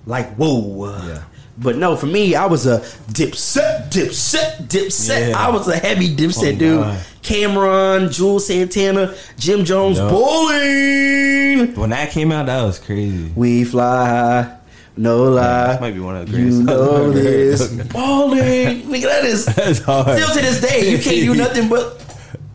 [0.05, 1.22] Like whoa, Yeah.
[1.59, 2.80] But no, for me, I was a
[3.11, 5.30] dipset, dipset, dipset.
[5.30, 5.38] Yeah.
[5.38, 6.80] I was a heavy dipset Oh, dude.
[6.82, 7.05] God.
[7.22, 10.11] Cam'ron, Juelz Santana, Jim Jones, Yup.
[10.11, 11.74] bowling.
[11.74, 13.32] When that came out, that was crazy.
[13.34, 14.57] We fly
[14.97, 15.66] no lie.
[15.66, 17.68] that might be one of the You greatest know I've ever this.
[17.92, 18.82] Bowling.
[18.82, 20.90] Nigga, that is still to this day.
[20.90, 22.03] You can't do nothing but.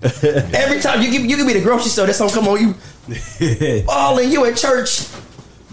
[0.24, 3.84] Every time you give you give me the grocery store, that song come on you.
[3.86, 5.08] Balling, you at church.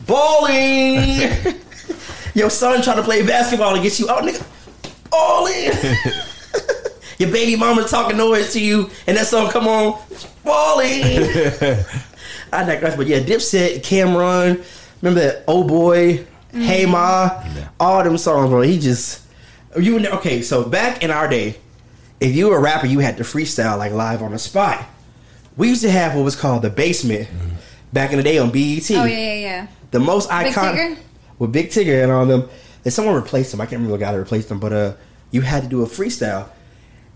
[0.06, 1.56] Balling.
[2.34, 4.44] Your son trying to play basketball and get you out, nigga.
[5.10, 5.72] Balling.
[7.18, 10.00] Your baby mama talking noise to you, and that song come on.
[10.44, 11.24] Balling.
[12.52, 14.64] I digress, but yeah, Dipset, Cam'ron,
[15.02, 15.44] remember that?
[15.48, 16.92] Oh boy, Hey mm-hmm.
[16.92, 18.62] Ma, all them songs, bro.
[18.62, 19.22] He just
[19.78, 20.40] you okay.
[20.42, 21.56] So back in our day,
[22.20, 24.84] if you were a rapper, you had to freestyle like live on the spot.
[25.56, 27.28] We used to have what was called the basement
[27.92, 28.90] back in the day on BET.
[28.90, 29.66] Oh yeah, yeah, yeah.
[29.90, 30.98] The most Big iconic Tigger?
[31.38, 32.48] with Big Tigger and all them.
[32.84, 33.60] And someone replaced them.
[33.60, 34.94] I can't remember the guy that replaced them, but uh,
[35.30, 36.48] you had to do a freestyle.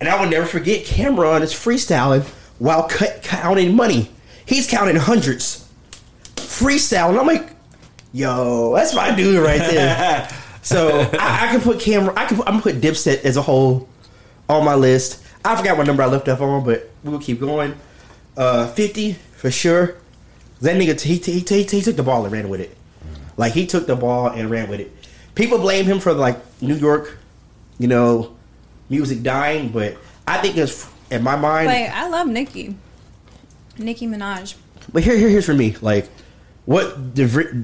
[0.01, 2.25] And I will never forget Cam'ron is freestyling
[2.59, 4.11] while cut, counting money.
[4.45, 5.69] He's counting hundreds,
[6.35, 7.19] freestyling.
[7.19, 7.51] I'm like,
[8.13, 10.29] yo, that's my dude right there.
[10.63, 12.15] so I, I can put Cam'ron.
[12.17, 12.39] I can.
[12.39, 13.89] Put, I'm gonna put Dipset as a whole
[14.59, 15.23] on my list.
[15.45, 17.75] I forgot what number I left off on, but we'll keep going.
[18.37, 19.97] Uh, Fifty for sure.
[20.61, 22.77] That nigga, he, he, he, he took the ball and ran with it.
[23.37, 24.93] Like he took the ball and ran with it.
[25.35, 27.19] People blame him for like New York,
[27.79, 28.37] you know,
[28.89, 29.97] music dying, but
[30.27, 31.67] I think it's in my mind.
[31.67, 32.77] Like I love Nicki.
[33.79, 34.55] Nicki Minaj.
[34.93, 35.77] But here, here, here's for me.
[35.81, 36.09] Like,
[36.65, 36.97] what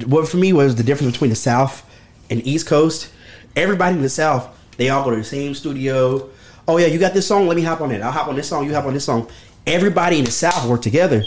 [0.06, 1.88] what for me was the difference between the South
[2.30, 3.10] and East Coast.
[3.54, 6.30] Everybody in the South, they all go to the same studio.
[6.68, 7.48] Oh yeah, you got this song.
[7.48, 8.02] Let me hop on it.
[8.02, 8.66] I'll hop on this song.
[8.66, 9.28] You hop on this song.
[9.66, 11.24] everybody in the South worked together.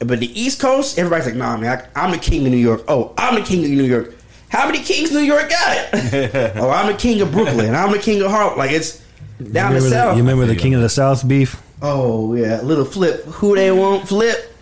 [0.00, 2.82] But the East Coast, everybody's like, nah, man, I, I'm the king of New York.
[2.88, 4.14] Oh, I'm the king of New York.
[4.48, 5.88] How many kings New York got?
[6.56, 7.74] oh, I'm the king of Brooklyn.
[7.74, 8.58] I'm the king of Harlem.
[8.58, 9.00] Like it's
[9.38, 10.16] down the remember, the, South.
[10.16, 11.62] you remember the King of the South beef?
[11.80, 13.24] Oh yeah, Lil Flip.
[13.24, 14.08] Who they want?
[14.08, 14.52] Flip.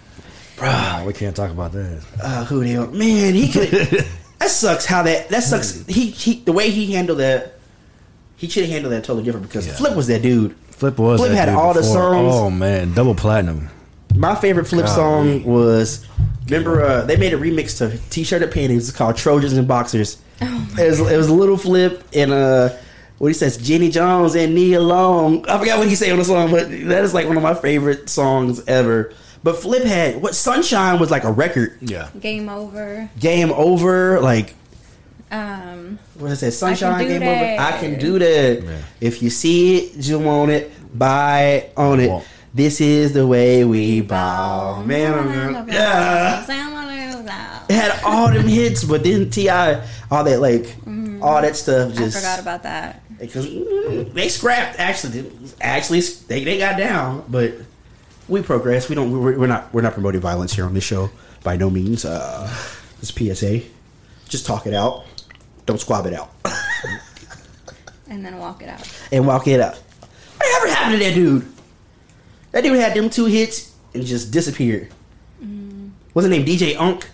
[0.61, 2.05] Ah, we can't talk about that.
[2.23, 2.93] Uh, who they want?
[2.93, 3.71] Man, he could.
[4.39, 4.85] that sucks.
[4.85, 5.87] How that that sucks.
[5.87, 7.58] He he the way he handled that.
[8.39, 9.75] He should have handled that totally different because Yeah.
[9.75, 10.55] Flip was that dude.
[10.71, 12.33] Flip was Flip that had dude all the songs.
[12.35, 13.69] Oh man, double platinum.
[14.15, 15.43] My favorite Flip Golly.
[15.43, 16.07] song was.
[16.47, 18.89] Remember, uh, they made a remix to T-shirt and panties.
[18.89, 20.17] It's called Trojans and Boxers.
[20.41, 22.71] it, was, it was a Lil Flip and uh,
[23.19, 25.47] what he says, Jenny Jones and Nia Long.
[25.47, 27.53] I forgot what he say on the song, but that is like one of my
[27.55, 29.13] favorite songs ever.
[29.43, 31.77] But Flip had what Sunshine was like a record.
[31.83, 32.09] Yeah.
[32.19, 33.11] Game over.
[33.21, 34.55] Game over, like
[35.31, 36.53] Um, what is that?
[36.53, 37.59] Sunshine do game that.
[37.59, 37.63] over.
[37.77, 38.63] I can do that.
[38.63, 38.79] Yeah.
[39.01, 42.09] If you see it, you want it, buy it, own it.
[42.09, 42.25] Well-
[42.55, 45.13] this is the way we bow, man.
[45.55, 46.45] I'm- Yeah,
[47.69, 50.75] it had all them hits, but then T.I., all that like,
[51.23, 51.99] all that stuff Mm-hmm.
[51.99, 53.03] I just forgot about that.
[53.19, 54.79] because mm, they scrapped.
[54.81, 57.55] Actually, actually, they they got down, but
[58.29, 58.89] we progress.
[58.89, 59.11] We don't.
[59.13, 59.73] We're, we're not.
[59.75, 61.11] We're not promoting violence here on this show
[61.45, 62.05] by no means.
[62.05, 62.49] Uh,
[63.01, 63.61] this PSA.
[64.29, 65.05] Just talk it out.
[65.69, 66.31] Don't squab it out.
[68.09, 68.91] And then walk it out.
[69.13, 69.75] and walk it up.
[70.39, 71.47] Whatever happened to that dude?
[72.53, 74.91] That dude had them two hits and just disappeared.
[76.15, 76.47] What's his name?
[76.47, 77.07] DJ Unk.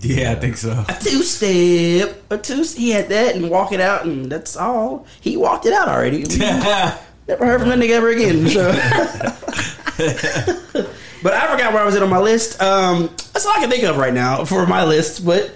[0.00, 0.84] Yeah, I think so.
[0.86, 2.64] A two step, a two.
[2.64, 5.06] He had that and walk it out, and that's all.
[5.22, 6.24] He walked it out already.
[7.28, 8.46] Never heard from that nigga ever again.
[8.46, 8.72] So.
[11.22, 12.60] but I forgot where I was at on my list.
[12.60, 15.24] Um, that's all I can think of right now for my list.
[15.24, 15.50] But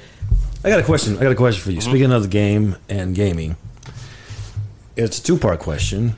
[0.62, 1.16] I got a question.
[1.16, 1.80] I got a question for you.
[1.80, 3.56] Speaking of the game and gaming,
[4.96, 6.16] it's a two part question.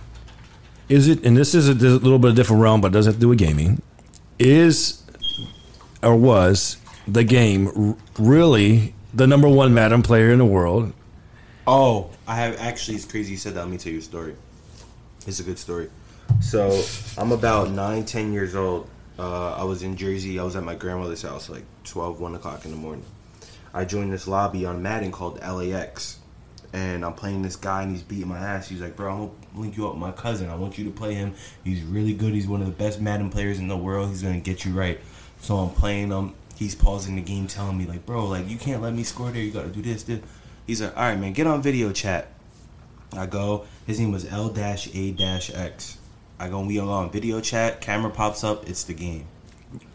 [0.88, 2.80] Is it, and this is a, this is a little bit of a different realm,
[2.80, 3.80] but it doesn't have to do with gaming.
[4.38, 5.02] Is
[6.02, 6.76] or was
[7.06, 10.92] the game r- really the number one Madden player in the world?
[11.66, 12.96] Oh, I have actually.
[12.96, 13.60] It's crazy you said that.
[13.60, 14.34] Let me tell you a story.
[15.26, 15.88] It's a good story.
[16.40, 16.82] So
[17.16, 18.88] I'm about nine, ten years old.
[19.18, 20.40] Uh, I was in Jersey.
[20.40, 23.04] I was at my grandmother's house, like 12, 1 o'clock in the morning.
[23.74, 26.18] I joined this lobby on Madden called LAX,
[26.72, 28.68] and I'm playing this guy, and he's beating my ass.
[28.68, 30.50] He's like, "Bro, I'm gonna link you up with my cousin.
[30.50, 31.34] I want you to play him.
[31.64, 32.34] He's really good.
[32.34, 34.10] He's one of the best Madden players in the world.
[34.10, 35.00] He's gonna get you right."
[35.40, 36.34] So I'm playing him.
[36.54, 39.42] He's pausing the game, telling me like, "Bro, like you can't let me score there.
[39.42, 40.20] You gotta do this, this."
[40.66, 42.28] He's like, "All right, man, get on video chat."
[43.14, 43.64] I go.
[43.86, 45.98] His name was L dash A dash X.
[46.38, 46.60] I go.
[46.60, 47.80] We are on video chat.
[47.80, 48.68] Camera pops up.
[48.68, 49.24] It's the game.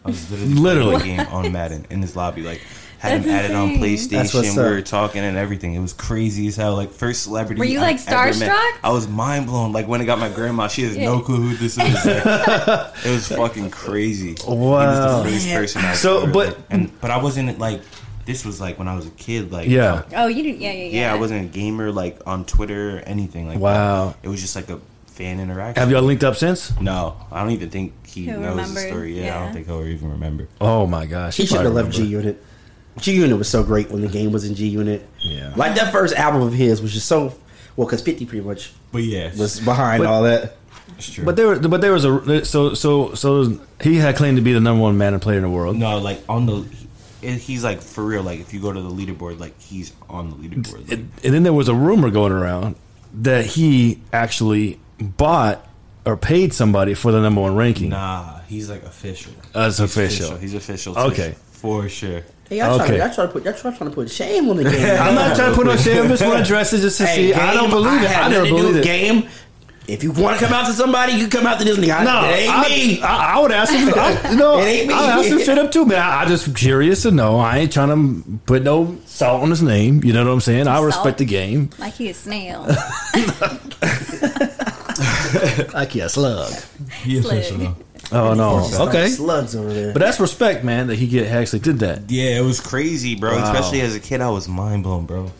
[0.04, 0.98] I was literally, Literally.
[1.04, 2.42] game on Madden in his lobby.
[2.42, 2.60] Like
[2.98, 4.08] had That's him added on insane.
[4.10, 4.56] That's what's PlayStation.
[4.56, 4.70] We up.
[4.70, 5.74] were talking and everything.
[5.74, 6.74] It was crazy as hell.
[6.74, 7.58] Like first celebrity.
[7.60, 8.72] Were you, I've like, ever starstruck?
[8.82, 9.72] I was mind blown.
[9.72, 11.78] Like when I got my grandma, she has no clue who this is.
[11.78, 12.04] Like,
[13.04, 14.34] it was fucking crazy.
[14.34, 15.22] He Wow.
[15.22, 15.82] was the first person.
[15.84, 17.80] I So, scored, but- like, and but I wasn't like.
[18.26, 19.52] This was like when I was a kid.
[19.52, 20.02] Like Yeah.
[20.14, 20.60] Oh, you didn't.
[20.60, 21.00] Yeah, yeah, yeah.
[21.00, 24.08] yeah, I wasn't a gamer like on Twitter or anything like Wow.
[24.08, 24.16] that.
[24.22, 25.80] It was just like a fan interaction.
[25.80, 26.78] Have y'all linked up since?
[26.78, 29.18] No, I don't even think he He'll knows remember, the story.
[29.24, 30.46] Yeah, I don't think he'll even remember.
[30.60, 32.04] Oh my gosh, He should have probably left G.
[32.04, 32.44] Unit.
[33.00, 35.06] G Unit was so great when the game was in G Unit.
[35.20, 35.52] Yeah.
[35.56, 37.34] Like that first album of his was just so
[37.76, 40.56] well because Fifty pretty much But yeah, was behind But- all that.
[40.96, 41.24] it's true.
[41.24, 44.52] But there, were- but there was a so so so he had claimed to be
[44.52, 45.76] the number one Madden player in the world.
[45.76, 46.64] no, like on the,
[47.22, 48.22] he's like for real.
[48.22, 50.88] Like if you go to the leaderboard, like he's on the leaderboard.
[50.88, 52.76] Like, and and then there was a rumor going around
[53.22, 55.64] that he actually bought
[56.04, 57.90] or paid somebody for the number one ranking.
[57.90, 59.32] nah, he's like official.
[59.52, 60.36] That's He's official.
[60.36, 60.98] He's official.
[60.98, 61.34] Okay.
[61.60, 62.22] For sure.
[62.48, 62.86] Hey, y'all, Okay.
[62.96, 64.74] trying, y'all, trying to put, y'all trying to put shame on the game.
[65.00, 66.04] I'm not trying to put on shame.
[66.04, 67.34] I just want to address it just to Hey, see.
[67.34, 68.08] I game, don't believe it.
[68.10, 68.84] had I never nothing to do believed with it.
[68.84, 69.28] Game.
[69.86, 72.04] If you want to come out to somebody, you come out to this nigga.
[72.04, 73.00] No, it ain't I, me.
[73.02, 73.88] I, I would ask him.
[73.96, 74.94] I, no, It ain't me.
[74.94, 75.98] I ask him straight up too, man.
[75.98, 77.38] I, I just curious to know.
[77.38, 80.04] I ain't trying to put no salt on his name.
[80.04, 80.68] You know what I'm saying?
[80.68, 80.86] I Salt?
[80.86, 81.70] respect the game.
[81.78, 82.66] Like he a snail.
[85.74, 86.52] Like yeah, slug.
[87.04, 87.76] He Slug.
[88.10, 88.42] Official though.
[88.42, 88.88] Oh no.
[88.88, 89.08] Okay.
[89.08, 89.92] slugs over there.
[89.92, 90.86] But that's respect, man.
[90.88, 92.10] That he get actually did that.
[92.10, 93.36] Yeah, it was crazy, bro.
[93.36, 93.52] Wow.
[93.52, 95.30] Especially as a kid, I was mind blown, bro.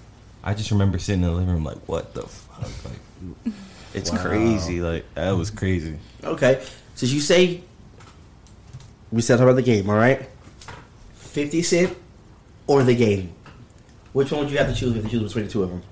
[0.43, 2.71] I just remember sitting in the living room like, what the fuck?
[2.85, 3.55] Like,
[3.95, 4.81] it's crazy.
[4.81, 5.99] Like that was crazy.
[6.25, 6.65] okay,
[6.95, 7.63] since you say
[9.11, 10.29] we said about the game, all right?
[11.15, 11.97] Fifty Cent
[12.67, 13.33] or the game?
[14.13, 15.83] Which one would you have to choose if you choose between the two of them?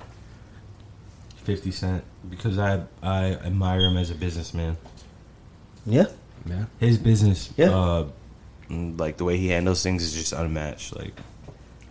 [1.45, 4.77] Fifty Cent because I I admire him as a businessman.
[5.85, 6.07] Yeah.
[6.47, 6.65] Yeah.
[6.79, 7.71] His business, Yeah.
[7.77, 8.07] uh,
[8.71, 10.95] mm, like the way he handles things is just unmatched.
[10.97, 11.13] Like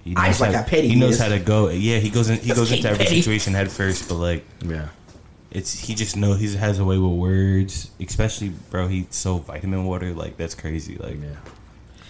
[0.04, 1.20] he I just like how, how petty he he knows is.
[1.22, 1.70] how to go.
[1.70, 2.38] Yeah, he goes in.
[2.40, 3.22] He That's goes into every petty.
[3.22, 4.88] situation head first, but like Yeah.
[5.52, 8.88] it's he just know he has a way with words, especially bro.
[8.88, 10.96] He's so vitamin water, like that's crazy.
[10.98, 11.18] Like,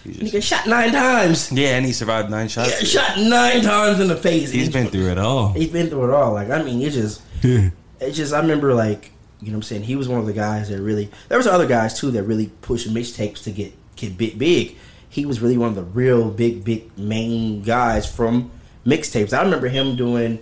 [0.04, 1.50] he's Nigga shot nine times.
[1.50, 2.70] yeah, and he survived nine shots.
[2.70, 4.50] Yeah, shot nine times in the face.
[4.50, 5.52] He's been through it all.
[5.52, 6.32] He's been through it all.
[6.32, 8.32] Like I mean, it just, it just.
[8.32, 9.10] I remember like
[9.40, 9.82] you know what I'm saying.
[9.84, 11.10] He was one of the guys that really.
[11.28, 14.76] There was other guys too that really pushed mixtapes to get get big big.
[15.08, 18.50] He was really one of the real big big main guys from
[18.84, 19.32] mixtapes.
[19.36, 20.38] I remember him doing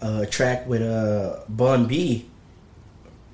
[0.00, 2.26] a track with uh Bun B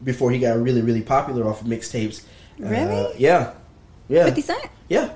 [0.05, 2.23] before he got really really popular off of mixtapes.
[2.63, 3.15] Uh, Really?
[3.19, 3.53] yeah,
[4.09, 4.25] yeah.
[4.27, 4.65] 50 Cent?
[4.89, 5.11] Yeah,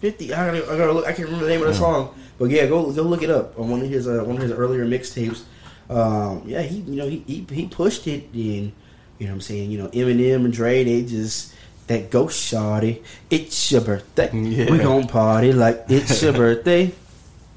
[0.00, 0.32] fifty.
[0.32, 1.06] I gotta, I gotta look.
[1.06, 3.58] I can't remember the name of the song, but yeah, go go look it up
[3.58, 5.42] on one of his uh, one of his earlier mixtapes.
[5.90, 8.72] Um, yeah, he you know he, he he pushed it, and
[9.18, 9.70] you know what I'm saying.
[9.70, 11.54] You know Eminem and Dre, they just
[11.86, 13.02] that ghost shawty.
[13.30, 14.28] It's your birthday.
[14.28, 14.70] Mm, yeah.
[14.70, 16.92] We gonna party like it's your birthday.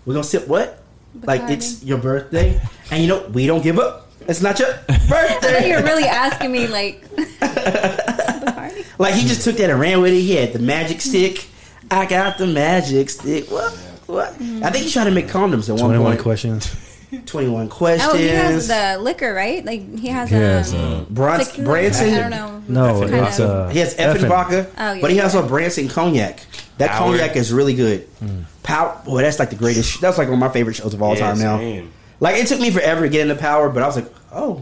[0.05, 0.83] We gonna sip what?
[1.23, 2.61] Like it's your birthday,
[2.91, 4.09] and you know we don't give up.
[4.27, 4.67] It's not your
[5.09, 5.69] birthday.
[5.69, 7.01] you're really asking me, like,
[8.99, 10.21] Like he just took that and ran with it.
[10.21, 11.09] He had the magic mm-hmm.
[11.09, 11.47] stick.
[11.89, 13.49] I got the magic stick.
[13.49, 13.73] What?
[14.07, 14.29] What?
[14.29, 16.21] I think he's trying to make condoms at one Twenty one point.
[16.21, 16.75] questions.
[17.25, 18.11] Twenty one questions.
[18.13, 19.63] Oh, he has the liquor, right?
[19.63, 20.39] Like, he has He a.
[20.39, 22.13] has, uh, Brans- tequila- Branson.
[22.13, 22.61] I don't know.
[22.67, 24.27] No, Kind it's of- uh, He has Effen Effen.
[24.29, 25.23] vodka, Oh, yeah, but he yeah.
[25.23, 26.41] has also Branson cognac.
[26.79, 27.11] That Power.
[27.11, 28.01] cognac is really good.
[28.19, 28.41] Hmm.
[28.63, 30.01] Power, boy, that's like the greatest.
[30.01, 31.57] That's like one of my favorite shows of all Yeah, time now.
[31.59, 31.91] same.
[32.19, 34.61] Like it took me forever to get into Power, but I was like, oh,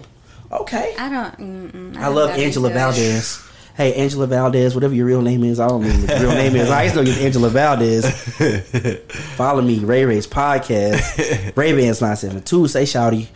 [0.52, 0.94] okay.
[1.00, 1.40] I don't.
[1.40, 2.80] Mm-mm, I love don't Angela into it.
[2.80, 3.40] Valdez.
[3.76, 6.56] Hey, Angela Valdez, whatever your real name is, I don't know what your real name
[6.56, 6.70] is.
[6.70, 8.10] I just know it's Angela Valdez.
[9.36, 11.56] Follow me, Ray Ray's podcast.
[11.58, 12.70] Ray Bands 972.
[12.70, 13.28] Say, Shouty,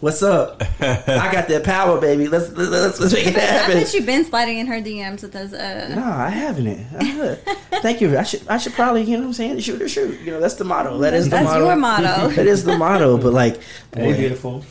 [0.00, 0.62] what's up?
[0.80, 2.26] I got that power, baby.
[2.28, 3.40] Let's let's, let's make it happen.
[3.48, 3.74] I happen.
[3.80, 5.52] bet you've been sliding in her DMs with those.
[5.52, 6.86] Uh, No, I haven't.
[6.98, 7.38] I would.
[7.82, 8.16] Thank you.
[8.18, 9.58] I should I should probably, you know what I'm saying?
[9.60, 10.18] Shoot or shoot.
[10.20, 10.98] You know, that's the motto.
[10.98, 11.66] That is the That's motto.
[11.66, 12.28] your motto.
[12.34, 13.16] that is the motto.
[13.18, 13.60] But like
[13.94, 14.60] Hey, beautiful.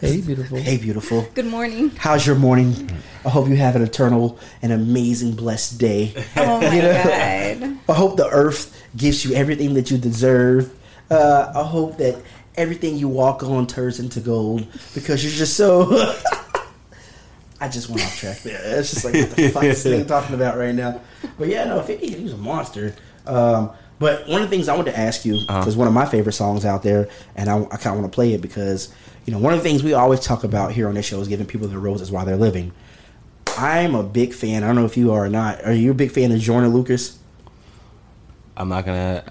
[0.00, 0.58] hey, beautiful.
[0.58, 1.22] hey beautiful.
[1.34, 1.90] Good morning.
[1.96, 2.90] How's your morning?
[3.24, 6.14] I hope you have an eternal and amazing blessed day.
[6.36, 6.92] Oh my You know?
[7.04, 7.78] god.
[7.88, 10.72] I hope the earth gives you everything that you deserve.
[11.10, 12.22] Uh, I hope that
[12.56, 15.86] everything you walk on turns into gold because you're just so.
[17.60, 18.60] I just went off track there.
[18.78, 21.00] It's just like what the fuck is this nigga talking about right now?
[21.38, 22.94] But yeah, no, Fifty he was a monster.
[23.26, 26.06] Um, but one of the things I wanted to ask you because one of my
[26.06, 28.94] favorite songs out there, and I, I kind of want to play it because
[29.24, 31.26] you know one of the things we always talk about here on this show is
[31.26, 32.72] giving people the roses while they're living.
[33.56, 34.62] I'm a big fan.
[34.62, 35.64] I don't know if you are or not.
[35.64, 37.18] Are you a big fan of Joyner Lucas?
[38.56, 39.24] I'm not gonna.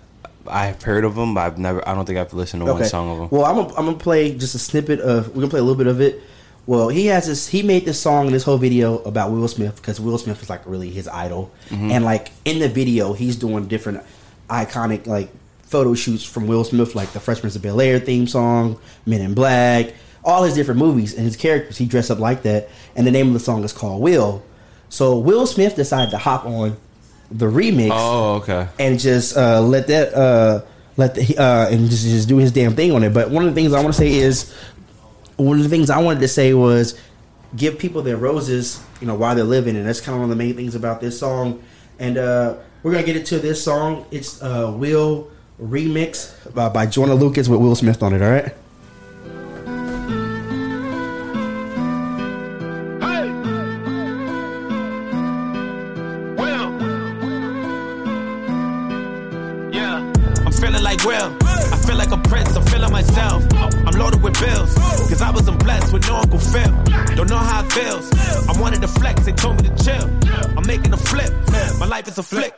[0.50, 1.88] I've heard of them, but I've never.
[1.88, 3.28] I don't think I've listened to one song of them.
[3.32, 5.28] Well, I'm gonna, I'm gonna play just a snippet of.
[5.30, 6.22] We're gonna play a little bit of it.
[6.66, 7.48] Well, he has this.
[7.48, 10.50] He made this song, in this whole video about Will Smith because Will Smith is
[10.50, 11.92] like really his idol, Mm-hmm.
[11.92, 14.04] and like in the video, he's doing different
[14.50, 15.30] iconic like
[15.64, 19.22] photo shoots from Will Smith, like the Fresh Prince of Bel Air theme song, Men
[19.22, 19.94] in Black,
[20.24, 21.78] all his different movies and his characters.
[21.78, 24.44] He dressed up like that, and the name of the song is called Will.
[24.90, 26.78] So Will Smith decided to hop on
[27.32, 28.68] the remix Oh, okay.
[28.80, 30.62] and just uh, let that uh,
[30.96, 33.14] let the uh, and just just do his damn thing on it.
[33.14, 34.54] But one of the things I want to say is
[35.36, 37.00] one of the things I wanted to say was
[37.56, 40.38] give people their roses, you know, while they're living, and that's kind of one of
[40.38, 41.62] the main things about this song.
[42.00, 44.06] And uh, we're gonna get into this song.
[44.12, 45.30] It's uh, Will
[45.62, 48.22] remix by, by Joyner Lucas with Will Smith on it.
[48.22, 48.54] All right.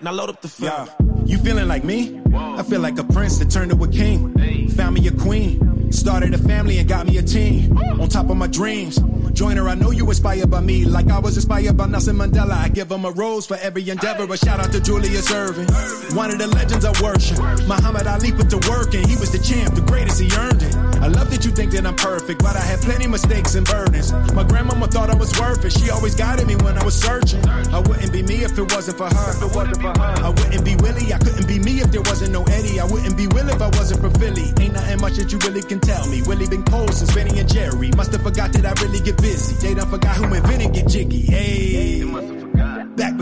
[0.09, 0.71] Now load up the film.
[0.71, 0.87] Yeah.
[1.23, 2.19] You feeling like me?
[2.33, 4.33] I feel like a prince that turned to a king.
[4.69, 5.91] Found me a queen.
[5.91, 7.77] Started a family and got me a team.
[7.77, 8.99] On top of my dreams.
[9.33, 10.85] Joyner, I know you inspired by me.
[10.85, 12.53] Like I was inspired by Nelson Mandela.
[12.53, 14.23] I give him a rose for every endeavor.
[14.33, 15.69] A shout out to Julius Erving.
[16.15, 17.37] One of the legends I worship.
[17.67, 20.75] Muhammad Ali put to work and he was the champ, the greatest, he earned it.
[20.99, 24.11] I love that you think that I'm perfect, but I had plenty mistakes and burdens.
[24.33, 25.71] My grandmama thought I was worth it.
[25.71, 27.45] She always guided me when I was searching.
[27.47, 29.29] I wouldn't be me if it wasn't for her.
[29.31, 29.98] If it wasn't for her.
[29.99, 31.13] I wouldn't be Willie.
[31.13, 32.79] I couldn't be me if there wasn't no Eddie.
[32.79, 34.53] I wouldn't be Will if I wasn't from Philly.
[34.59, 36.21] Ain't nothing much that you really can tell me.
[36.23, 37.91] Willie been cold since Benny and Jerry.
[37.95, 39.55] Must have forgot that I really get busy.
[39.55, 41.21] They done forgot who invented get jiggy.
[41.21, 42.38] Hey.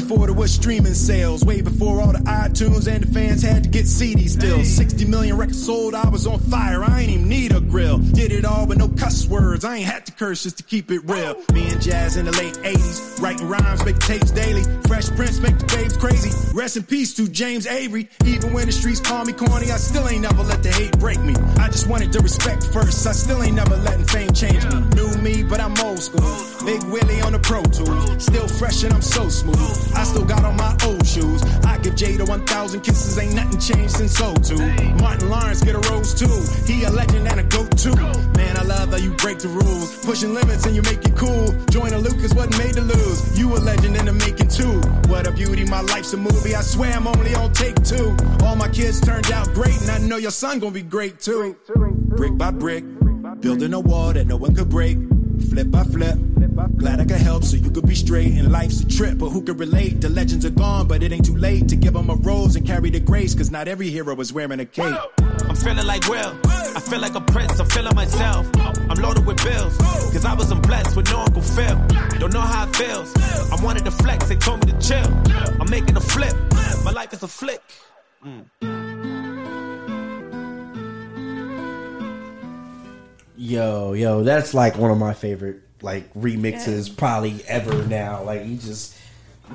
[0.08, 3.64] Before before there was streaming sales, way before all the iTunes and the fans had
[3.66, 4.64] to get CDs still.
[4.64, 7.98] 60 million records sold, I was on fire, I ain't even need a grill.
[7.98, 10.92] Did it all with no cuss words, I ain't had to curse just to keep
[10.92, 11.36] it real.
[11.38, 11.54] Oh.
[11.54, 14.64] Me and Jazz in the late 80s, writing rhymes, making tapes daily.
[14.88, 16.32] Fresh Prince make the babes crazy.
[16.54, 18.10] Rest in peace to James Avery.
[18.26, 21.20] Even when the streets call me corny, I still ain't never let the hate break
[21.20, 21.36] me.
[21.60, 24.80] I just wanted the respect first, I still ain't never letting fame change me.
[24.96, 26.22] New me, but I'm old school.
[26.66, 28.24] Big Willie on the Pro Tools.
[28.24, 29.97] Still fresh and I'm so smooth.
[29.98, 31.42] I still got on my old shoes.
[31.66, 34.62] I give Jada 1,000 kisses, ain't nothing changed since so too.
[35.02, 36.38] Martin Lawrence get a rose too.
[36.72, 37.96] He a legend and a goat too.
[38.38, 40.06] Man, I love how you break the rules.
[40.06, 41.48] Pushing limits and you make it cool.
[41.72, 43.40] Joyner Lucas wasn't made to lose.
[43.40, 44.82] You a legend in the making too.
[45.10, 46.54] What a beauty, my life's a movie.
[46.54, 48.16] I swear I'm only on take two.
[48.44, 51.58] All my kids turned out great, and I know your son gonna be great too.
[51.76, 52.84] Brick by brick,
[53.42, 55.00] building a wall that no one could break.
[55.50, 56.18] Flip by flip.
[56.78, 58.34] Glad I could help so you could be straight.
[58.34, 60.02] And life's a trip, but who could relate?
[60.02, 62.66] The legends are gone, but it ain't too late to give them a rose and
[62.66, 63.36] carry the grace.
[63.36, 64.96] Cause not every hero is wearing a cape.
[65.20, 66.36] I'm feeling like Will.
[66.46, 67.60] I feel like a prince.
[67.60, 68.50] I'm feeling myself.
[68.58, 69.78] I'm loaded with bills.
[69.78, 71.78] Cause I wasn't blessed with no Uncle Phil.
[72.20, 73.16] Don't know how it feels.
[73.52, 74.28] I wanted to flex.
[74.28, 75.14] They told me to chill.
[75.62, 76.36] I'm making a flip.
[76.84, 77.62] My life is a flick.
[78.26, 78.46] Mm.
[83.36, 88.24] Yo, yo, that's like one of my favorite like remixes probably ever now.
[88.24, 88.96] Like he just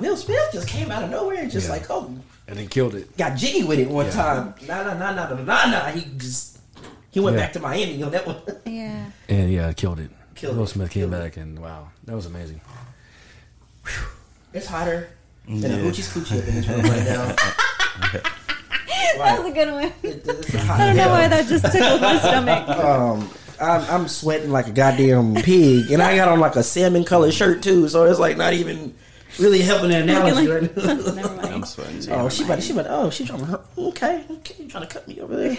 [0.01, 1.75] Will Smith just came out of nowhere and just Yeah.
[1.75, 2.15] like oh
[2.49, 3.17] and he killed it.
[3.17, 4.13] got jiggy with it one Yeah.
[4.13, 4.55] time.
[4.67, 5.85] Nah nah nah nah nah nah nah.
[5.91, 6.59] He just
[7.11, 7.43] he went Yeah.
[7.45, 8.37] back to Miami on that one.
[8.67, 9.05] Yeah.
[9.29, 10.11] And yeah, killed it.
[10.35, 10.69] Killed Will it.
[10.69, 12.61] Smith came Killed back and wow, that was amazing.
[14.53, 15.09] It's hotter
[15.47, 15.83] than a Yeah.
[15.83, 18.21] hoochie's coochie up in this room right now.
[19.19, 19.93] That was a good one.
[20.03, 22.69] It's I don't know why that just tickled my stomach.
[22.69, 23.31] Um,
[23.63, 27.33] I'm, I'm sweating like a goddamn pig, and I got on like a salmon colored
[27.33, 28.95] shirt too, so it's like not even
[29.39, 30.47] really helping the analogy.
[30.49, 30.77] like- right
[31.07, 31.13] now.
[31.13, 31.47] Never mind.
[31.55, 32.11] I'm sweating too.
[32.13, 34.87] oh, she about, to, she about, oh, she trying to, hurt- okay, okay, you trying
[34.87, 35.57] to cut me over there,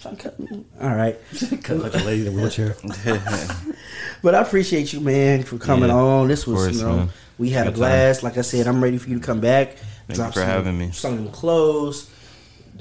[0.00, 0.64] trying to cut me.
[0.80, 1.18] All right,
[1.62, 2.76] Cut like a lady in a wheelchair.
[4.22, 6.28] but I appreciate you, man, for coming Yeah, on.
[6.28, 7.08] This was, course, you know, man.
[7.38, 7.90] we had a Good time.
[7.90, 8.22] blast.
[8.22, 9.76] Like I said, I'm ready for you to come back.
[10.08, 10.90] Thank you for having me.
[10.92, 12.10] Some new clothes.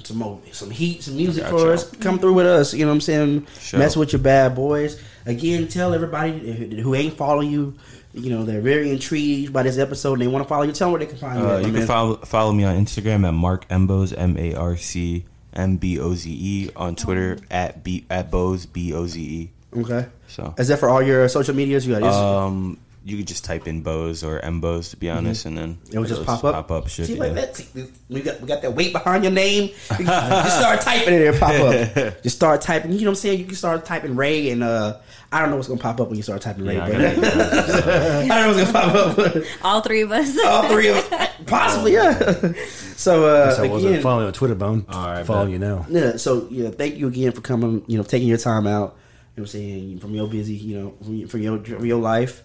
[0.03, 1.89] Some more, some heat, some music for us.
[1.97, 2.73] Come through with us.
[2.73, 3.47] You know what I'm saying?
[3.59, 3.79] Sure.
[3.79, 5.01] Mess with your bad boys.
[5.25, 7.75] Again, tell everybody who ain't following you.
[8.13, 10.71] You know they're very intrigued by this episode and they want to follow you.
[10.71, 11.47] Tell them where they can find you.
[11.47, 15.77] Uh, you can follow follow me on Instagram at MarcMBoze M A R C M
[15.77, 19.51] B O Z E on Twitter at B at Boze B O Z E.
[19.75, 20.07] Okay.
[20.27, 21.85] So Is that for all your social medias?
[21.85, 22.47] You got Instagram?
[22.47, 22.77] um,
[23.09, 25.95] you could just type in Boze or MBoze to be honest, and then Mm-hmm.
[25.95, 26.53] It would just it'll pop up.
[26.67, 27.07] Pop up shit.
[27.07, 27.19] See, yeah.
[27.19, 27.55] like that.
[27.55, 29.69] See, We got we got that weight behind your name.
[29.87, 32.21] just start typing it and pop up.
[32.23, 32.91] Just start typing.
[32.91, 33.39] You know what I'm saying?
[33.39, 34.97] You can start typing Ray and uh,
[35.31, 36.75] I don't know what's gonna pop up when you start typing Ray.
[36.75, 37.07] Yeah, I gotta-
[38.23, 39.43] I don't know what's gonna pop up.
[39.63, 40.37] All three of us.
[40.45, 42.53] All three of us, possibly, yeah.
[42.97, 44.85] So uh, So I wasn't following on Twitter, bone.
[44.89, 45.51] All right, follow bet.
[45.51, 45.85] you now.
[45.87, 46.17] yeah.
[46.17, 47.83] So yeah, thank you again for coming.
[47.87, 48.97] You know, taking your time out.
[49.35, 51.85] You know, what I'm saying from your busy, you know, from your, from your, from
[51.85, 52.43] your life.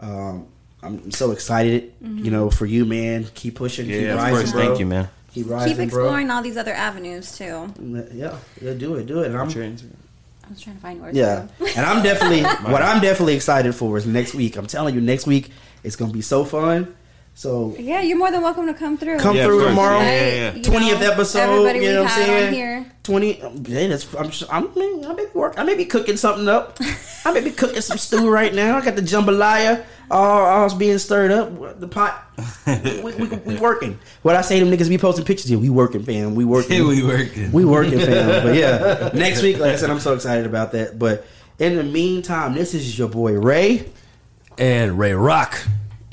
[0.00, 0.46] Um,
[0.82, 1.92] I'm so excited.
[2.00, 3.26] You know, for you, man.
[3.34, 3.86] Keep pushing.
[3.86, 4.52] keep of rising, course.
[4.52, 4.66] bro.
[4.66, 5.08] Thank you, man.
[5.32, 7.72] Keep rising, Keep exploring all these other avenues too.
[8.12, 9.26] Yeah, yeah, do it, do it.
[9.26, 11.14] And I'm, I was trying to find yours.
[11.16, 11.66] yeah, too.
[11.76, 12.42] and I'm definitely
[12.72, 14.56] what I'm definitely excited for is next week.
[14.56, 15.50] I'm telling you, next week
[15.82, 16.94] it's gonna be so fun.
[17.38, 19.18] So Yeah, you're more than welcome to come through.
[19.18, 19.68] come Yeah, through course.
[19.70, 19.98] tomorrow.
[20.00, 20.62] Yeah, yeah, yeah.
[20.62, 22.46] 20th episode, Everybody you know we've what I'm saying?
[22.48, 22.86] on here.
[23.02, 23.38] Twenty.
[23.68, 24.26] Yeah, that's, I'm.
[24.28, 24.70] s- I'm.
[24.74, 25.54] I may be work.
[25.58, 26.78] I may be cooking something up.
[27.26, 28.78] I may be cooking some stew right now.
[28.78, 31.78] I got the jambalaya all, all being stirred up.
[31.78, 32.24] The pot.
[32.66, 33.98] We, we, we working.
[34.22, 35.58] What I say, to them niggas be posting pictures here.
[35.58, 36.34] We working, fam.
[36.36, 36.84] We working.
[36.88, 37.52] we working.
[37.52, 38.42] We working, fam.
[38.46, 40.98] But yeah, next week, like I said, I'm so excited about that.
[40.98, 41.26] But
[41.58, 43.90] in the meantime, this is your boy Ray.
[44.58, 45.60] And Ray Rock.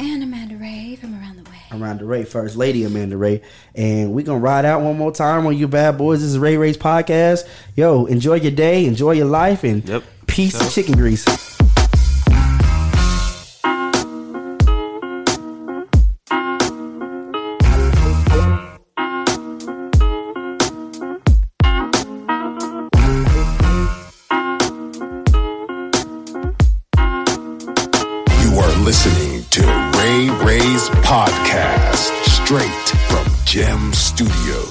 [0.06, 1.56] And Amanda Ray from around the way.
[1.72, 3.42] Amanda Ray, First Lady Amanda Ray.
[3.74, 6.20] And we're going to ride out one more time on you bad boys.
[6.20, 7.48] This is Ray Ray's podcast.
[7.78, 10.04] Yo, enjoy your day, enjoy your life, and Yep.
[10.28, 11.26] peace So- chicken grease.
[34.20, 34.63] Ray